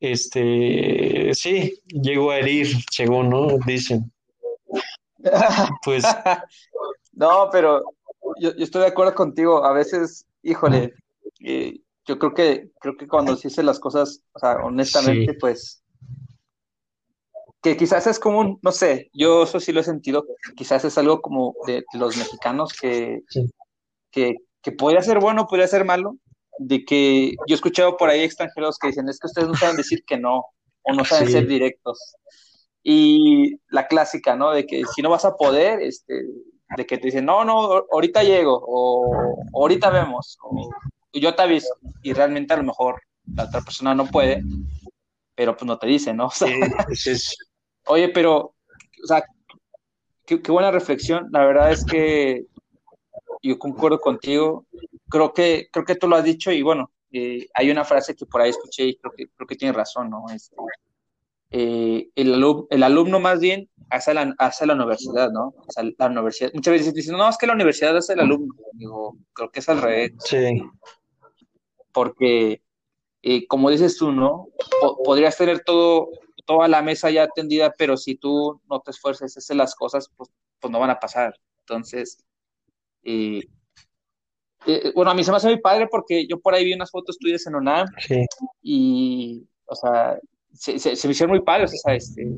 este, 0.00 1.30
sí, 1.34 1.78
llego 1.88 2.30
a 2.30 2.38
herir, 2.38 2.68
según, 2.90 3.28
¿no? 3.30 3.58
Dicen. 3.66 4.10
Pues 5.84 6.02
No, 7.12 7.48
pero 7.52 7.84
yo, 8.40 8.56
yo 8.56 8.64
estoy 8.64 8.80
de 8.82 8.88
acuerdo 8.88 9.14
contigo. 9.14 9.64
A 9.64 9.72
veces, 9.72 10.26
híjole, 10.42 10.94
eh, 11.40 11.78
yo 12.06 12.18
creo 12.18 12.32
que 12.34 12.70
creo 12.80 12.96
que 12.96 13.06
cuando 13.06 13.36
se 13.36 13.48
dicen 13.48 13.66
las 13.66 13.78
cosas, 13.78 14.22
o 14.32 14.38
sea, 14.38 14.56
honestamente, 14.64 15.32
Sí. 15.32 15.38
pues, 15.38 15.82
que 17.62 17.76
quizás 17.76 18.06
es 18.06 18.18
común, 18.18 18.58
no 18.62 18.72
sé, 18.72 19.10
yo 19.12 19.42
eso 19.42 19.60
sí 19.60 19.70
lo 19.72 19.80
he 19.80 19.84
sentido, 19.84 20.24
quizás 20.56 20.82
es 20.86 20.96
algo 20.96 21.20
como 21.20 21.54
de, 21.66 21.84
de 21.92 21.98
los 21.98 22.16
mexicanos 22.16 22.72
que, 22.72 23.22
Sí. 23.28 23.50
que, 24.10 24.36
que 24.62 24.72
podría 24.72 25.02
ser 25.02 25.20
bueno, 25.20 25.46
podría 25.46 25.66
ser 25.66 25.84
malo, 25.84 26.16
de 26.62 26.84
que 26.84 27.30
yo 27.46 27.54
he 27.54 27.54
escuchado 27.54 27.96
por 27.96 28.10
ahí 28.10 28.20
extranjeros 28.20 28.78
que 28.78 28.88
dicen, 28.88 29.08
es 29.08 29.18
que 29.18 29.28
ustedes 29.28 29.48
no 29.48 29.54
saben 29.54 29.76
decir 29.76 30.04
que 30.06 30.18
no, 30.18 30.44
o 30.82 30.92
no 30.92 31.04
saben 31.06 31.26
Sí. 31.26 31.32
ser 31.32 31.46
directos. 31.46 32.16
Y 32.82 33.56
la 33.68 33.88
clásica, 33.88 34.36
¿no? 34.36 34.50
De 34.50 34.66
que 34.66 34.84
si 34.84 35.00
no 35.00 35.08
vas 35.08 35.24
a 35.24 35.36
poder, 35.36 35.80
este, 35.80 36.22
de 36.76 36.86
que 36.86 36.98
te 36.98 37.06
dicen, 37.06 37.24
no, 37.24 37.44
no, 37.46 37.84
ahorita 37.90 38.22
llego, 38.22 38.62
o, 38.62 39.42
ahorita 39.54 39.88
vemos, 39.88 40.36
o 40.42 40.70
yo 41.14 41.34
te 41.34 41.42
aviso, 41.42 41.74
y 42.02 42.12
realmente 42.12 42.52
a 42.52 42.58
lo 42.58 42.64
mejor 42.64 43.00
la 43.34 43.44
otra 43.44 43.62
persona 43.62 43.94
no 43.94 44.06
puede, 44.06 44.42
pero 45.34 45.56
pues 45.56 45.66
no 45.66 45.78
te 45.78 45.86
dice, 45.86 46.12
¿no? 46.12 46.26
O 46.28 46.30
sea, 46.30 46.48
Oye, 47.86 48.10
pero, 48.10 48.54
o 49.02 49.06
sea, 49.06 49.24
qué, 50.26 50.36
buena 50.36 50.70
reflexión, 50.70 51.28
la 51.32 51.44
verdad 51.46 51.72
es 51.72 51.84
que 51.86 52.44
yo 53.42 53.58
concuerdo 53.58 53.98
contigo, 53.98 54.66
creo 55.10 55.34
que, 55.34 55.68
creo 55.70 55.84
que 55.84 55.96
tú 55.96 56.08
lo 56.08 56.16
has 56.16 56.24
dicho, 56.24 56.50
y 56.50 56.62
bueno, 56.62 56.90
eh, 57.12 57.48
hay 57.54 57.70
una 57.70 57.84
frase 57.84 58.14
que 58.14 58.26
por 58.26 58.40
ahí 58.40 58.50
escuché 58.50 58.84
y 58.84 58.96
creo 58.96 59.12
que, 59.12 59.28
creo 59.28 59.46
que 59.46 59.56
tiene 59.56 59.72
razón, 59.72 60.10
¿no? 60.10 60.24
Este, 60.32 60.56
eh, 61.50 62.08
el, 62.14 62.34
alumno, 62.34 62.66
el 62.70 62.82
alumno 62.84 63.18
más 63.18 63.40
bien 63.40 63.68
hace 63.90 64.14
la, 64.14 64.34
hace 64.38 64.66
la 64.66 64.74
universidad, 64.74 65.30
¿no? 65.30 65.48
O 65.48 65.66
sea, 65.68 65.84
la 65.98 66.06
universidad, 66.06 66.52
muchas 66.54 66.72
veces 66.72 66.94
dicen, 66.94 67.16
no, 67.16 67.28
es 67.28 67.36
que 67.36 67.46
la 67.46 67.54
universidad 67.54 67.96
hace 67.96 68.12
el 68.12 68.20
alumno. 68.20 68.54
Digo, 68.72 69.16
creo 69.32 69.50
que 69.50 69.58
es 69.58 69.68
al 69.68 69.82
revés. 69.82 70.12
Sí. 70.20 70.62
Porque, 71.92 72.62
eh, 73.22 73.46
como 73.48 73.70
dices 73.70 73.96
tú, 73.96 74.12
¿no? 74.12 74.48
podrías 75.04 75.36
tener 75.36 75.64
todo, 75.64 76.08
toda 76.46 76.68
la 76.68 76.82
mesa 76.82 77.10
ya 77.10 77.24
atendida, 77.24 77.74
pero 77.76 77.96
si 77.96 78.14
tú 78.14 78.60
no 78.70 78.80
te 78.80 78.92
esfuerzas, 78.92 79.36
hacer 79.36 79.56
las 79.56 79.74
cosas, 79.74 80.08
pues, 80.16 80.30
pues 80.60 80.70
no 80.70 80.78
van 80.78 80.90
a 80.90 81.00
pasar. 81.00 81.34
Entonces, 81.60 82.24
eh, 83.02 83.42
bueno, 84.94 85.10
a 85.10 85.14
mí 85.14 85.24
se 85.24 85.30
me 85.30 85.36
hace 85.38 85.48
muy 85.48 85.60
padre 85.60 85.88
porque 85.90 86.26
yo 86.26 86.38
por 86.38 86.54
ahí 86.54 86.64
vi 86.64 86.74
unas 86.74 86.90
fotos 86.90 87.18
tuyas 87.18 87.46
en 87.46 87.54
ONAM 87.54 87.86
sí. 87.98 88.24
y, 88.62 89.46
o 89.66 89.74
sea, 89.74 90.18
se, 90.52 90.78
se, 90.78 91.08
me 91.08 91.12
hicieron 91.12 91.34
muy 91.34 91.44
padres, 91.44 91.72
o 91.72 91.76
sea, 91.76 91.94
este, 91.94 92.28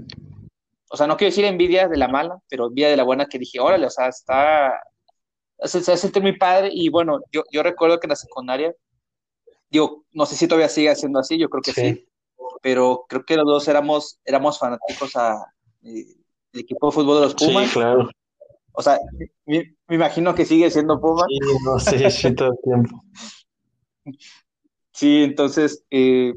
o 0.91 0.97
sea, 0.97 1.07
no 1.07 1.17
quiero 1.17 1.31
decir 1.31 1.45
envidia 1.45 1.89
de 1.89 1.97
la 1.97 2.09
mala, 2.09 2.39
pero 2.49 2.67
envidia 2.67 2.91
de 2.91 2.97
la 2.97 3.05
buena 3.05 3.27
que 3.27 3.39
dije, 3.39 3.59
órale, 3.61 3.87
o 3.87 3.91
sea, 3.91 4.09
está, 4.09 4.81
se, 5.59 5.83
se 5.83 5.97
siente 5.97 6.21
muy 6.21 6.37
padre 6.37 6.71
y 6.73 6.89
bueno, 6.89 7.21
yo, 7.33 7.43
yo 7.51 7.63
recuerdo 7.63 7.99
que 7.99 8.07
en 8.07 8.11
la 8.11 8.17
secundaria, 8.17 8.75
digo, 9.71 10.05
no 10.13 10.27
sé 10.27 10.37
si 10.37 10.47
todavía 10.47 10.69
sigue 10.69 10.95
siendo 10.95 11.19
así, 11.19 11.39
yo 11.39 11.49
creo 11.49 11.63
que 11.63 11.73
sí, 11.73 12.07
pero 12.61 13.05
creo 13.09 13.25
que 13.25 13.37
los 13.37 13.47
dos 13.47 13.69
éramos, 13.69 14.21
éramos 14.25 14.59
fanáticos 14.59 15.17
a 15.17 15.45
eh, 15.83 16.05
el 16.53 16.61
equipo 16.61 16.87
de 16.87 16.93
fútbol 16.93 17.17
de 17.17 17.23
los 17.23 17.35
Pumas. 17.35 17.67
Sí, 17.67 17.73
claro. 17.73 18.09
O 18.73 18.83
sea, 18.83 18.99
me, 19.47 19.77
me 19.89 19.97
imagino 19.97 20.35
que 20.35 20.45
sigue 20.45 20.71
siendo 20.71 21.01
Puma. 21.01 21.25
Sí, 21.29 21.39
no 21.65 21.79
sé, 21.79 22.11
sí, 22.11 22.35
todo 22.35 22.53
el 22.53 22.59
tiempo. 22.63 23.05
Sí, 24.93 25.23
entonces, 25.25 25.85
eh, 25.91 26.35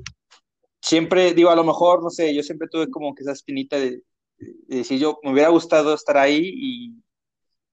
siempre, 0.81 1.33
digo, 1.33 1.49
a 1.49 1.55
lo 1.55 1.63
mejor, 1.63 2.03
no 2.03 2.09
sé, 2.09 2.33
yo 2.33 2.43
siempre 2.43 2.67
tuve 2.69 2.89
como 2.89 3.13
que 3.13 3.23
esa 3.23 3.31
espinita 3.31 3.77
de, 3.77 4.01
decir, 4.67 4.99
yo 4.99 5.19
me 5.23 5.31
hubiera 5.31 5.49
gustado 5.49 5.93
estar 5.93 6.17
ahí 6.17 6.51
y, 6.53 6.93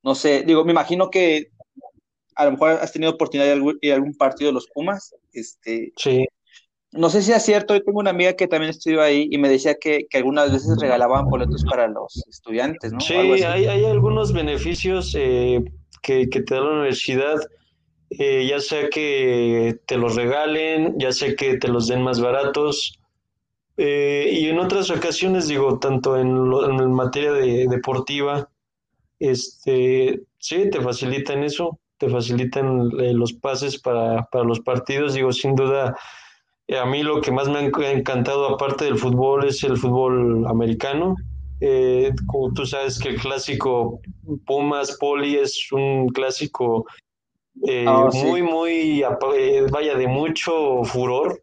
no 0.02 0.14
sé, 0.14 0.42
digo, 0.42 0.64
me 0.64 0.72
imagino 0.72 1.10
que 1.10 1.48
a 2.34 2.46
lo 2.46 2.52
mejor 2.52 2.70
has 2.70 2.92
tenido 2.92 3.12
oportunidad 3.12 3.46
de 3.46 3.52
algún, 3.52 3.78
de 3.80 3.92
algún 3.92 4.14
partido 4.16 4.48
de 4.48 4.54
los 4.54 4.68
Pumas, 4.68 5.14
este, 5.32 5.92
sí. 5.96 6.26
No 6.92 7.08
sé 7.08 7.22
si 7.22 7.32
es 7.32 7.42
cierto, 7.42 7.74
yo 7.74 7.82
tengo 7.82 8.00
una 8.00 8.10
amiga 8.10 8.34
que 8.34 8.46
también 8.46 8.68
estudió 8.68 9.00
ahí 9.00 9.26
y 9.30 9.38
me 9.38 9.48
decía 9.48 9.76
que, 9.80 10.06
que 10.10 10.18
algunas 10.18 10.52
veces 10.52 10.76
regalaban 10.78 11.24
boletos 11.24 11.64
para 11.64 11.88
los 11.88 12.22
estudiantes, 12.28 12.92
¿no? 12.92 13.00
Sí, 13.00 13.14
hay, 13.14 13.64
hay, 13.66 13.84
algunos 13.86 14.34
beneficios 14.34 15.14
eh, 15.18 15.64
que, 16.02 16.28
que, 16.28 16.42
te 16.42 16.54
da 16.54 16.60
la 16.60 16.70
universidad, 16.70 17.40
eh, 18.10 18.46
ya 18.46 18.60
sea 18.60 18.90
que 18.90 19.80
te 19.86 19.96
los 19.96 20.16
regalen, 20.16 20.94
ya 20.98 21.12
sea 21.12 21.34
que 21.34 21.56
te 21.56 21.68
los 21.68 21.88
den 21.88 22.02
más 22.02 22.20
baratos, 22.20 23.00
eh, 23.78 24.28
y 24.30 24.50
en 24.50 24.58
otras 24.58 24.90
ocasiones, 24.90 25.48
digo, 25.48 25.78
tanto 25.78 26.18
en, 26.18 26.28
en 26.28 26.92
materia 26.92 27.32
de, 27.32 27.68
deportiva, 27.68 28.50
este, 29.18 30.20
sí, 30.38 30.68
te 30.68 30.82
facilitan 30.82 31.42
eso, 31.42 31.78
te 31.96 32.10
facilitan 32.10 32.90
los 33.16 33.32
pases 33.32 33.80
para, 33.80 34.24
para 34.24 34.44
los 34.44 34.60
partidos, 34.60 35.14
digo, 35.14 35.32
sin 35.32 35.54
duda, 35.54 35.96
a 36.68 36.86
mí 36.86 37.02
lo 37.02 37.20
que 37.20 37.32
más 37.32 37.48
me 37.48 37.58
ha 37.58 37.92
encantado 37.92 38.48
aparte 38.48 38.84
del 38.84 38.98
fútbol 38.98 39.46
es 39.46 39.62
el 39.64 39.76
fútbol 39.76 40.46
americano. 40.46 41.16
como 42.26 42.52
tú 42.54 42.66
sabes 42.66 42.98
que 42.98 43.10
el 43.10 43.20
clásico 43.20 44.00
Pumas 44.46 44.96
Poli 44.98 45.36
es 45.36 45.70
un 45.72 46.08
clásico 46.08 46.86
ah, 47.86 48.08
muy, 48.14 48.42
muy, 48.42 49.04
vaya, 49.70 49.94
de 49.96 50.08
mucho 50.08 50.82
furor 50.84 51.42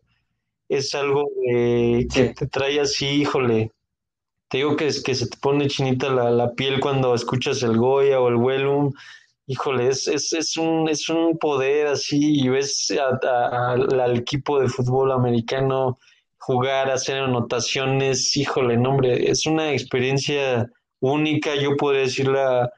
es 0.69 0.93
algo 0.93 1.29
que 1.43 2.33
te 2.35 2.47
trae 2.47 2.79
así, 2.79 3.07
híjole. 3.07 3.71
Te 4.47 4.59
digo 4.59 4.75
que, 4.75 4.87
es, 4.87 5.03
que 5.03 5.15
se 5.15 5.27
te 5.27 5.37
pone 5.37 5.67
chinita 5.67 6.09
la, 6.09 6.31
la 6.31 6.53
piel 6.53 6.79
cuando 6.79 7.13
escuchas 7.13 7.61
el 7.63 7.77
Goya 7.77 8.19
o 8.19 8.29
el 8.29 8.35
Wellum. 8.35 8.91
Híjole, 9.51 9.87
es, 9.87 10.07
es, 10.07 10.31
es, 10.33 10.57
un, 10.57 10.87
es 10.87 11.09
un 11.09 11.37
poder 11.39 11.87
así 11.87 12.39
y 12.39 12.49
ves 12.49 12.93
al 13.23 14.15
equipo 14.15 14.59
de 14.59 14.67
fútbol 14.67 15.11
americano 15.11 15.97
jugar, 16.37 16.91
hacer 16.91 17.17
anotaciones. 17.23 18.37
Híjole, 18.37 18.77
no, 18.77 18.91
hombre, 18.91 19.31
es 19.31 19.47
una 19.47 19.71
experiencia 19.71 20.69
única. 20.99 21.55
Yo 21.55 21.75
podría 21.77 22.01
decirla 22.01 22.69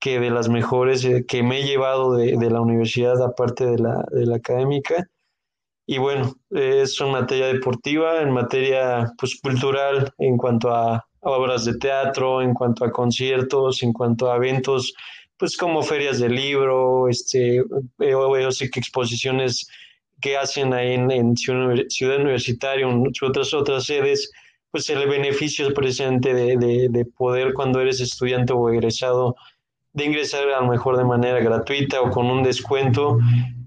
que 0.00 0.18
de 0.18 0.30
las 0.30 0.48
mejores 0.48 1.04
eh, 1.04 1.24
que 1.26 1.44
me 1.44 1.60
he 1.60 1.64
llevado 1.64 2.16
de, 2.16 2.36
de 2.36 2.50
la 2.50 2.60
universidad, 2.60 3.22
aparte 3.22 3.66
de 3.66 3.78
la, 3.78 4.04
de 4.10 4.26
la 4.26 4.36
académica 4.36 5.08
y 5.90 5.96
bueno, 5.96 6.34
es 6.50 7.00
en 7.00 7.12
materia 7.12 7.46
deportiva, 7.46 8.20
en 8.20 8.30
materia 8.30 9.10
pues, 9.18 9.40
cultural, 9.40 10.12
en 10.18 10.36
cuanto 10.36 10.70
a 10.70 11.02
obras 11.20 11.64
de 11.64 11.78
teatro, 11.78 12.42
en 12.42 12.52
cuanto 12.52 12.84
a 12.84 12.92
conciertos, 12.92 13.82
en 13.82 13.94
cuanto 13.94 14.30
a 14.30 14.36
eventos, 14.36 14.92
pues 15.38 15.56
como 15.56 15.82
ferias 15.82 16.18
de 16.18 16.28
libro, 16.28 17.08
este, 17.08 17.62
o, 17.62 18.52
sí 18.52 18.70
que 18.70 18.80
exposiciones 18.80 19.68
que 20.20 20.36
hacen 20.36 20.72
ahí 20.72 20.94
en, 20.94 21.36
Ciudad 21.36 22.18
Universitaria, 22.18 22.86
en 22.86 23.04
otras, 23.22 23.54
otras 23.54 23.84
sedes, 23.84 24.30
pues 24.70 24.90
el 24.90 25.08
beneficio 25.08 25.72
presente 25.72 26.34
de, 26.34 26.56
de, 26.56 26.88
de 26.90 27.04
poder 27.04 27.54
cuando 27.54 27.80
eres 27.80 28.00
estudiante 28.00 28.52
o 28.52 28.68
egresado 28.68 29.36
de 29.92 30.04
ingresar 30.04 30.48
a 30.48 30.60
lo 30.60 30.68
mejor 30.68 30.96
de 30.96 31.04
manera 31.04 31.40
gratuita 31.40 32.00
o 32.00 32.10
con 32.10 32.26
un 32.26 32.42
descuento, 32.42 33.18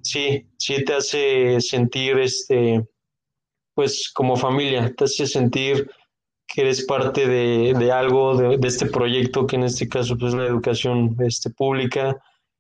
sí, 0.02 0.48
sí 0.58 0.84
te 0.86 0.94
hace 0.94 1.60
sentir, 1.60 2.18
este, 2.20 2.86
pues 3.74 4.12
como 4.14 4.38
familia, 4.38 4.94
te 4.96 5.04
hace 5.04 5.28
sentir 5.28 5.90
que 6.54 6.62
eres 6.62 6.86
parte 6.86 7.28
de, 7.28 7.92
algo, 7.92 8.36
de, 8.36 8.68
este 8.68 8.86
proyecto 8.86 9.48
que 9.48 9.56
en 9.56 9.64
este 9.64 9.88
caso 9.88 10.18
pues 10.18 10.34
la 10.34 10.46
educación 10.46 11.16
este, 11.20 11.50
pública, 11.50 12.18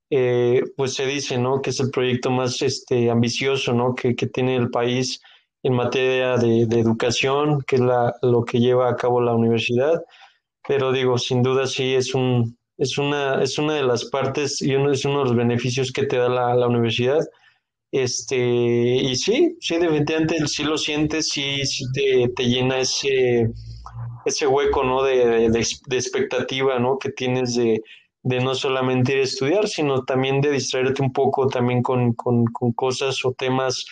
eh, 0.09 0.63
pues 0.77 0.93
se 0.93 1.05
dice, 1.05 1.37
¿no? 1.37 1.61
Que 1.61 1.71
es 1.71 1.79
el 1.79 1.91
proyecto 1.91 2.31
más 2.31 2.61
este, 2.61 3.09
ambicioso, 3.09 3.73
¿no? 3.73 3.93
Que, 3.93 4.13
tiene 4.13 4.55
el 4.55 4.69
país 4.69 5.21
en 5.63 5.73
materia 5.73 6.37
de, 6.37 6.63
educación, 6.63 7.61
que 7.67 7.75
es 7.75 7.81
la, 7.81 8.15
lo 8.21 8.45
que 8.45 8.59
lleva 8.59 8.89
a 8.89 8.95
cabo 8.95 9.21
la 9.21 9.35
universidad. 9.35 10.01
Pero 10.67 10.93
digo, 10.93 11.17
sin 11.17 11.43
duda 11.43 11.67
sí 11.67 11.93
es 11.93 12.15
un, 12.15 12.57
es 12.77 12.97
una, 12.97 13.43
es 13.43 13.57
una 13.57 13.73
de 13.73 13.83
las 13.83 14.05
partes 14.05 14.61
y 14.61 14.73
uno, 14.75 14.91
es 14.91 15.03
uno 15.03 15.19
de 15.19 15.25
los 15.25 15.35
beneficios 15.35 15.91
que 15.91 16.05
te 16.05 16.17
da 16.17 16.29
la, 16.29 16.55
la 16.55 16.67
universidad. 16.67 17.19
Este, 17.91 18.37
y 18.37 19.15
sí, 19.17 19.57
sí, 19.59 19.75
definitivamente 19.77 20.47
sí 20.47 20.63
lo 20.63 20.77
sientes, 20.77 21.27
sí, 21.27 21.65
sí 21.65 21.83
te, 21.93 22.29
te 22.29 22.43
llena 22.45 22.79
ese, 22.79 23.51
ese 24.25 24.47
hueco, 24.47 24.83
¿no? 24.83 25.03
De, 25.03 25.49
de, 25.49 25.97
expectativa, 25.97 26.79
¿no? 26.79 26.97
Que 26.97 27.09
tienes 27.09 27.55
de, 27.55 27.81
de 28.23 28.39
no 28.39 28.55
solamente 28.55 29.13
ir 29.13 29.19
a 29.19 29.23
estudiar, 29.23 29.67
sino 29.67 30.03
también 30.03 30.41
de 30.41 30.51
distraerte 30.51 31.01
un 31.01 31.13
poco 31.13 31.47
también 31.47 31.81
con, 31.81 32.13
con, 32.13 32.45
con 32.45 32.71
cosas 32.73 33.23
o 33.25 33.33
temas 33.33 33.85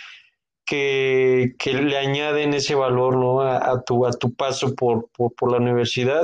que, 0.66 1.54
que, 1.58 1.74
le 1.74 1.98
añaden 1.98 2.54
ese 2.54 2.76
valor, 2.76 3.18
¿no? 3.18 3.42
A, 3.42 3.72
a, 3.72 3.82
tu, 3.84 4.06
a 4.06 4.12
tu 4.12 4.34
paso 4.34 4.76
por, 4.76 5.10
por, 5.12 5.34
por 5.34 5.52
la 5.52 5.58
universidad 5.58 6.24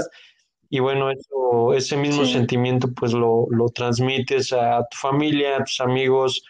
y 0.70 0.80
bueno, 0.80 1.12
eso, 1.12 1.74
ese 1.74 1.96
mismo 1.96 2.26
sentimiento 2.26 2.92
pues 2.94 3.14
lo, 3.14 3.48
lo, 3.50 3.70
transmites 3.70 4.52
a 4.52 4.86
tu 4.90 4.98
familia, 4.98 5.58
a 5.58 5.64
tus 5.64 5.80
amigos 5.80 6.44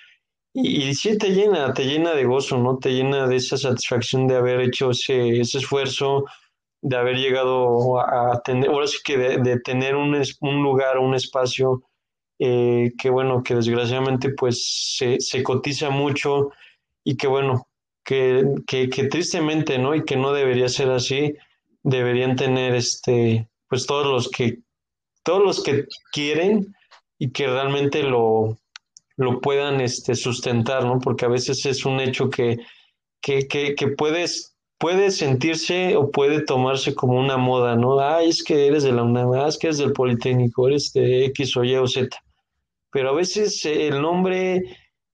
y, 0.54 0.90
y, 0.90 0.94
sí 0.96 1.18
te 1.18 1.30
llena, 1.30 1.74
te 1.74 1.84
llena 1.86 2.14
de 2.14 2.24
gozo, 2.24 2.58
¿no? 2.58 2.78
Te 2.78 2.92
llena 2.92 3.28
de 3.28 3.36
esa 3.36 3.58
satisfacción 3.58 4.26
de 4.28 4.38
haber 4.38 4.62
hecho 4.62 4.92
ese, 4.92 5.42
ese 5.42 5.58
esfuerzo, 5.58 6.26
de 6.88 6.98
haber 6.98 7.18
llegado 7.18 8.00
a, 8.00 8.40
tener, 8.44 8.70
ahora 8.70 8.86
sí 8.86 9.00
que 9.04 9.18
de, 9.18 9.60
tener 9.62 9.96
un, 9.96 10.22
un, 10.42 10.62
lugar, 10.62 11.00
un 11.00 11.16
espacio 11.16 11.82
eh, 12.38 12.92
que 13.00 13.10
bueno, 13.10 13.42
que 13.42 13.56
desgraciadamente 13.56 14.30
pues 14.30 14.96
se, 14.96 15.20
se 15.20 15.42
cotiza 15.42 15.90
mucho 15.90 16.52
y 17.04 17.18
que 17.18 17.26
bueno, 17.26 17.68
que, 18.04 18.44
que, 18.68 18.88
que 18.92 19.06
tristemente, 19.06 19.80
¿no? 19.80 19.96
Y 19.96 20.06
que 20.06 20.16
no 20.16 20.32
debería 20.32 20.70
ser 20.70 20.92
así, 20.92 21.34
deberían 21.82 22.36
tener 22.36 22.76
este 22.76 23.50
pues 23.68 23.88
todos 23.88 24.06
los 24.06 24.30
que, 24.30 24.60
todos 25.24 25.44
los 25.44 25.64
que 25.64 25.86
quieren 26.12 26.76
y 27.18 27.32
que 27.32 27.48
realmente 27.48 28.04
lo, 28.04 28.60
lo 29.18 29.42
puedan 29.42 29.82
este, 29.82 30.14
sustentar, 30.14 30.86
¿no? 30.86 31.00
Porque 31.00 31.26
a 31.26 31.30
veces 31.30 31.66
es 31.66 31.84
un 31.84 32.00
hecho 32.00 32.30
que, 32.30 32.60
que, 33.22 33.48
que, 33.48 33.74
que 33.74 33.88
puedes 33.88 34.55
puede 34.78 35.12
sentirse 35.12 35.96
o 35.96 36.12
puede 36.12 36.42
tomarse 36.44 36.94
como 36.96 37.20
una 37.20 37.38
moda, 37.38 37.76
¿no? 37.76 38.00
Ah, 38.00 38.24
es 38.24 38.44
que 38.44 38.68
eres 38.68 38.84
de 38.84 38.92
la 38.92 39.04
UNAM, 39.04 39.34
ah, 39.34 39.48
es 39.48 39.58
que 39.58 39.68
eres 39.68 39.78
del 39.78 39.94
Politécnico, 39.94 40.68
eres 40.68 40.92
de 40.94 41.26
X 41.26 41.58
o 41.58 41.64
Y 41.64 41.76
o 41.76 41.88
Z. 41.88 42.10
Pero 42.92 43.10
a 43.10 43.14
veces 43.14 43.64
eh, 43.66 43.88
el 43.88 44.02
nombre, 44.02 44.64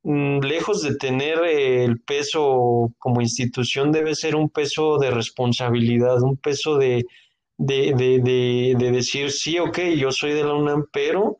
mm, 0.03 0.39
lejos 0.39 0.81
de 0.83 0.95
tener 0.95 1.39
eh, 1.45 1.83
el 1.83 2.01
peso 2.01 2.91
como 2.97 3.21
institución, 3.21 3.91
debe 3.91 4.15
ser 4.15 4.35
un 4.35 4.49
peso 4.49 4.97
de 4.97 5.11
responsabilidad, 5.11 6.21
un 6.21 6.37
peso 6.37 6.77
de, 6.77 7.05
de, 7.57 7.93
de, 7.95 8.19
de, 8.19 8.75
de 8.77 8.91
decir, 8.91 9.31
sí, 9.31 9.59
ok, 9.59 9.79
yo 9.97 10.11
soy 10.11 10.33
de 10.33 10.43
la 10.43 10.53
UNAM, 10.55 10.85
pero 10.91 11.37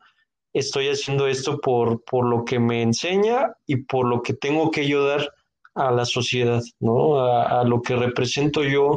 estoy 0.52 0.88
haciendo 0.88 1.26
esto 1.26 1.60
por, 1.60 2.04
por 2.04 2.26
lo 2.26 2.44
que 2.44 2.58
me 2.58 2.82
enseña 2.82 3.54
y 3.66 3.76
por 3.76 4.06
lo 4.06 4.22
que 4.22 4.34
tengo 4.34 4.70
que 4.70 4.82
ayudar 4.82 5.32
a 5.74 5.90
la 5.90 6.04
sociedad, 6.04 6.62
¿no? 6.80 7.18
A, 7.20 7.60
a 7.60 7.64
lo 7.64 7.80
que 7.82 7.96
represento 7.96 8.62
yo 8.62 8.96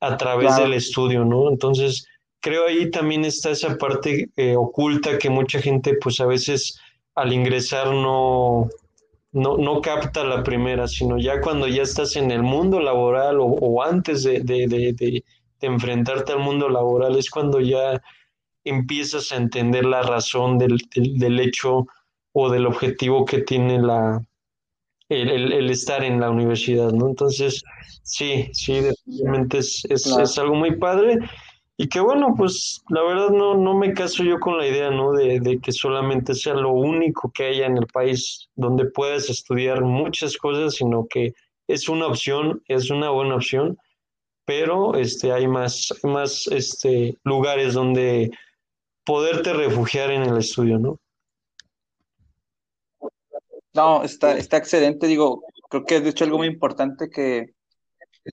a 0.00 0.16
través 0.16 0.48
Claro. 0.48 0.64
del 0.64 0.74
estudio, 0.74 1.24
¿no? 1.24 1.50
Entonces, 1.50 2.06
creo 2.40 2.66
ahí 2.66 2.90
también 2.90 3.24
está 3.24 3.50
esa 3.50 3.76
parte 3.76 4.28
eh, 4.36 4.54
oculta 4.56 5.18
que 5.18 5.30
mucha 5.30 5.60
gente, 5.60 5.96
pues 6.00 6.20
a 6.20 6.26
veces 6.26 6.78
al 7.14 7.32
ingresar 7.32 7.86
no, 7.88 8.68
no, 9.32 9.56
no 9.56 9.80
capta 9.80 10.24
la 10.24 10.42
primera, 10.42 10.86
sino 10.88 11.18
ya 11.18 11.40
cuando 11.40 11.66
ya 11.68 11.82
estás 11.82 12.16
en 12.16 12.30
el 12.30 12.42
mundo 12.42 12.80
laboral 12.80 13.40
o, 13.40 13.46
o 13.46 13.82
antes 13.82 14.24
de, 14.24 14.40
de, 14.40 14.66
de, 14.68 15.24
enfrentarte 15.60 16.32
al 16.32 16.40
mundo 16.40 16.68
laboral, 16.68 17.16
es 17.16 17.30
cuando 17.30 17.58
ya 17.60 18.02
empiezas 18.64 19.32
a 19.32 19.36
entender 19.36 19.86
la 19.86 20.02
razón 20.02 20.58
del, 20.58 20.76
del, 20.94 21.18
del 21.18 21.40
hecho 21.40 21.86
o 22.32 22.50
del 22.50 22.66
objetivo 22.66 23.24
que 23.24 23.38
tiene 23.38 23.80
la, 23.80 24.20
el, 25.14 25.30
el, 25.30 25.52
el, 25.52 25.70
estar 25.70 26.02
en 26.04 26.20
la 26.20 26.30
universidad, 26.30 26.92
¿no? 26.92 27.08
Entonces, 27.08 27.62
sí, 28.02 28.48
sí, 28.52 28.80
definitivamente 28.80 29.58
es, 29.58 29.84
es, 29.88 30.04
Claro. 30.04 30.22
es 30.24 30.38
algo 30.38 30.54
muy 30.54 30.76
padre 30.76 31.18
y 31.76 31.88
que 31.88 32.00
bueno, 32.00 32.34
pues 32.36 32.82
la 32.88 33.02
verdad 33.02 33.30
no, 33.30 33.54
no 33.56 33.74
me 33.76 33.92
caso 33.94 34.22
yo 34.22 34.38
con 34.38 34.58
la 34.58 34.66
idea, 34.66 34.90
¿no? 34.90 35.12
De, 35.12 35.40
de 35.40 35.58
que 35.58 35.72
solamente 35.72 36.34
sea 36.34 36.54
lo 36.54 36.72
único 36.72 37.32
que 37.32 37.46
haya 37.46 37.66
en 37.66 37.76
el 37.78 37.86
país 37.88 38.48
donde 38.54 38.84
puedas 38.86 39.28
estudiar 39.28 39.82
muchas 39.82 40.36
cosas, 40.36 40.74
sino 40.74 41.06
que 41.08 41.34
es 41.66 41.88
una 41.88 42.06
opción, 42.06 42.62
es 42.68 42.90
una 42.90 43.10
buena 43.10 43.36
opción, 43.36 43.76
pero 44.44 44.94
este, 44.96 45.32
hay 45.32 45.48
más, 45.48 45.92
más 46.02 46.46
este, 46.48 47.16
lugares 47.24 47.74
donde 47.74 48.30
poderte 49.04 49.52
refugiar 49.52 50.10
en 50.10 50.22
el 50.22 50.38
estudio, 50.38 50.78
¿no? 50.78 50.98
No, 53.74 54.04
está, 54.04 54.36
está 54.38 54.56
excelente. 54.58 55.06
Digo, 55.06 55.42
creo 55.68 55.84
que 55.84 56.00
de 56.00 56.10
hecho 56.10 56.24
algo 56.24 56.38
muy 56.38 56.46
importante 56.46 57.08
que, 57.10 57.54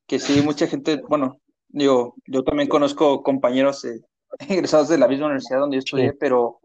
que 0.08 0.20
sí, 0.20 0.42
mucha 0.42 0.68
gente, 0.68 1.02
bueno, 1.10 1.42
digo, 1.70 2.16
yo 2.28 2.44
también 2.44 2.70
conozco 2.70 3.24
compañeros 3.24 3.86
eh, 3.86 4.02
egresados 4.50 4.90
de 4.90 4.98
la 4.98 5.08
misma 5.08 5.28
universidad 5.28 5.60
donde 5.62 5.78
yo 5.78 5.80
estudié, 5.80 6.12
Sí. 6.12 6.18
pero 6.20 6.60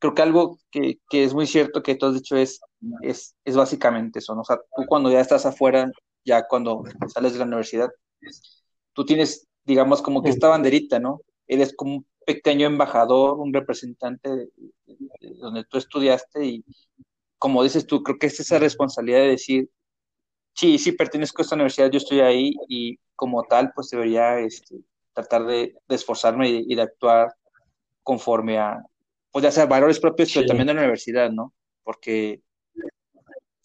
creo 0.00 0.14
que 0.14 0.22
algo 0.22 0.58
que, 0.70 0.98
que 1.10 1.24
es 1.24 1.34
muy 1.34 1.46
cierto 1.46 1.82
que 1.82 1.96
tú 1.96 2.06
has 2.06 2.14
dicho 2.14 2.36
es, 2.36 2.60
es, 3.02 3.36
es 3.44 3.56
básicamente 3.56 4.20
eso, 4.20 4.34
¿no? 4.34 4.42
O 4.42 4.44
sea, 4.44 4.58
tú 4.76 4.84
cuando 4.86 5.10
ya 5.10 5.20
estás 5.20 5.46
afuera, 5.46 5.90
ya 6.24 6.46
cuando 6.48 6.84
sales 7.08 7.32
de 7.34 7.38
la 7.40 7.46
universidad, 7.46 7.90
tú 8.92 9.04
tienes, 9.04 9.46
digamos, 9.64 10.02
como 10.02 10.22
que 10.22 10.30
esta 10.30 10.48
banderita, 10.48 10.98
¿no? 10.98 11.20
Eres 11.46 11.74
como 11.74 11.96
un 11.96 12.06
pequeño 12.26 12.66
embajador, 12.66 13.38
un 13.38 13.52
representante 13.52 14.28
de, 14.30 14.36
de- 14.86 14.96
de 15.20 15.34
donde 15.38 15.64
tú 15.64 15.78
estudiaste 15.78 16.44
y 16.46 16.64
como 17.38 17.62
dices 17.62 17.86
tú, 17.86 18.02
creo 18.02 18.18
que 18.18 18.26
es 18.26 18.40
esa 18.40 18.58
responsabilidad 18.58 19.20
de 19.20 19.28
decir, 19.28 19.70
sí, 20.54 20.78
sí 20.78 20.92
pertenezco 20.92 21.40
a 21.40 21.44
esta 21.44 21.54
universidad, 21.54 21.90
yo 21.90 21.98
estoy 21.98 22.20
ahí 22.20 22.52
y 22.68 22.98
como 23.14 23.44
tal, 23.44 23.72
pues 23.74 23.90
debería 23.90 24.38
este, 24.40 24.76
tratar 25.12 25.46
de, 25.46 25.74
de 25.88 25.94
esforzarme 25.94 26.48
y, 26.50 26.64
y 26.68 26.74
de 26.74 26.82
actuar 26.82 27.32
conforme 28.02 28.58
a, 28.58 28.82
pues 29.30 29.42
ya 29.42 29.50
sea 29.50 29.66
valores 29.66 30.00
propios, 30.00 30.32
pero 30.32 30.46
también 30.46 30.66
de 30.66 30.74
la 30.74 30.80
universidad, 30.80 31.30
¿no? 31.30 31.52
Porque 31.84 32.42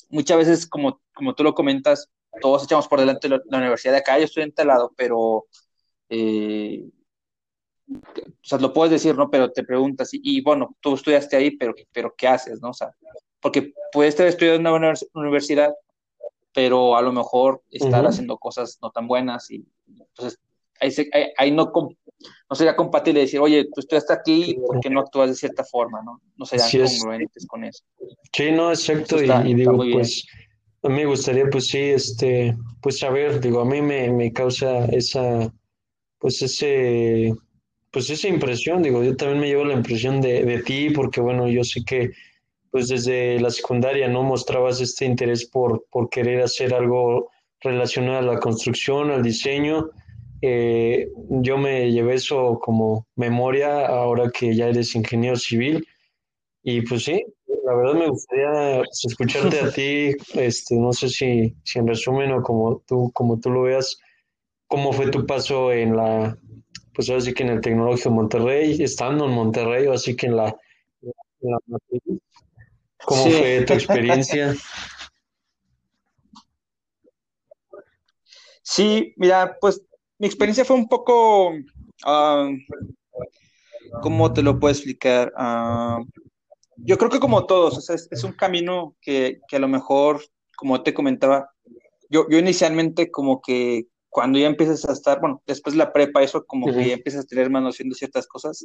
muchas 0.09 0.37
veces, 0.37 0.67
como, 0.67 1.01
como 1.13 1.33
tú 1.33 1.43
lo 1.43 1.53
comentas, 1.53 2.09
todos 2.41 2.63
echamos 2.63 2.87
por 2.87 2.99
delante 2.99 3.29
la, 3.29 3.41
la 3.49 3.57
universidad 3.57 3.93
de 3.93 3.99
acá, 3.99 4.17
yo 4.17 4.25
estoy 4.25 4.43
en 4.43 4.51
tal 4.53 4.67
lado, 4.67 4.93
pero, 4.95 5.45
eh, 6.09 6.83
o 7.89 8.41
sea, 8.41 8.59
lo 8.59 8.73
puedes 8.73 8.91
decir, 8.91 9.15
¿no? 9.15 9.29
Pero 9.29 9.51
te 9.51 9.63
preguntas, 9.63 10.13
y, 10.13 10.21
y 10.23 10.41
bueno, 10.41 10.75
tú 10.79 10.95
estudiaste 10.95 11.35
ahí, 11.35 11.51
pero, 11.57 11.73
pero 11.91 12.13
¿qué 12.17 12.27
haces, 12.27 12.61
no? 12.61 12.69
O 12.69 12.73
sea, 12.73 12.91
porque 13.43 13.73
puedes 13.91 14.13
estar 14.15 14.25
estudiando 14.25 14.69
en 14.69 14.75
una 14.75 14.93
univers- 14.93 15.07
universidad, 15.13 15.73
pero 16.53 16.95
a 16.95 17.01
lo 17.01 17.11
mejor 17.11 17.61
estar 17.69 18.05
haciendo 18.05 18.37
cosas 18.37 18.79
no 18.81 18.89
tan 18.89 19.07
buenas 19.07 19.51
y 19.51 19.63
entonces 19.87 20.39
ahí, 20.79 20.91
se- 20.91 21.09
ahí, 21.13 21.25
ahí 21.37 21.51
no, 21.51 21.71
no 22.49 22.55
sería 22.55 22.75
compatible 22.75 23.21
decir, 23.21 23.39
oye, 23.39 23.65
tú 23.65 23.79
estudiaste 23.81 24.13
aquí, 24.13 24.55
¿por 24.65 24.79
qué 24.79 24.89
no 24.89 25.01
actúas 25.01 25.29
de 25.29 25.35
cierta 25.35 25.63
forma, 25.63 26.01
no? 26.01 26.21
No 26.37 26.45
serían 26.45 26.85
es. 26.85 26.99
congruentes 26.99 27.45
con 27.47 27.63
eso. 27.63 27.83
Sí, 28.31 28.51
no, 28.51 28.69
exacto, 28.69 29.21
y, 29.21 29.29
y 29.51 29.53
digo, 29.55 29.77
pues, 29.77 30.25
a 30.83 30.89
mí 30.89 30.95
me 30.95 31.05
gustaría, 31.05 31.49
pues 31.49 31.67
sí, 31.67 31.79
este, 31.79 32.55
pues 32.81 32.99
saber, 32.99 33.39
digo, 33.39 33.61
a 33.61 33.65
mí 33.65 33.81
me, 33.81 34.09
me 34.11 34.31
causa 34.31 34.85
esa, 34.85 35.51
pues 36.19 36.41
ese, 36.41 37.33
pues 37.91 38.09
esa 38.09 38.27
impresión, 38.27 38.83
digo, 38.83 39.03
yo 39.03 39.15
también 39.15 39.39
me 39.39 39.47
llevo 39.47 39.65
la 39.65 39.73
impresión 39.73 40.21
de, 40.21 40.43
de 40.45 40.61
ti, 40.61 40.89
porque 40.91 41.21
bueno, 41.21 41.47
yo 41.47 41.63
sé 41.63 41.83
que, 41.85 42.11
pues 42.73 42.87
desde 42.87 43.39
la 43.39 43.51
secundaria, 43.51 44.07
¿no? 44.07 44.23
Mostrabas 44.23 44.81
este 44.81 45.05
interés 45.05 45.45
por, 45.45 45.85
por 45.91 46.09
querer 46.09 46.41
hacer 46.41 46.73
algo 46.73 47.29
relacionado 47.61 48.17
a 48.17 48.33
la 48.33 48.39
construcción, 48.39 49.11
al 49.11 49.21
diseño. 49.21 49.91
Eh, 50.41 51.07
yo 51.29 51.59
me 51.59 51.91
llevé 51.91 52.15
eso 52.15 52.57
como 52.59 53.05
memoria 53.15 53.85
ahora 53.85 54.31
que 54.31 54.55
ya 54.55 54.69
eres 54.69 54.95
ingeniero 54.95 55.35
civil. 55.35 55.87
Y 56.63 56.81
pues 56.81 57.03
sí, 57.03 57.23
la 57.63 57.75
verdad 57.75 57.93
me 57.93 58.09
gustaría 58.09 58.81
escucharte 59.05 59.59
a 59.59 59.69
ti, 59.71 60.09
este, 60.33 60.75
no 60.75 60.93
sé 60.93 61.09
si, 61.09 61.55
si 61.63 61.77
en 61.77 61.87
resumen 61.87 62.31
o 62.31 62.41
como 62.41 62.79
tú, 62.87 63.11
como 63.13 63.39
tú 63.39 63.51
lo 63.51 63.61
veas, 63.61 63.99
cómo 64.65 64.93
fue 64.93 65.11
tu 65.11 65.27
paso 65.27 65.71
en 65.71 65.95
la, 65.95 66.35
pues 66.95 67.07
ahora 67.07 67.21
sí 67.21 67.35
que 67.35 67.43
en 67.43 67.49
el 67.49 67.61
Tecnológico 67.61 68.09
de 68.09 68.15
Monterrey, 68.15 68.81
estando 68.81 69.25
en 69.25 69.31
Monterrey, 69.33 69.85
o 69.85 69.93
así 69.93 70.15
que 70.15 70.25
en 70.25 70.37
la, 70.37 70.57
en 71.03 71.51
la 71.51 71.59
matriz. 71.67 72.01
¿Cómo 73.05 73.23
Sí. 73.23 73.33
fue 73.33 73.65
tu 73.65 73.73
experiencia? 73.73 74.55
Sí, 78.61 79.13
mira, 79.17 79.57
pues 79.59 79.81
mi 80.17 80.27
experiencia 80.27 80.63
fue 80.63 80.77
un 80.77 80.87
poco, 80.87 81.53
ah, 82.05 82.49
¿cómo 84.01 84.31
te 84.31 84.41
lo 84.41 84.59
puedo 84.59 84.71
explicar? 84.71 85.33
Ah, 85.35 85.99
yo 86.77 86.97
creo 86.97 87.09
que 87.11 87.19
como 87.19 87.45
todos, 87.45 87.77
o 87.77 87.81
sea, 87.81 87.95
es, 87.95 88.07
es 88.09 88.23
un 88.23 88.33
camino 88.33 88.95
que, 89.01 89.41
que 89.47 89.57
a 89.57 89.59
lo 89.59 89.67
mejor, 89.67 90.23
como 90.55 90.81
te 90.81 90.93
comentaba, 90.93 91.49
yo, 92.09 92.25
yo 92.29 92.37
inicialmente 92.37 93.11
como 93.11 93.41
que 93.41 93.87
cuando 94.09 94.39
ya 94.39 94.47
empiezas 94.47 94.87
a 94.87 94.93
estar, 94.93 95.19
bueno, 95.19 95.41
después 95.45 95.73
de 95.73 95.79
la 95.79 95.91
prepa, 95.91 96.23
eso 96.23 96.45
como 96.45 96.67
que 96.67 96.87
ya 96.87 96.93
empiezas 96.93 97.25
a 97.25 97.27
tener 97.27 97.49
más 97.49 97.63
noción 97.63 97.89
de 97.89 97.95
ciertas 97.95 98.27
cosas. 98.27 98.63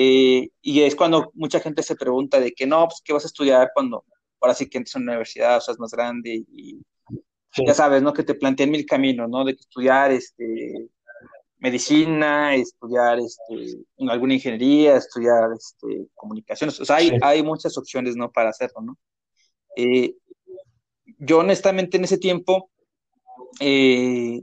Eh, 0.00 0.50
y 0.62 0.80
es 0.82 0.94
cuando 0.94 1.32
mucha 1.34 1.58
gente 1.58 1.82
se 1.82 1.96
pregunta 1.96 2.38
de 2.38 2.52
que 2.52 2.66
no, 2.66 2.86
pues, 2.86 3.00
¿qué 3.04 3.12
vas 3.12 3.24
a 3.24 3.28
estudiar 3.28 3.70
cuando 3.74 4.04
ahora 4.40 4.54
sí 4.54 4.68
que 4.68 4.78
entres 4.78 4.94
a 4.94 5.00
una 5.00 5.12
universidad, 5.12 5.56
o 5.56 5.60
sea, 5.60 5.72
es 5.72 5.80
más 5.80 5.90
grande 5.90 6.44
y 6.46 6.80
Sí, 7.52 7.64
ya 7.66 7.74
sabes, 7.74 8.02
¿no? 8.02 8.12
Que 8.12 8.22
te 8.22 8.34
plantean 8.34 8.70
mil 8.70 8.84
caminos, 8.84 9.28
¿no? 9.28 9.44
De 9.44 9.54
que 9.54 9.60
estudiar 9.60 10.10
este, 10.12 10.88
medicina, 11.58 12.54
estudiar 12.54 13.18
este, 13.18 13.78
alguna 14.08 14.34
ingeniería, 14.34 14.96
estudiar 14.96 15.50
este, 15.56 16.08
comunicaciones. 16.14 16.78
O 16.80 16.84
sea, 16.84 16.96
hay, 16.96 17.08
sí, 17.08 17.16
hay 17.22 17.42
muchas 17.42 17.76
opciones, 17.78 18.16
¿no? 18.16 18.30
Para 18.30 18.50
hacerlo, 18.50 18.82
¿no? 18.82 18.98
Eh, 19.76 20.14
yo 21.18 21.38
honestamente 21.38 21.96
en 21.96 22.04
ese 22.04 22.18
tiempo, 22.18 22.70
eh, 23.60 24.42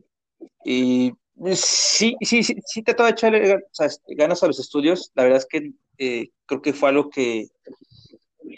eh, 0.66 1.14
sí, 1.54 2.16
sí, 2.22 2.44
sí, 2.44 2.56
sí 2.66 2.82
trataba 2.84 3.10
de 3.10 3.14
echarle 3.14 3.64
sea, 3.72 3.90
ganas 4.08 4.42
a 4.44 4.48
los 4.48 4.60
estudios. 4.60 5.12
La 5.16 5.24
verdad 5.24 5.40
es 5.40 5.46
que 5.46 5.72
eh, 5.98 6.30
creo 6.46 6.62
que 6.62 6.74
fue 6.74 6.90
algo 6.90 7.10
que, 7.10 7.48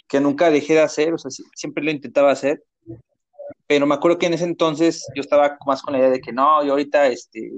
que 0.07 0.19
nunca 0.19 0.49
dejé 0.51 0.73
de 0.73 0.81
hacer, 0.81 1.13
o 1.13 1.17
sea, 1.17 1.31
siempre 1.55 1.83
lo 1.83 1.91
intentaba 1.91 2.31
hacer. 2.31 2.63
Pero 3.67 3.85
me 3.85 3.95
acuerdo 3.95 4.17
que 4.17 4.27
en 4.27 4.33
ese 4.33 4.45
entonces 4.45 5.05
yo 5.15 5.21
estaba 5.21 5.57
más 5.65 5.81
con 5.81 5.93
la 5.93 5.99
idea 5.99 6.09
de 6.09 6.21
que 6.21 6.31
no, 6.31 6.63
yo 6.63 6.71
ahorita, 6.71 7.07
este, 7.07 7.51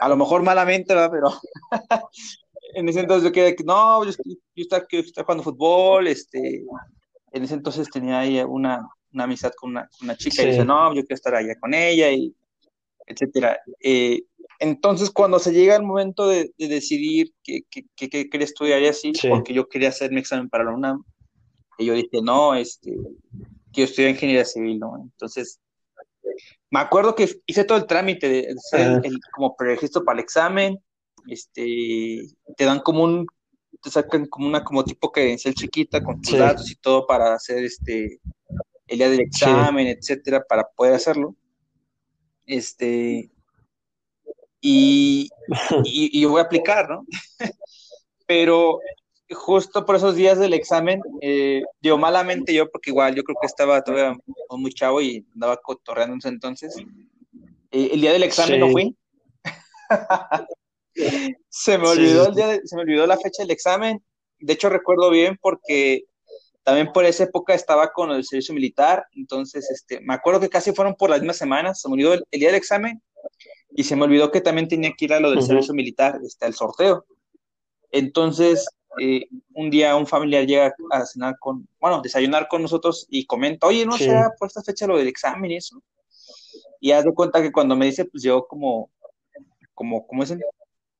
a 0.00 0.08
lo 0.08 0.16
mejor 0.16 0.42
malamente, 0.42 0.94
¿verdad? 0.94 1.10
Pero 1.12 1.28
en 2.74 2.88
ese 2.88 3.00
entonces 3.00 3.24
yo 3.24 3.32
quería 3.32 3.54
que 3.54 3.64
no, 3.64 4.02
yo, 4.04 4.10
estoy- 4.10 4.40
yo 4.54 4.62
estaba, 4.62 4.86
yo 4.90 5.00
estaba 5.00 5.24
jugando 5.26 5.44
fútbol, 5.44 6.06
este, 6.08 6.64
en 7.32 7.44
ese 7.44 7.54
entonces 7.54 7.90
tenía 7.90 8.20
ahí 8.20 8.40
una, 8.40 8.88
una 9.12 9.24
amistad 9.24 9.52
con 9.56 9.70
una, 9.70 9.90
una 10.00 10.16
chica 10.16 10.42
y 10.42 10.46
dice, 10.46 10.64
no, 10.64 10.88
yo 10.94 11.02
quiero 11.02 11.14
estar 11.14 11.34
allá 11.34 11.54
con 11.60 11.74
ella 11.74 12.10
y 12.10 12.34
etcétera. 13.06 13.60
Eh, 13.80 14.22
entonces 14.58 15.10
cuando 15.10 15.38
se 15.38 15.52
llega 15.52 15.74
el 15.76 15.82
momento 15.82 16.28
de, 16.28 16.52
de 16.56 16.68
decidir 16.68 17.32
qué, 17.42 17.62
qué, 17.70 17.84
qué- 17.96 18.08
qué 18.08 18.28
quería 18.30 18.44
estudiar 18.44 18.80
y 18.82 18.86
así, 18.88 19.12
sí, 19.14 19.28
porque 19.28 19.52
yo 19.54 19.68
quería 19.68 19.88
hacer 19.88 20.12
mi 20.12 20.20
examen 20.20 20.48
para 20.48 20.64
la 20.64 20.74
UNAM, 20.74 21.02
y 21.78 21.86
yo 21.86 21.94
dije, 21.94 22.20
no, 22.22 22.54
este, 22.54 22.92
quiero 23.72 23.88
estudiar 23.90 24.10
ingeniería 24.12 24.44
civil, 24.44 24.78
¿no? 24.78 24.98
Entonces 25.02 25.58
me 26.70 26.80
acuerdo 26.80 27.14
que 27.14 27.28
hice 27.46 27.64
todo 27.64 27.76
el 27.78 27.86
trámite 27.86 28.28
de 28.28 28.54
hacer 28.56 29.00
el, 29.02 29.18
como 29.34 29.56
preregistro 29.56 30.04
para 30.04 30.18
el 30.18 30.24
examen, 30.24 30.78
este, 31.28 32.26
te 32.56 32.64
dan 32.64 32.80
como 32.80 33.04
un, 33.04 33.26
te 33.82 33.90
sacan 33.90 34.26
como 34.26 34.46
una 34.46 34.62
como 34.64 34.84
tipo 34.84 35.10
credencial 35.10 35.54
chiquita 35.54 36.02
con 36.02 36.20
tus 36.20 36.32
Sí. 36.32 36.38
datos 36.38 36.70
y 36.70 36.76
todo 36.76 37.06
para 37.06 37.34
hacer 37.34 37.64
este, 37.64 38.20
el 38.86 38.98
día 38.98 39.10
del 39.10 39.20
examen, 39.20 39.86
etcétera, 39.88 40.42
para 40.48 40.64
poder 40.76 40.94
hacerlo. 40.94 41.34
Este, 42.46 43.30
y, 44.60 45.28
y, 45.84 46.18
y 46.18 46.20
yo 46.22 46.30
voy 46.30 46.40
a 46.40 46.44
aplicar, 46.44 46.88
¿no? 46.88 47.04
Pero 48.26 48.78
justo 49.30 49.84
por 49.86 49.96
esos 49.96 50.14
días 50.14 50.38
del 50.38 50.54
examen, 50.54 51.00
eh, 51.20 51.62
digo, 51.80 51.98
malamente 51.98 52.52
yo, 52.54 52.70
porque 52.70 52.90
igual 52.90 53.14
yo 53.14 53.22
creo 53.24 53.36
que 53.40 53.46
estaba 53.46 53.82
todavía 53.82 54.14
muy 54.50 54.72
chavo 54.72 55.00
y 55.00 55.24
andaba 55.34 55.56
cotorreando 55.56 56.14
en 56.14 56.18
ese 56.18 56.28
entonces. 56.28 56.76
Eh, 57.70 57.90
el 57.92 58.00
día 58.00 58.12
del 58.12 58.22
examen 58.24 58.54
Sí. 58.54 58.60
no 58.60 58.68
fui. 58.70 58.96
se 61.48 61.78
me 61.78 61.88
olvidó 61.88 62.24
sí, 62.24 62.28
el 62.30 62.34
día 62.34 62.46
de- 62.48 62.60
se 62.64 62.76
me 62.76 62.82
olvidó 62.82 63.06
la 63.06 63.16
fecha 63.18 63.42
del 63.42 63.50
examen. 63.50 64.02
De 64.38 64.52
hecho, 64.52 64.68
recuerdo 64.68 65.10
bien 65.10 65.38
porque 65.40 66.04
también 66.64 66.92
por 66.92 67.04
esa 67.04 67.24
época 67.24 67.54
estaba 67.54 67.92
con 67.92 68.10
el 68.10 68.24
servicio 68.24 68.54
militar, 68.54 69.06
entonces 69.14 69.70
este, 69.70 70.00
me 70.00 70.14
acuerdo 70.14 70.40
que 70.40 70.48
casi 70.48 70.72
fueron 70.72 70.94
por 70.94 71.10
las 71.10 71.20
mismas 71.20 71.36
semanas, 71.36 71.80
se 71.80 71.88
me 71.88 71.94
olvidó 71.94 72.14
el, 72.14 72.24
el 72.30 72.40
día 72.40 72.48
del 72.50 72.56
examen 72.56 73.02
y 73.74 73.84
se 73.84 73.96
me 73.96 74.04
olvidó 74.04 74.30
que 74.30 74.40
también 74.40 74.68
tenía 74.68 74.92
que 74.96 75.06
ir 75.06 75.12
a 75.12 75.20
lo 75.20 75.30
del 75.30 75.42
servicio 75.42 75.74
militar, 75.74 76.20
este, 76.24 76.44
al 76.44 76.54
sorteo. 76.54 77.04
Entonces, 77.90 78.66
eh, 79.00 79.26
un 79.54 79.70
día 79.70 79.96
un 79.96 80.06
familiar 80.06 80.44
llega 80.46 80.74
a 80.90 81.06
cenar 81.06 81.38
con, 81.38 81.66
bueno, 81.80 82.00
desayunar 82.02 82.48
con 82.48 82.62
nosotros 82.62 83.06
y 83.10 83.24
comenta, 83.26 83.66
oye, 83.66 83.86
¿no 83.86 83.96
Sí. 83.96 84.04
será 84.04 84.30
por 84.38 84.48
esta 84.48 84.62
fecha 84.62 84.86
lo 84.86 84.98
del 84.98 85.08
examen 85.08 85.50
y 85.50 85.56
eso? 85.56 85.82
Y 86.80 86.90
haz 86.92 87.04
de 87.04 87.14
cuenta 87.14 87.40
que 87.40 87.52
cuando 87.52 87.76
me 87.76 87.86
dice, 87.86 88.04
pues 88.04 88.22
yo 88.22 88.46
como, 88.46 88.90
como, 89.74 90.06
¿cómo 90.06 90.22
dicen? 90.22 90.42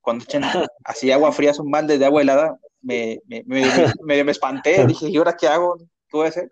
Cuando 0.01 0.25
echan 0.25 0.43
así 0.85 1.11
agua 1.13 1.33
fría, 1.33 1.53
un 1.59 1.71
balde 1.71 1.99
de 1.99 2.05
agua 2.07 2.23
helada, 2.23 2.59
me, 2.83 3.20
me, 3.26 3.43
me, 3.47 3.64
me, 4.03 4.24
me 4.24 4.33
espanté, 4.33 4.87
dije, 4.87 5.09
¿y 5.09 5.16
ahora 5.16 5.37
qué 5.37 5.47
hago? 5.49 5.76
¿Qué 5.78 6.16
voy 6.16 6.26
a 6.26 6.28
hacer? 6.28 6.51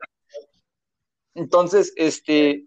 Entonces, 1.34 1.92
este, 1.96 2.64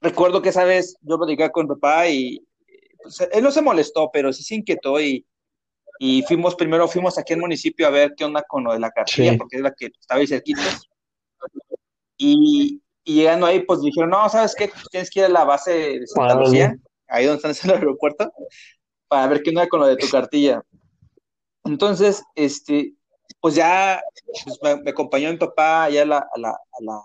recuerdo 0.00 0.40
que 0.42 0.48
esa 0.50 0.64
vez 0.64 0.96
yo 1.02 1.18
platicaba 1.18 1.50
con 1.50 1.68
papá 1.68 2.08
y 2.08 2.44
pues, 3.02 3.20
él 3.32 3.42
no 3.42 3.50
se 3.50 3.62
molestó, 3.62 4.10
pero 4.12 4.32
sí 4.32 4.42
se 4.42 4.54
inquietó 4.54 5.00
y, 5.00 5.26
y 5.98 6.22
fuimos, 6.22 6.54
primero 6.54 6.88
fuimos 6.88 7.18
aquí 7.18 7.34
al 7.34 7.40
municipio 7.40 7.86
a 7.86 7.90
ver 7.90 8.14
qué 8.16 8.24
onda 8.24 8.42
con 8.48 8.64
lo 8.64 8.72
de 8.72 8.78
la 8.80 8.90
cartilla, 8.90 9.32
Sí. 9.32 9.36
porque 9.38 9.56
es 9.56 9.62
la 9.62 9.74
que 9.74 9.86
estaba 9.98 10.20
ahí 10.20 10.26
cerquita. 10.26 10.62
Y, 12.16 12.80
y 13.04 13.14
llegando 13.14 13.46
ahí, 13.46 13.60
pues 13.64 13.80
dijeron, 13.80 14.10
no, 14.10 14.28
¿sabes 14.28 14.54
qué? 14.54 14.68
Tú 14.68 14.80
tienes 14.90 15.10
que 15.10 15.20
ir 15.20 15.26
a 15.26 15.30
la 15.30 15.44
base 15.44 15.98
de 16.00 16.06
Santa. 16.06 16.34
Lucía, 16.34 16.76
ahí 17.08 17.26
donde 17.26 17.48
están 17.48 17.70
en 17.70 17.76
el 17.76 17.82
aeropuerto, 17.82 18.32
para 19.08 19.26
ver 19.26 19.42
qué 19.42 19.50
onda 19.50 19.68
con 19.68 19.80
lo 19.80 19.86
de 19.86 19.96
tu 19.96 20.08
cartilla. 20.08 20.62
Entonces, 21.70 22.22
este, 22.34 22.94
pues 23.40 23.54
ya 23.54 24.02
pues, 24.44 24.58
me, 24.62 24.82
me 24.82 24.90
acompañó 24.90 25.30
mi 25.30 25.36
papá 25.38 25.84
allá 25.84 26.02
a 26.02 26.06
la, 26.06 26.18
a 26.18 26.38
la, 26.38 26.50
a 26.50 26.82
la, 26.82 27.00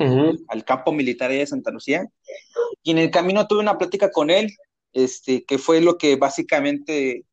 Ujú. 0.00 0.44
al 0.48 0.64
campo 0.64 0.92
militar 0.92 1.30
allá 1.30 1.40
de 1.40 1.46
Santa 1.46 1.70
Lucía. 1.72 2.06
Y 2.82 2.92
en 2.92 2.98
el 2.98 3.10
camino 3.10 3.46
tuve 3.48 3.58
una 3.60 3.76
plática 3.76 4.10
con 4.10 4.30
él, 4.30 4.50
este, 4.92 5.44
que 5.44 5.58
fue 5.58 5.80
lo 5.80 5.98
que 5.98 6.14
básicamente, 6.16 7.24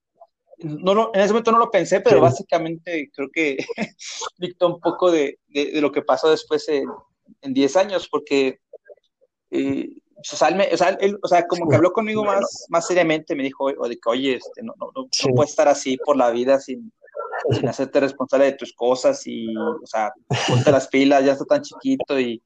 no 0.59 0.93
lo- 0.95 1.11
en 1.13 1.21
ese 1.21 1.33
momento 1.33 1.51
no 1.51 1.59
lo 1.59 1.69
pensé, 1.69 2.01
pero 2.01 2.15
Sí. 2.17 2.21
básicamente 2.21 3.11
creo 3.13 3.29
que 3.31 3.57
dictó 4.37 4.67
un 4.67 4.79
poco 4.79 5.11
de, 5.11 5.39
de- 5.47 5.71
de 5.71 5.81
lo 5.81 5.91
que 5.91 6.01
pasó 6.01 6.29
después 6.31 6.67
en, 6.69 6.85
en 7.41 7.53
10 7.53 7.75
años, 7.75 8.07
porque, 8.09 8.59
eh, 9.51 9.89
o 10.17 10.23
sea, 10.35 10.47
él 10.47 10.55
me- 10.55 10.69
o 10.73 10.77
sea, 10.77 10.89
él- 10.99 11.19
o 11.21 11.27
sea, 11.27 11.45
como 11.47 11.67
que 11.69 11.75
habló 11.75 11.91
conmigo 11.91 12.23
más, 12.23 12.65
más 12.69 12.87
seriamente, 12.87 13.35
me 13.35 13.43
dijo, 13.43 13.65
o 13.65 13.87
de 13.87 13.95
que, 13.97 14.09
oye, 14.09 14.35
este, 14.35 14.63
no, 14.63 14.73
no, 14.79 14.91
no, 14.95 15.07
Sí. 15.11 15.27
no 15.27 15.35
puedes 15.35 15.51
estar 15.51 15.67
así 15.67 15.97
por 15.97 16.15
la 16.17 16.31
vida 16.31 16.59
sin, 16.59 16.91
sin 17.51 17.67
hacerte 17.67 17.99
responsable 17.99 18.45
de 18.45 18.53
tus 18.53 18.73
cosas 18.73 19.21
y, 19.25 19.55
o 19.57 19.85
sea, 19.85 20.13
ponte 20.47 20.71
las 20.71 20.87
pilas, 20.87 21.23
ya 21.25 21.33
está 21.33 21.45
tan 21.45 21.61
chiquito 21.61 22.19
y, 22.19 22.41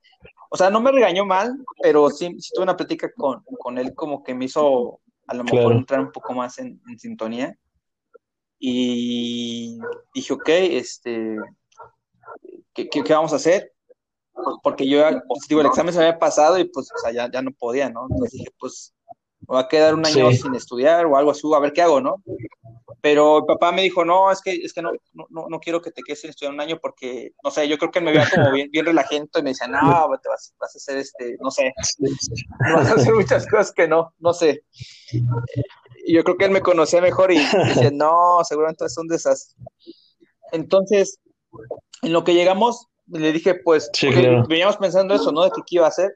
o 0.49 0.57
sea, 0.57 0.69
no 0.69 0.81
me 0.81 0.91
regañó 0.91 1.25
mal, 1.25 1.55
pero 1.81 2.09
sí, 2.09 2.35
sí 2.39 2.51
tuve 2.53 2.63
una 2.63 2.75
plática 2.75 3.11
con, 3.15 3.43
con 3.59 3.77
él 3.77 3.93
como 3.93 4.23
que 4.23 4.33
me 4.33 4.45
hizo 4.45 4.99
a 5.27 5.35
lo 5.35 5.43
mejor 5.43 5.59
Claro. 5.61 5.75
entrar 5.77 5.99
un 5.99 6.11
poco 6.11 6.33
más 6.33 6.57
en, 6.57 6.81
en 6.89 6.97
sintonía 6.99 7.55
y 8.57 9.79
dije, 10.13 10.33
ok, 10.33 10.49
este, 10.49 11.37
¿qué, 12.73 12.89
qué, 12.89 13.03
qué 13.03 13.13
vamos 13.13 13.31
a 13.33 13.37
hacer? 13.37 13.73
Pues 14.43 14.55
porque 14.63 14.87
yo, 14.87 15.01
pues, 15.27 15.41
digo, 15.47 15.61
el 15.61 15.67
examen 15.67 15.93
se 15.93 15.99
había 15.99 16.19
pasado 16.19 16.57
y 16.57 16.65
pues, 16.65 16.89
o 16.95 16.97
sea, 16.99 17.11
ya, 17.11 17.29
ya 17.31 17.41
no 17.41 17.51
podía, 17.51 17.89
¿no? 17.89 18.03
Entonces 18.09 18.31
dije, 18.39 18.51
pues, 18.59 18.93
me 19.47 19.55
va 19.55 19.61
a 19.61 19.67
quedar 19.67 19.93
un 19.95 20.05
año 20.05 20.29
Sí. 20.31 20.37
sin 20.37 20.55
estudiar 20.55 21.05
o 21.05 21.17
algo 21.17 21.31
así, 21.31 21.41
a 21.55 21.59
ver 21.59 21.73
qué 21.73 21.81
hago, 21.81 22.01
¿no? 22.01 22.15
Pero 23.01 23.45
papá 23.45 23.71
me 23.71 23.81
dijo, 23.81 24.03
no, 24.03 24.31
es 24.31 24.41
que, 24.41 24.51
es 24.51 24.73
que 24.73 24.81
no, 24.81 24.91
no, 25.29 25.47
no- 25.49 25.59
quiero 25.59 25.81
que 25.81 25.91
te 25.91 26.01
quedes 26.03 26.21
sin 26.21 26.29
estudiar 26.31 26.53
un 26.53 26.59
año 26.61 26.77
porque, 26.81 27.31
no 27.43 27.49
sé, 27.49 27.67
yo 27.67 27.77
creo 27.77 27.91
que 27.91 27.99
él 27.99 28.05
me 28.05 28.11
veía 28.11 28.27
como 28.29 28.51
bien, 28.51 28.69
bien 28.71 28.85
relajento 28.85 29.39
y 29.39 29.43
me 29.43 29.51
decía, 29.51 29.67
no, 29.67 29.79
te 30.21 30.27
vas, 30.29 30.53
vas 30.59 30.75
a 30.75 30.77
hacer 30.77 30.97
este, 30.97 31.37
no 31.39 31.49
sé, 31.49 31.73
vas 32.73 32.91
a 32.91 32.95
hacer 32.95 33.13
muchas 33.13 33.47
cosas 33.47 33.71
que 33.71 33.87
no, 33.87 34.13
no 34.19 34.33
sé. 34.33 34.63
Yo 36.07 36.23
creo 36.23 36.37
que 36.37 36.45
él 36.45 36.51
me 36.51 36.61
conocía 36.61 37.01
mejor 37.01 37.31
y 37.31 37.37
dice, 37.39 37.91
no, 37.93 38.39
seguramente 38.43 38.85
es 38.85 38.97
un 38.97 39.07
desastre. 39.07 39.55
Entonces, 40.51 41.19
en 42.01 42.13
lo 42.13 42.23
que 42.23 42.33
llegamos, 42.33 42.87
le 43.11 43.31
dije, 43.31 43.55
pues, 43.55 43.89
Sí, 43.93 44.07
porque 44.07 44.21
claro. 44.21 44.43
veníamos 44.47 44.77
pensando 44.77 45.13
eso, 45.15 45.31
¿no? 45.31 45.43
De 45.43 45.51
que 45.51 45.61
qué 45.65 45.75
iba 45.77 45.85
a 45.85 45.89
hacer. 45.89 46.11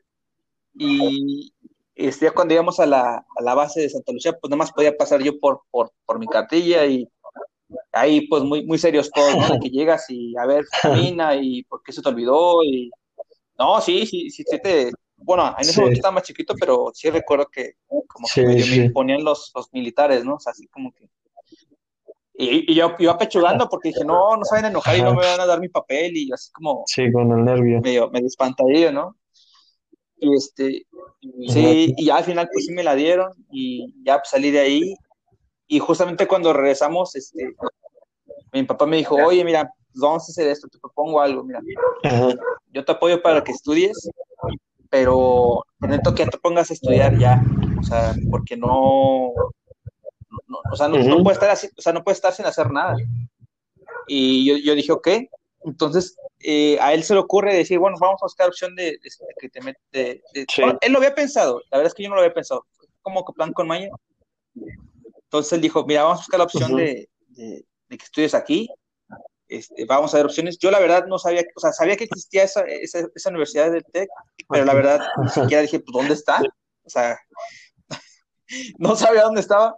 Y 0.75 1.53
este, 1.95 2.25
ya 2.25 2.31
cuando 2.31 2.53
llegamos 2.53 2.79
a 2.79 2.85
la, 2.85 3.15
a 3.17 3.41
la 3.41 3.53
base 3.53 3.81
de 3.81 3.89
Santa 3.89 4.11
Lucía, 4.11 4.33
pues 4.33 4.49
nada 4.49 4.57
más 4.57 4.71
podía 4.71 4.95
pasar 4.97 5.21
yo 5.21 5.39
por, 5.39 5.61
por, 5.69 5.91
por 6.05 6.19
mi 6.19 6.27
cartilla 6.27 6.85
y 6.85 7.07
ahí 7.91 8.27
pues 8.27 8.43
muy, 8.43 8.65
muy 8.65 8.77
serios 8.77 9.11
todos, 9.11 9.35
¿no? 9.35 9.47
De 9.49 9.59
que 9.59 9.69
llegas 9.71 10.05
y 10.09 10.35
a 10.37 10.45
ver, 10.45 10.65
camina 10.81 11.35
y 11.35 11.63
por 11.63 11.81
qué 11.83 11.91
se 11.91 12.01
te 12.01 12.09
olvidó 12.09 12.63
y... 12.63 12.89
No, 13.57 13.79
sí, 13.81 14.05
sí, 14.07 14.29
sí, 14.31 14.43
sí 14.47 14.57
te... 14.61 14.91
Bueno, 15.17 15.47
en 15.55 15.61
ese 15.61 15.73
Sí. 15.73 15.79
momento 15.79 15.97
estaba 15.99 16.15
más 16.15 16.23
chiquito, 16.23 16.55
pero 16.59 16.91
sí 16.93 17.09
recuerdo 17.09 17.47
que 17.51 17.75
como 18.07 18.27
que 18.33 18.61
Sí, 18.61 18.79
me 18.79 18.89
ponían 18.89 19.23
los, 19.23 19.51
los 19.55 19.71
militares, 19.71 20.25
¿no? 20.25 20.35
O 20.35 20.39
sea, 20.39 20.51
así 20.51 20.67
como 20.67 20.91
que... 20.91 21.07
Y, 22.35 22.71
y 22.71 22.75
yo 22.75 22.95
iba 22.97 23.11
apechugando 23.13 23.69
porque 23.69 23.89
dije, 23.89 24.03
no, 24.03 24.35
no 24.35 24.43
a 24.51 24.59
enojar 24.59 24.97
y 24.97 25.01
no 25.01 25.13
me 25.13 25.25
van 25.25 25.39
a 25.39 25.45
dar 25.45 25.59
mi 25.59 25.69
papel 25.69 26.17
y 26.17 26.31
así 26.31 26.51
como 26.51 26.83
Sí, 26.87 27.11
con 27.11 27.31
el 27.31 27.45
nervio. 27.45 27.79
medio, 27.81 28.09
medio 28.09 28.27
espantadillo, 28.27 28.91
¿no? 28.91 29.15
Y 30.17 30.35
este, 30.35 30.87
sí, 31.47 31.93
y 31.97 32.05
ya 32.05 32.15
al 32.17 32.23
final 32.23 32.49
pues 32.51 32.65
sí 32.65 32.73
me 32.73 32.83
la 32.83 32.95
dieron 32.95 33.31
y 33.51 33.93
ya 34.03 34.17
pues, 34.17 34.29
salí 34.29 34.49
de 34.51 34.61
ahí 34.61 34.95
y 35.67 35.79
justamente 35.79 36.27
cuando 36.27 36.53
regresamos, 36.53 37.15
este, 37.15 37.55
mi 38.51 38.63
papá 38.63 38.85
me 38.85 38.97
dijo, 38.97 39.15
oye, 39.15 39.43
mira, 39.43 39.63
pues, 39.63 40.01
vamos 40.01 40.23
a 40.23 40.31
hacer 40.31 40.47
esto, 40.47 40.67
te 40.67 40.79
propongo 40.79 41.21
algo, 41.21 41.43
mira, 41.43 41.61
Ajá. 42.03 42.29
yo 42.71 42.83
te 42.85 42.91
apoyo 42.91 43.21
para 43.21 43.43
que 43.43 43.51
estudies, 43.51 44.09
pero 44.89 45.63
necesito 45.79 46.15
que 46.15 46.25
te 46.27 46.37
pongas 46.37 46.69
a 46.69 46.73
estudiar 46.73 47.17
ya, 47.17 47.41
o 47.79 47.83
sea, 47.83 48.13
porque 48.29 48.55
no, 48.55 49.31
no- 50.47 50.59
o 50.71 50.75
sea, 50.75 50.87
no, 50.87 50.97
puede 51.23 51.33
estar 51.35 51.49
así, 51.49 51.69
o 51.77 51.81
sea, 51.81 51.93
no 51.93 52.03
puede 52.03 52.15
estar 52.15 52.33
sin 52.33 52.45
hacer 52.45 52.69
nada. 52.71 52.95
Y 54.07 54.45
yo, 54.45 54.57
yo 54.57 54.75
dije, 54.75 54.91
ok, 54.91 55.07
entonces 55.65 56.15
eh, 56.39 56.77
a 56.81 56.93
él 56.93 57.03
se 57.03 57.13
le 57.13 57.21
ocurre 57.21 57.55
decir, 57.55 57.79
bueno, 57.79 57.97
vamos 57.99 58.21
a 58.21 58.25
buscar 58.25 58.47
opción 58.49 58.75
de, 58.75 58.83
de- 58.83 58.97
de 58.99 59.33
que 59.39 59.49
te 59.49 59.61
met- 59.61 59.77
de- 59.91 60.21
Sí. 60.49 60.61
Bueno, 60.61 60.77
él 60.81 60.91
lo 60.91 60.97
había 60.97 61.15
pensado, 61.15 61.61
la 61.71 61.77
verdad 61.77 61.87
es 61.91 61.93
que 61.95 62.03
yo 62.03 62.09
no 62.09 62.15
lo 62.15 62.21
había 62.21 62.33
pensado, 62.33 62.65
como 63.01 63.23
que 63.23 63.33
plan 63.33 63.53
con 63.53 63.67
Maya. 63.67 63.89
Entonces 65.23 65.53
él 65.53 65.61
dijo, 65.61 65.85
mira, 65.85 66.03
vamos 66.03 66.19
a 66.19 66.21
buscar 66.21 66.37
la 66.39 66.43
opción 66.45 66.71
de- 66.75 67.09
de 67.89 67.97
que 67.97 68.05
estudies 68.05 68.33
aquí, 68.35 68.69
este, 69.47 69.85
vamos 69.85 70.13
a 70.13 70.17
ver 70.17 70.25
opciones. 70.25 70.57
Yo 70.57 70.69
la 70.71 70.79
verdad 70.79 71.05
no 71.07 71.17
sabía, 71.19 71.43
o 71.55 71.59
sea, 71.59 71.71
sabía 71.71 71.95
que 71.95 72.05
existía 72.05 72.43
esa, 72.43 72.61
esa, 72.61 73.07
esa 73.15 73.29
universidad 73.29 73.71
del 73.71 73.83
TEC, 73.85 74.09
pero 74.49 74.65
la 74.65 74.73
verdad 74.73 75.07
ni 75.21 75.29
siquiera 75.29 75.61
dije, 75.61 75.79
pues, 75.79 75.93
¿dónde 75.93 76.13
está? 76.15 76.41
O 76.83 76.89
sea, 76.89 77.17
no 78.77 78.95
sabía 78.95 79.23
dónde 79.23 79.41
estaba. 79.41 79.77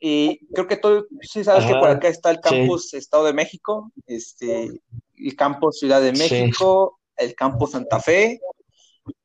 Y 0.00 0.46
creo 0.52 0.66
que 0.66 0.76
tú 0.76 1.06
sí 1.22 1.44
sabes 1.44 1.64
que 1.64 1.74
por 1.74 1.88
acá 1.88 2.08
está 2.08 2.30
el 2.30 2.36
sí. 2.36 2.42
campus 2.42 2.92
Estado 2.94 3.24
de 3.24 3.32
México, 3.32 3.90
este, 4.06 4.70
el 5.16 5.36
campus 5.36 5.78
Ciudad 5.78 6.02
de 6.02 6.14
Sí. 6.14 6.18
México, 6.18 6.98
el 7.16 7.34
campus 7.34 7.70
Santa 7.70 8.00
Fe, 8.00 8.40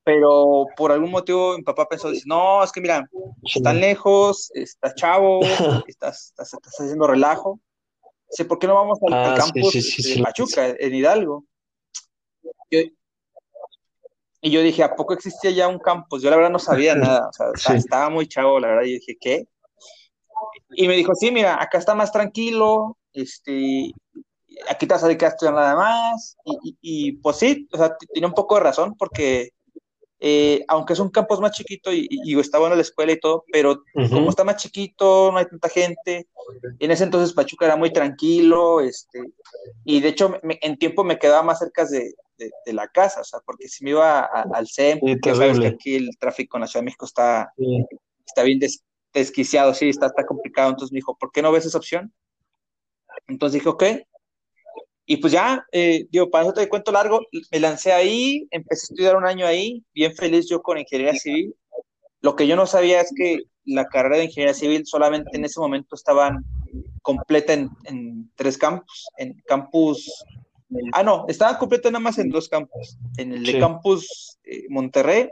pero 0.04 0.68
por 0.78 0.92
algún 0.92 1.12
motivo 1.12 1.58
mi 1.58 1.64
papá 1.64 1.88
pensó, 1.88 2.10
dice, 2.12 2.24
no, 2.28 2.64
es 2.64 2.72
que 2.72 2.82
mira, 2.82 3.10
Sí. 3.46 3.60
están 3.60 3.80
lejos, 3.82 4.52
está 4.54 4.94
chavo, 4.96 5.42
estás, 5.88 6.28
estás, 6.28 6.54
estás 6.54 6.74
haciendo 6.80 7.08
relajo. 7.08 7.60
Dice, 8.30 8.46
¿por 8.46 8.60
qué 8.60 8.68
no 8.68 8.76
vamos 8.76 9.00
al, 9.06 9.14
al 9.14 9.20
Ah, 9.20 9.42
sí, 9.42 9.52
campus 9.52 9.74
sí, 9.74 9.82
sí, 9.82 10.02
de 10.04 10.16
sí. 10.16 10.22
Pachuca, 10.22 10.68
en 10.80 10.96
Hidalgo? 10.96 11.46
Yo- 12.72 12.80
y 14.42 14.52
yo 14.52 14.62
dije, 14.62 14.84
¿a 14.84 14.96
poco 14.96 15.14
existía 15.14 15.52
ya 15.52 15.68
un 15.68 15.80
campus? 15.80 16.22
Yo 16.22 16.30
la 16.30 16.38
verdad 16.38 16.52
no 16.52 16.60
sabía 16.60 16.96
nada, 17.22 17.30
o 17.30 17.34
sea, 17.34 17.74
Sí. 17.74 17.74
estaba 17.74 18.10
muy 18.10 18.28
chavo, 18.28 18.60
la 18.60 18.70
verdad, 18.70 18.84
y 18.84 18.94
dije, 18.94 19.18
¿qué? 19.20 19.48
Y 20.72 20.88
me 20.88 20.96
dijo, 20.96 21.14
sí, 21.16 21.32
mira, 21.32 21.62
acá 21.62 21.78
está 21.78 21.96
más 21.96 22.12
tranquilo, 22.12 22.98
este, 23.14 23.92
aquí 24.70 24.86
te 24.88 24.94
vas 24.94 25.04
a 25.04 25.08
dedicar 25.08 25.30
a 25.30 25.34
estudiar 25.34 25.56
nada 25.56 25.76
más, 25.76 26.38
y, 26.46 26.58
y- 26.64 26.78
y, 26.82 27.12
pues 27.14 27.38
sí, 27.38 27.68
o 27.72 27.78
sea, 27.78 27.96
tiene 28.14 28.28
un 28.28 28.34
poco 28.34 28.56
de 28.56 28.62
razón, 28.62 28.96
porque 28.98 29.50
eh, 30.22 30.66
aunque 30.68 30.92
es 30.94 31.00
un 31.00 31.10
campus 31.12 31.40
más 31.40 31.52
chiquito 31.52 31.94
y, 31.94 32.06
y, 32.10 32.38
está 32.38 32.60
bueno 32.60 32.76
la 32.76 32.82
escuela 32.82 33.14
y 33.14 33.20
todo, 33.22 33.46
pero 33.54 33.84
Ujú. 33.96 34.14
como 34.16 34.30
está 34.30 34.44
más 34.44 34.58
chiquito, 34.58 35.32
no 35.32 35.38
hay 35.38 35.46
tanta 35.46 35.70
gente. 35.70 36.28
En 36.80 36.92
ese 36.92 37.06
entonces 37.06 37.34
Pachuca 37.34 37.66
era 37.66 37.78
muy 37.78 37.94
tranquilo, 37.94 38.82
este, 38.82 39.22
y 39.86 40.02
de 40.02 40.10
hecho 40.10 40.34
me- 40.44 40.60
en 40.62 40.78
tiempo 40.78 41.06
me 41.06 41.18
quedaba 41.18 41.42
más 41.44 41.60
cerca 41.60 41.86
de, 41.86 42.14
de- 42.38 42.52
de 42.66 42.74
la 42.74 42.90
casa, 42.90 43.22
o 43.22 43.24
sea, 43.24 43.40
porque 43.46 43.70
si 43.70 43.84
me 43.86 43.92
iba 43.92 44.20
a- 44.20 44.46
al 44.54 44.68
CEM, 44.68 45.00
Sí, 45.02 45.16
que 45.22 45.34
sabes 45.36 45.58
que 45.60 45.68
aquí 45.68 45.96
el 45.96 46.10
tráfico 46.18 46.58
en 46.58 46.62
la 46.62 46.68
Ciudad 46.68 46.82
de 46.82 46.86
México 46.86 47.06
está, 47.06 47.54
Sí. 47.58 47.86
está 48.26 48.44
bien 48.44 48.60
des- 48.60 48.84
desquiciado, 49.14 49.74
sí, 49.74 49.90
está, 49.90 50.08
está 50.08 50.26
complicado. 50.26 50.70
Entonces 50.70 50.92
me 50.92 50.98
dijo, 50.98 51.18
¿por 51.18 51.32
qué 51.32 51.42
no 51.42 51.52
ves 51.52 51.66
esa 51.66 51.78
opción? 51.78 52.14
Entonces 53.28 53.56
dije, 53.56 53.70
ok. 53.70 53.84
Y 55.06 55.18
pues 55.18 55.34
ya, 55.34 55.66
eh, 55.72 56.06
digo, 56.12 56.30
para 56.30 56.44
eso 56.46 56.54
te 56.54 56.70
cuento 56.70 56.92
largo, 56.92 57.20
me 57.52 57.60
lancé 57.60 57.92
ahí, 57.92 58.48
empecé 58.52 58.84
a 58.84 58.88
estudiar 58.92 59.16
un 59.16 59.26
año 59.26 59.48
ahí, 59.48 59.84
bien 59.94 60.14
feliz 60.16 60.48
yo 60.48 60.62
con 60.62 60.78
ingeniería 60.78 61.20
civil. 61.20 61.56
Lo 62.22 62.36
que 62.36 62.46
yo 62.46 62.56
no 62.56 62.68
sabía 62.68 63.02
es 63.02 63.12
que 63.16 63.40
la 63.66 63.86
carrera 63.88 64.18
de 64.18 64.26
ingeniería 64.26 64.54
civil 64.54 64.86
solamente 64.86 65.36
en 65.36 65.46
ese 65.46 65.60
momento 65.60 65.96
estaban 65.96 66.44
completa 67.02 67.54
en, 67.54 67.70
en 67.86 68.32
tres 68.36 68.58
campus, 68.58 69.08
en 69.18 69.42
campus, 69.48 70.24
ah 70.94 71.02
no, 71.02 71.26
estaba 71.28 71.58
completa 71.58 71.90
nada 71.90 72.04
más 72.04 72.20
en 72.20 72.30
dos 72.30 72.48
campus, 72.48 72.98
en 73.18 73.32
el 73.34 73.44
de 73.44 73.54
Sí. 73.54 73.60
campus 73.60 74.38
eh, 74.44 74.66
Monterrey 74.70 75.30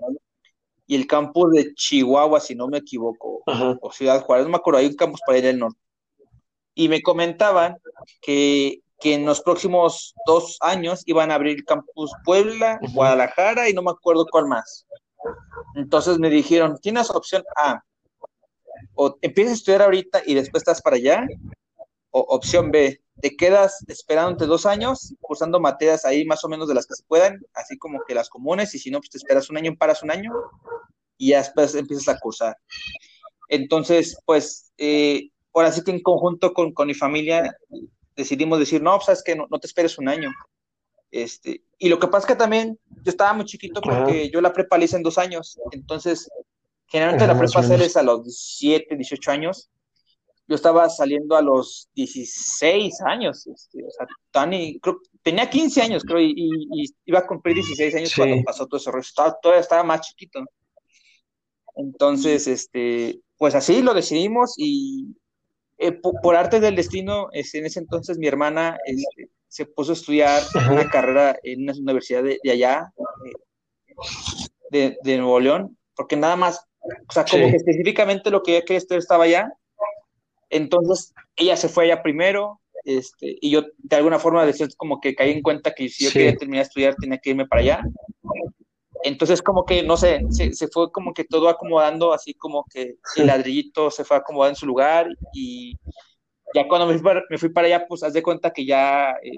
y 0.87 0.95
el 0.95 1.05
campus 1.05 1.51
de 1.51 1.73
Chihuahua, 1.75 2.39
si 2.39 2.55
no 2.55 2.67
me 2.67 2.77
equivoco, 2.77 3.43
Ajá. 3.45 3.77
o 3.81 3.91
Ciudad 3.91 4.23
Juárez, 4.23 4.45
no 4.45 4.51
me 4.51 4.57
acuerdo, 4.57 4.79
hay 4.79 4.87
un 4.87 4.95
campus 4.95 5.21
para 5.25 5.37
ir 5.37 5.47
al 5.47 5.59
norte. 5.59 5.79
Y 6.73 6.87
me 6.87 7.01
comentaban 7.01 7.77
que, 8.21 8.79
que 8.99 9.13
en 9.15 9.25
los 9.25 9.41
próximos 9.41 10.15
dos 10.25 10.57
años 10.61 11.03
iban 11.05 11.29
a 11.31 11.35
abrir 11.35 11.65
campus 11.65 12.11
Puebla. 12.23 12.79
Guadalajara 12.93 13.69
y 13.69 13.73
no 13.73 13.81
me 13.81 13.91
acuerdo 13.91 14.25
cuál 14.31 14.47
más. 14.47 14.85
Entonces 15.75 16.19
me 16.19 16.29
dijeron, 16.29 16.77
tienes 16.81 17.09
opción 17.09 17.43
A, 17.57 17.83
o 18.95 19.17
empiezas 19.21 19.51
a 19.51 19.55
estudiar 19.55 19.81
ahorita 19.81 20.21
y 20.25 20.35
después 20.35 20.61
estás 20.61 20.81
para 20.81 20.95
allá, 20.95 21.27
opción 22.19 22.71
B, 22.71 23.01
te 23.21 23.35
quedas 23.35 23.83
esperándote 23.87 24.45
dos 24.45 24.65
años, 24.65 25.15
cursando 25.21 25.59
materias 25.59 26.05
ahí 26.05 26.25
más 26.25 26.43
o 26.43 26.49
menos 26.49 26.67
de 26.67 26.75
las 26.75 26.85
que 26.85 26.95
se 26.95 27.03
puedan, 27.03 27.41
así 27.53 27.77
como 27.77 27.99
que 28.07 28.13
las 28.13 28.29
comunes, 28.29 28.73
y 28.75 28.79
si 28.79 28.91
no, 28.91 28.99
pues 28.99 29.09
te 29.09 29.17
esperas 29.17 29.49
un 29.49 29.57
año, 29.57 29.75
paras 29.77 30.03
un 30.03 30.11
año, 30.11 30.31
y 31.17 31.29
ya 31.29 31.39
después 31.39 31.73
empiezas 31.75 32.07
a 32.09 32.19
cursar. 32.19 32.57
Entonces, 33.49 34.17
pues, 34.25 34.71
eh, 34.77 35.29
ahora 35.53 35.71
sí 35.71 35.83
que 35.83 35.91
en 35.91 36.01
conjunto 36.01 36.53
con, 36.53 36.73
con 36.73 36.87
mi 36.87 36.93
familia 36.93 37.57
decidimos 38.15 38.59
decir, 38.59 38.81
no, 38.81 38.99
sabes 38.99 39.23
que 39.23 39.35
no, 39.35 39.47
no 39.49 39.59
te 39.59 39.67
esperes 39.67 39.97
un 39.97 40.09
año. 40.09 40.31
Este, 41.09 41.63
y 41.77 41.89
lo 41.89 41.99
que 41.99 42.07
pasa 42.07 42.27
es 42.27 42.33
que 42.33 42.35
también 42.35 42.77
yo 43.03 43.09
estaba 43.09 43.33
muy 43.33 43.45
chiquito 43.45 43.81
porque 43.81 44.21
Ajá. 44.21 44.31
yo 44.31 44.41
la 44.41 44.51
prepa 44.51 44.77
la 44.77 44.85
hice 44.85 44.97
en 44.97 45.03
dos 45.03 45.17
años, 45.17 45.57
entonces 45.71 46.29
generalmente 46.87 47.23
Ajá, 47.23 47.33
la 47.33 47.39
prepa 47.39 47.61
menos. 47.61 47.77
sales 47.77 47.97
a 47.97 48.03
los 48.03 48.23
17, 48.23 48.95
18 48.95 49.31
años. 49.31 49.69
Yo 50.49 50.55
estaba 50.55 50.89
saliendo 50.89 51.35
a 51.35 51.41
los 51.41 51.89
16 51.93 53.01
años, 53.01 53.45
este, 53.47 53.83
o 53.83 53.91
sea, 53.91 54.07
Tani, 54.31 54.79
creo, 54.79 54.99
tenía 55.21 55.49
15 55.49 55.81
años, 55.81 56.03
creo, 56.03 56.19
y, 56.21 56.31
y- 56.35 56.83
y 56.83 56.85
iba 57.05 57.19
a 57.19 57.27
cumplir 57.27 57.55
16 57.55 57.93
años 57.95 58.09
Sí. 58.11 58.21
cuando 58.21 58.43
pasó 58.45 58.65
todo 58.65 58.77
ese 58.79 58.89
rollo. 58.91 59.01
Estaba, 59.01 59.37
todavía 59.41 59.61
estaba 59.61 59.83
más 59.83 60.01
chiquito. 60.07 60.39
Entonces, 61.75 62.47
este, 62.47 63.19
pues 63.37 63.55
así 63.55 63.81
lo 63.81 63.93
decidimos 63.93 64.53
y 64.57 65.15
eh, 65.79 65.91
po- 65.91 66.13
por, 66.23 66.35
arte 66.35 66.59
del 66.59 66.75
destino, 66.75 67.27
este, 67.33 67.59
en 67.59 67.65
ese 67.67 67.79
entonces 67.79 68.17
mi 68.17 68.25
hermana 68.27 68.77
este, 68.85 69.29
se 69.47 69.65
puso 69.67 69.91
a 69.91 69.95
estudiar 69.95 70.41
Ajá. 70.55 70.71
una 70.73 70.89
carrera 70.89 71.37
en 71.43 71.63
una 71.63 71.73
universidad 71.73 72.23
de, 72.23 72.39
de 72.43 72.51
allá, 72.51 72.91
eh, 73.25 73.31
de, 74.71 74.97
de 75.03 75.17
Nuevo 75.17 75.39
León, 75.39 75.77
porque 75.95 76.15
nada 76.15 76.35
más, 76.35 76.65
o 76.81 77.13
sea, 77.13 77.25
como 77.25 77.45
Sí. 77.45 77.51
que 77.51 77.57
específicamente 77.57 78.31
lo 78.31 78.41
que 78.41 78.53
ella 78.57 78.65
quería 78.65 78.77
estudiar 78.79 78.99
estaba 79.01 79.25
allá. 79.25 79.51
Entonces, 80.49 81.13
ella 81.35 81.57
se 81.57 81.69
fue 81.69 81.85
allá 81.85 82.01
primero, 82.01 82.61
este, 82.83 83.37
y 83.41 83.49
yo 83.51 83.63
de 83.77 83.95
alguna 83.95 84.17
forma 84.19 84.45
después 84.45 84.75
como 84.75 84.99
que 85.01 85.13
caí 85.15 85.31
en 85.31 85.41
cuenta 85.41 85.73
que 85.75 85.89
si 85.89 86.05
yo 86.05 86.09
Sí. 86.11 86.19
quería 86.19 86.37
terminar 86.37 86.63
de 86.63 86.67
estudiar 86.67 86.95
tenía 86.95 87.17
que 87.17 87.31
irme 87.31 87.45
para 87.47 87.61
allá. 87.61 87.83
Entonces, 89.03 89.41
como 89.41 89.65
que, 89.65 89.83
no 89.83 89.95
sé, 89.97 90.21
se, 90.29 90.53
se 90.53 90.67
fue 90.69 90.91
como 90.91 91.13
que 91.13 91.23
todo 91.23 91.49
acomodando, 91.49 92.13
así 92.13 92.33
como 92.33 92.65
que 92.73 92.95
el 93.15 93.27
ladrillito 93.27 93.91
se 93.91 94.03
fue 94.03 94.17
acomodando 94.17 94.51
en 94.51 94.55
su 94.55 94.65
lugar 94.65 95.07
y 95.33 95.77
ya 96.55 96.67
cuando 96.67 96.87
me 96.87 96.93
fui 96.93 97.03
para, 97.03 97.23
me 97.29 97.37
fui 97.37 97.49
para 97.49 97.67
allá, 97.67 97.85
pues 97.87 98.03
haz 98.03 98.13
de 98.13 98.23
cuenta 98.23 98.51
que 98.51 98.65
ya 98.65 99.11
eh, 99.21 99.31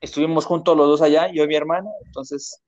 estuvimos 0.00 0.44
juntos 0.44 0.76
los 0.76 0.86
dos 0.86 1.02
allá, 1.02 1.30
yo 1.32 1.44
y 1.44 1.48
mi 1.48 1.54
hermana, 1.54 1.88
entonces, 2.06 2.60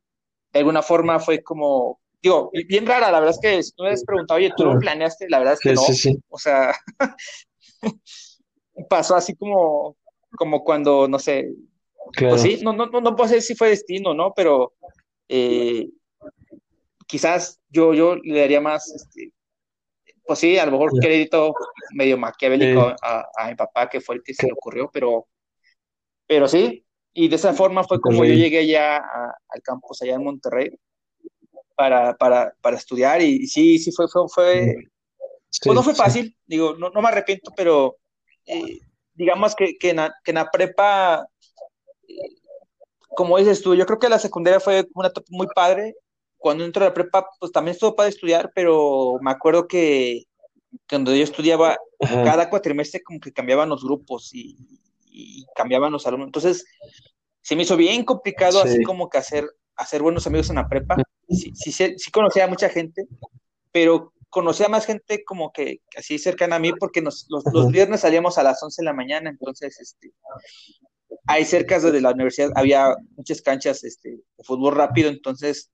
de 0.53 0.61
alguna 0.61 0.83
forma 0.83 1.19
fue 1.21 1.43
como, 1.43 2.01
digo, 2.23 2.51
bien 2.69 2.87
rara, 2.87 3.11
la 3.11 3.21
verdad 3.21 3.35
es 3.35 3.41
que 3.41 3.63
si 3.63 3.73
tú 3.73 3.83
me 3.83 3.91
has 3.91 4.05
preguntado, 4.05 4.39
oye, 4.39 4.53
¿tú 4.57 4.65
lo 4.65 4.79
planeaste? 4.79 5.29
La 5.29 5.39
verdad 5.39 5.55
es 5.55 5.61
que 5.61 5.71
Sí, 5.71 5.75
no, 5.75 5.81
sí, 5.83 5.95
sí. 5.95 6.19
o 6.29 6.39
sea, 6.39 6.75
pasó 8.89 9.17
así 9.17 9.35
como, 9.37 9.97
como 10.37 10.63
cuando, 10.65 11.09
no 11.09 11.19
sé, 11.19 11.49
Claro. 12.13 12.31
pues 12.37 12.43
sí, 12.43 12.61
no, 12.63 12.73
no, 12.73 12.87
no, 12.87 13.01
no 13.01 13.17
puedo 13.17 13.29
decir 13.29 13.43
si 13.43 13.55
fue 13.57 13.71
destino, 13.71 14.15
¿no? 14.15 14.33
Pero 14.35 14.75
eh, 15.29 15.89
quizás 17.07 17.61
yo, 17.69 17.95
yo 17.95 18.17
le 18.17 18.41
daría 18.41 18.61
más, 18.61 18.89
este, 18.95 19.33
pues 20.25 20.39
sí, 20.39 20.59
a 20.59 20.67
lo 20.67 20.73
mejor 20.73 20.93
Sí. 20.93 20.99
crédito 21.01 21.55
medio 21.95 22.17
maquiavélico 22.17 22.91
Sí. 22.91 22.97
a, 23.03 23.27
a 23.37 23.49
mi 23.49 23.55
papá, 23.55 23.89
que 23.89 24.01
fue 24.01 24.17
el 24.17 24.23
que 24.23 24.35
se 24.35 24.47
le 24.47 24.53
ocurrió, 24.53 24.91
pero, 24.93 25.27
pero 26.27 26.49
sí, 26.49 26.85
y 27.13 27.29
de 27.29 27.37
esa 27.37 27.53
forma 27.55 27.85
fue 27.85 28.01
como 28.01 28.17
Súper 28.17 28.29
yo 28.31 28.35
bien. 28.35 28.45
llegué 28.45 28.59
allá 28.61 28.97
a- 28.99 29.35
al 29.49 29.63
campus 29.63 30.03
allá 30.03 30.15
en 30.15 30.25
Monterrey 30.25 30.71
para, 31.75 32.15
para, 32.17 32.55
para 32.61 32.77
estudiar 32.77 33.21
y, 33.23 33.37
y 33.43 33.47
sí, 33.47 33.79
sí 33.79 33.91
fue, 33.93 34.07
fue, 34.09 34.23
fue, 34.29 34.75
Sí, 35.57 35.69
pues 35.69 35.75
no 35.75 35.83
fue 35.83 35.95
sí. 35.95 35.99
fácil, 36.03 36.37
digo, 36.47 36.77
no, 36.77 36.91
no 36.91 37.01
me 37.01 37.09
arrepiento, 37.09 37.51
pero 37.57 37.97
eh, 38.45 38.79
digamos 39.15 39.55
que, 39.55 39.79
que, 39.79 39.91
en 39.91 39.97
la, 39.97 40.15
que 40.23 40.33
en 40.33 40.35
la 40.35 40.51
prepa, 40.51 41.27
eh, 42.07 42.37
como 43.09 43.39
dices 43.39 43.63
tú, 43.63 43.75
yo 43.75 43.87
creo 43.87 43.99
que 43.99 44.11
la 44.11 44.19
secundaria 44.19 44.61
fue 44.61 44.87
una 44.95 45.09
etapa 45.09 45.27
muy 45.31 45.47
padre. 45.55 45.95
Cuando 46.37 46.65
entré 46.65 46.85
a 46.85 46.89
la 46.89 46.95
prepa, 46.95 47.27
pues 47.41 47.51
también 47.51 47.73
estuvo 47.73 47.97
padre 47.97 48.11
estudiar, 48.11 48.53
pero 48.55 49.15
me 49.23 49.31
acuerdo 49.31 49.67
que 49.67 50.25
cuando 50.89 51.15
yo 51.15 51.25
estudiaba, 51.25 51.79
Ajá. 52.01 52.23
cada 52.23 52.51
cuatrimestre 52.51 53.03
como 53.03 53.19
que 53.19 53.33
cambiaban 53.33 53.71
los 53.71 53.83
grupos 53.83 54.35
y, 54.35 54.57
y 55.07 55.47
cambiaban 55.57 55.91
los 55.91 56.07
alumnos. 56.07 56.29
Entonces, 56.29 56.67
se 57.41 57.57
me 57.57 57.63
hizo 57.63 57.77
bien 57.77 58.05
complicado 58.05 58.61
Sí. 58.63 58.69
así 58.69 58.83
como 58.83 59.09
que 59.09 59.17
hacer, 59.17 59.49
hacer 59.77 60.03
buenos 60.03 60.27
amigos 60.27 60.51
en 60.51 60.57
la 60.57 60.69
prepa. 60.69 60.97
Sí, 61.29 61.53
sí, 61.55 61.73
sí, 61.73 61.95
sí 61.97 62.11
conocía 62.11 62.45
a 62.45 62.49
mucha 62.49 62.69
gente, 62.69 63.07
pero 63.73 64.13
conocía 64.37 64.69
más 64.69 64.85
gente 64.85 65.25
como 65.25 65.51
que 65.51 65.81
así 65.97 66.19
cercana 66.19 66.57
a 66.57 66.59
mí 66.59 66.71
porque 66.79 67.01
nos, 67.01 67.25
los, 67.31 67.43
los 67.55 67.73
viernes 67.73 68.01
salíamos 68.03 68.37
a 68.37 68.43
las 68.43 68.63
11 68.63 68.83
de 68.83 68.85
la 68.85 68.93
mañana, 68.93 69.31
entonces 69.31 69.81
este, 69.81 70.13
ahí 71.27 71.47
cerca 71.47 71.81
de 71.81 72.03
la 72.03 72.11
universidad 72.11 72.51
había 72.55 72.95
muchas 73.17 73.41
canchas 73.41 73.83
este, 73.83 74.11
de 74.11 74.45
fútbol 74.45 74.75
rápido, 74.75 75.09
entonces 75.09 75.71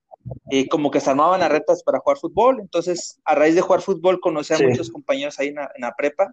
eh, 0.52 0.68
como 0.68 0.92
que 0.92 1.00
se 1.00 1.10
armaban 1.10 1.40
las 1.40 1.50
retas 1.50 1.82
para 1.82 1.98
jugar 1.98 2.18
fútbol, 2.18 2.60
entonces 2.60 3.20
a 3.24 3.34
raíz 3.34 3.56
de 3.56 3.62
jugar 3.62 3.82
fútbol 3.82 4.20
conocí 4.20 4.52
a 4.54 4.58
Sí. 4.58 4.64
muchos 4.66 4.92
compañeros 4.92 5.40
ahí 5.40 5.48
en 5.48 5.56
la, 5.56 5.68
en 5.74 5.80
la 5.80 5.94
prepa 5.96 6.32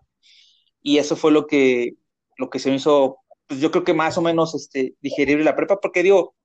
y 0.83 0.99
eso 0.99 1.15
fue 1.15 1.31
lo 1.31 1.47
que, 1.47 1.95
lo 2.37 2.51
que 2.51 2.59
se 2.59 2.69
me 2.69 2.75
hizo, 2.75 3.17
pues 3.47 3.59
yo 3.59 3.71
creo 3.71 3.83
que 3.83 3.95
más 3.95 4.19
o 4.19 4.21
menos 4.21 4.53
este, 4.53 4.93
digerible 5.01 5.43
la 5.45 5.55
prepa, 5.55 5.79
porque 5.79 6.03
digo, 6.03 6.35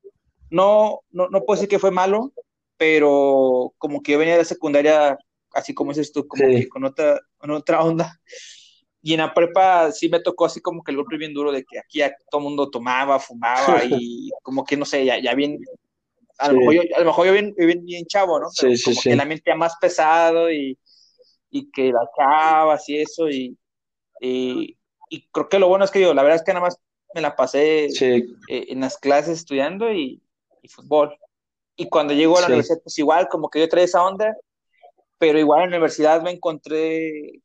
no, 0.49 1.01
no, 1.11 1.28
no 1.28 1.43
puedo 1.45 1.57
decir 1.57 1.68
que 1.68 1.78
fue 1.78 1.91
malo, 1.91 2.32
pero 2.78 3.74
como 3.76 4.03
que 4.03 4.12
yo 4.12 4.18
venía 4.18 4.32
de 4.32 4.39
la 4.41 4.45
secundaria, 4.47 5.18
así 5.55 5.74
como 5.74 5.92
dices 5.92 6.12
tú, 6.12 6.26
como 6.26 6.44
Sí. 6.44 6.62
que 6.62 6.68
con 6.68 6.84
otra, 6.84 7.20
con 7.38 7.50
otra 7.50 7.82
onda. 7.82 8.20
Y 9.02 9.12
en 9.14 9.20
la 9.20 9.34
prepa 9.34 9.92
sí 9.92 10.09
me 10.09 10.20
tocó 10.20 10.46
así 10.46 10.61
como 10.61 10.82
que 10.82 10.90
el 10.90 10.96
golpe 10.96 11.18
bien 11.18 11.34
duro 11.34 11.52
de 11.52 11.64
que 11.64 11.78
aquí 11.78 11.98
ya 11.98 12.14
todo 12.30 12.40
el 12.40 12.44
mundo 12.44 12.70
tomaba, 12.70 13.18
fumaba 13.20 13.55
y 13.84 14.30
como 14.42 14.64
que 14.64 14.76
no 14.76 14.84
sé, 14.84 15.05
ya, 15.05 15.20
ya 15.20 15.34
bien, 15.34 15.59
a 16.38 16.48
lo 16.48 16.55
Sí. 16.55 16.59
mejor 16.61 16.74
yo, 16.74 16.96
a 16.96 16.98
lo 17.00 17.05
mejor 17.07 17.26
yo 17.26 17.32
bien, 17.32 17.55
bien, 17.57 17.84
bien 17.84 18.07
chavo, 18.07 18.40
¿no? 18.40 18.48
Pero 18.59 18.70
Sí, 18.72 18.78
sí, 18.78 18.84
como 18.84 19.02
sí. 19.02 19.11
que 19.11 19.16
la 19.16 19.24
mente 19.24 19.44
ya 19.46 19.57
más 19.57 19.74
pesado 19.80 20.50
y, 20.50 20.78
y 21.50 21.70
que 21.70 21.92
las 21.92 22.09
chavas 22.16 22.88
y 22.88 22.98
eso 23.00 23.28
y, 23.28 23.57
y, 24.20 24.76
y 25.11 25.28
creo 25.30 25.48
que 25.48 25.59
lo 25.59 25.68
bueno 25.68 25.84
es 25.84 25.90
que 25.90 25.98
digo, 26.00 26.14
la 26.14 26.22
verdad 26.22 26.36
es 26.36 26.44
que 26.44 26.52
nada 26.52 26.64
más 26.64 26.80
me 27.14 27.20
la 27.20 27.36
pasé 27.36 27.86
eh, 27.86 28.24
en 28.48 28.80
las 28.80 28.96
clases 28.98 29.38
estudiando 29.38 29.92
y, 29.92 30.20
y 30.62 30.68
fútbol. 30.68 31.16
Y 31.76 31.88
cuando 31.88 32.14
llego 32.14 32.38
a 32.38 32.40
la 32.40 32.46
universidad, 32.48 32.80
pues 32.82 32.98
igual, 32.98 33.28
como 33.28 33.50
que 33.50 33.61
yo 33.61 33.68
traía 33.68 33.84
esa 33.84 34.05
onda, 34.05 34.36
pero 35.18 35.38
igual 35.38 35.64
en 35.64 35.70
la 35.70 35.76
universidad 35.76 36.22
me 36.22 36.30
encontré 36.32 37.40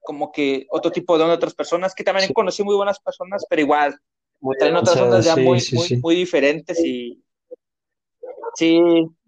como 0.00 0.32
que 0.32 0.66
otro 0.70 0.90
tipo 0.90 1.16
de 1.16 1.24
onda, 1.24 1.36
otras 1.36 1.54
personas 1.54 1.94
que 1.94 2.04
también 2.04 2.28
Sí. 2.28 2.34
conocí 2.34 2.62
muy 2.62 2.74
buenas 2.74 2.98
personas, 3.00 3.44
pero 3.48 3.62
igual, 3.62 3.94
muy 4.40 4.56
traen 4.56 4.76
otras 4.76 5.00
ondas 5.00 5.24
ya 5.24 5.34
sí, 5.34 5.40
muy, 5.42 5.60
sí, 5.60 5.76
muy, 5.76 5.86
sí. 5.88 5.96
muy 5.98 6.14
diferentes 6.14 6.80
y 6.84 7.22
sí, 8.54 8.80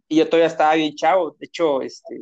y 0.09 0.17
yo 0.17 0.27
todavía 0.27 0.47
estaba 0.49 0.75
bien 0.75 0.95
chavo. 0.95 1.37
De 1.39 1.47
hecho, 1.47 1.83
este, 1.83 2.21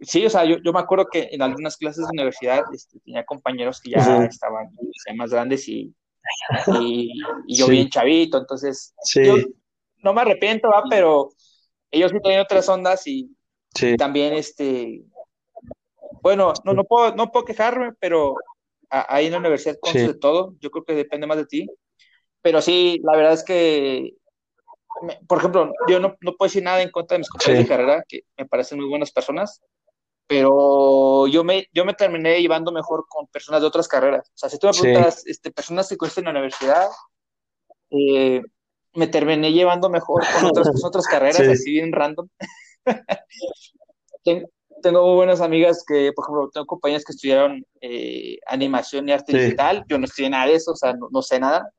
sí, 0.00 0.24
o 0.26 0.30
sea, 0.30 0.44
yo, 0.44 0.56
yo 0.64 0.72
me 0.72 0.80
acuerdo 0.80 1.06
que 1.10 1.28
en 1.30 1.42
algunas 1.42 1.76
clases 1.76 2.04
de 2.06 2.10
universidad 2.12 2.62
este, 2.72 2.98
tenía 3.00 3.24
compañeros 3.24 3.80
que 3.80 3.90
ya 3.90 4.24
estaban 4.24 4.70
más 5.16 5.30
grandes 5.30 5.68
y, 5.68 5.94
y, 6.80 7.12
y 7.46 7.56
yo 7.56 7.68
bien 7.68 7.88
chavito, 7.88 8.38
entonces 8.38 8.94
yo 9.14 9.36
no 9.98 10.12
me 10.14 10.22
arrepiento, 10.22 10.68
¿va? 10.68 10.82
pero 10.90 11.30
ellos 11.90 12.10
sí 12.10 12.18
tenían 12.22 12.42
otras 12.42 12.68
ondas 12.68 13.06
y 13.06 13.35
Sí, 13.74 13.96
también, 13.96 14.34
este, 14.34 15.02
bueno, 16.22 16.52
no, 16.64 16.72
no 16.74 16.84
puedo, 16.84 17.14
no 17.14 17.30
puedo 17.30 17.44
quejarme, 17.44 17.92
pero 18.00 18.34
ahí 18.90 19.26
en 19.26 19.32
la 19.32 19.38
universidad 19.38 19.76
conoces 19.80 20.02
Sí. 20.02 20.08
de 20.08 20.18
todo, 20.18 20.54
yo 20.60 20.70
creo 20.70 20.84
que 20.84 20.94
depende 20.94 21.26
más 21.26 21.36
de 21.36 21.46
ti, 21.46 21.68
pero 22.42 22.60
sí, 22.62 23.00
la 23.02 23.16
verdad 23.16 23.32
es 23.34 23.44
que, 23.44 24.14
me- 25.02 25.18
por 25.28 25.38
ejemplo, 25.38 25.72
yo 25.88 26.00
no, 26.00 26.16
no 26.20 26.32
puedo 26.36 26.48
decir 26.48 26.62
nada 26.62 26.82
en 26.82 26.90
contra 26.90 27.16
de 27.16 27.18
mis 27.20 27.28
compañeros 27.28 27.58
Sí. 27.58 27.64
de 27.64 27.68
carrera, 27.68 28.04
que 28.08 28.22
me 28.38 28.46
parecen 28.46 28.78
muy 28.78 28.88
buenas 28.88 29.12
personas, 29.12 29.60
pero 30.26 31.26
yo 31.28 31.44
me, 31.44 31.68
yo 31.72 31.84
me 31.84 31.94
terminé 31.94 32.40
llevando 32.40 32.72
mejor 32.72 33.06
con 33.08 33.26
personas 33.28 33.60
de 33.60 33.66
otras 33.68 33.86
carreras. 33.86 34.28
O 34.28 34.38
sea, 34.38 34.48
si 34.48 34.58
tú 34.58 34.66
me 34.66 34.72
Sí. 34.72 34.80
preguntas, 34.82 35.24
este, 35.26 35.50
personas 35.52 35.88
que 35.88 35.96
conocen 35.96 36.22
en 36.26 36.34
la 36.34 36.40
universidad, 36.40 36.88
eh, 37.90 38.42
me 38.94 39.06
terminé 39.06 39.52
llevando 39.52 39.88
mejor 39.90 40.24
con 40.34 40.44
otras, 40.46 40.68
con 40.70 40.84
otras 40.84 41.06
carreras, 41.20 41.44
Sí. 41.44 41.50
así 41.52 41.70
bien 41.72 41.92
random. 41.92 42.28
Ten- 44.24 44.46
Tengo 44.82 45.06
muy 45.06 45.14
buenas 45.16 45.40
amigas 45.40 45.82
que, 45.88 46.12
por 46.12 46.24
ejemplo, 46.24 46.50
tengo 46.52 46.66
compañeras 46.66 47.02
que 47.04 47.12
estudiaron 47.12 47.64
eh, 47.80 48.38
animación 48.46 49.08
y 49.08 49.12
arte 49.12 49.32
Sí. 49.32 49.38
digital. 49.38 49.84
Yo 49.88 49.98
no 49.98 50.04
estudié 50.04 50.28
nada 50.28 50.46
de 50.46 50.54
eso, 50.54 50.72
o 50.72 50.76
sea, 50.76 50.92
no, 50.92 51.08
no 51.10 51.22
sé 51.22 51.40
nada. 51.40 51.72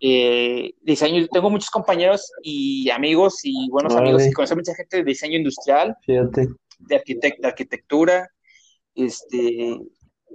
Eh, 0.00 0.74
diseño, 0.82 1.26
tengo 1.28 1.48
muchos 1.48 1.70
compañeros 1.70 2.30
y 2.42 2.90
amigos 2.90 3.40
y 3.44 3.70
buenos 3.70 3.96
amigos 3.96 4.26
y 4.26 4.32
conozco 4.32 4.56
mucha 4.56 4.74
gente 4.74 4.98
de 4.98 5.04
diseño 5.04 5.38
industrial, 5.38 5.96
fíjate. 6.04 6.48
de, 6.80 7.02
arquitect- 7.02 7.40
de 7.40 7.48
arquitectura, 7.48 8.28
este, 8.94 9.78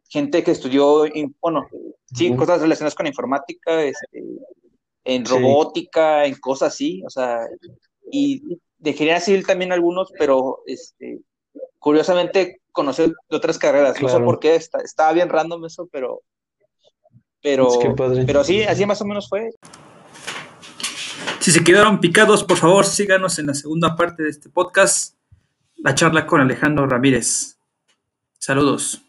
gente 0.09 0.43
que 0.43 0.49
estudió, 0.51 1.05
in- 1.05 1.35
bueno, 1.39 1.67
sí, 2.11 2.35
cosas 2.35 2.59
relacionadas 2.61 2.95
con 2.95 3.05
informática, 3.05 3.83
este, 3.83 4.23
en 5.05 5.25
Sí. 5.25 5.31
robótica, 5.31 6.25
en 6.25 6.33
cosas 6.39 6.73
así, 6.73 7.03
o 7.05 7.09
sea, 7.11 7.41
y 8.11 8.41
de 8.83 8.89
ingeniería 8.91 9.21
civil 9.21 9.45
también 9.47 9.71
algunos, 9.71 10.11
pero 10.19 10.59
este, 10.67 11.19
curiosamente 11.79 12.61
conocí 12.71 13.03
de 13.03 13.37
otras 13.37 13.57
carreras, 13.57 13.99
no 14.01 14.09
sé 14.09 14.19
por 14.19 14.39
qué, 14.39 14.55
está- 14.55 14.81
estaba 14.81 15.13
bien 15.13 15.29
random 15.29 15.65
eso, 15.65 15.87
pero, 15.91 16.21
pero, 17.41 17.67
Es 17.71 17.77
que 17.77 17.89
padre. 17.91 18.23
pero 18.25 18.43
sí, 18.43 18.63
así 18.63 18.85
más 18.85 19.01
o 19.01 19.05
menos 19.05 19.29
fue. 19.29 19.51
Si 21.39 21.51
se 21.51 21.63
quedaron 21.63 21.99
picados, 21.99 22.43
por 22.43 22.57
favor, 22.57 22.85
síganos 22.85 23.37
en 23.39 23.47
la 23.47 23.53
segunda 23.53 23.95
parte 23.95 24.23
de 24.23 24.29
este 24.29 24.49
podcast, 24.49 25.15
la 25.77 25.93
charla 25.95 26.25
con 26.25 26.41
Alejandro 26.41 26.85
Ramírez. 26.87 27.57
Saludos. 28.39 29.01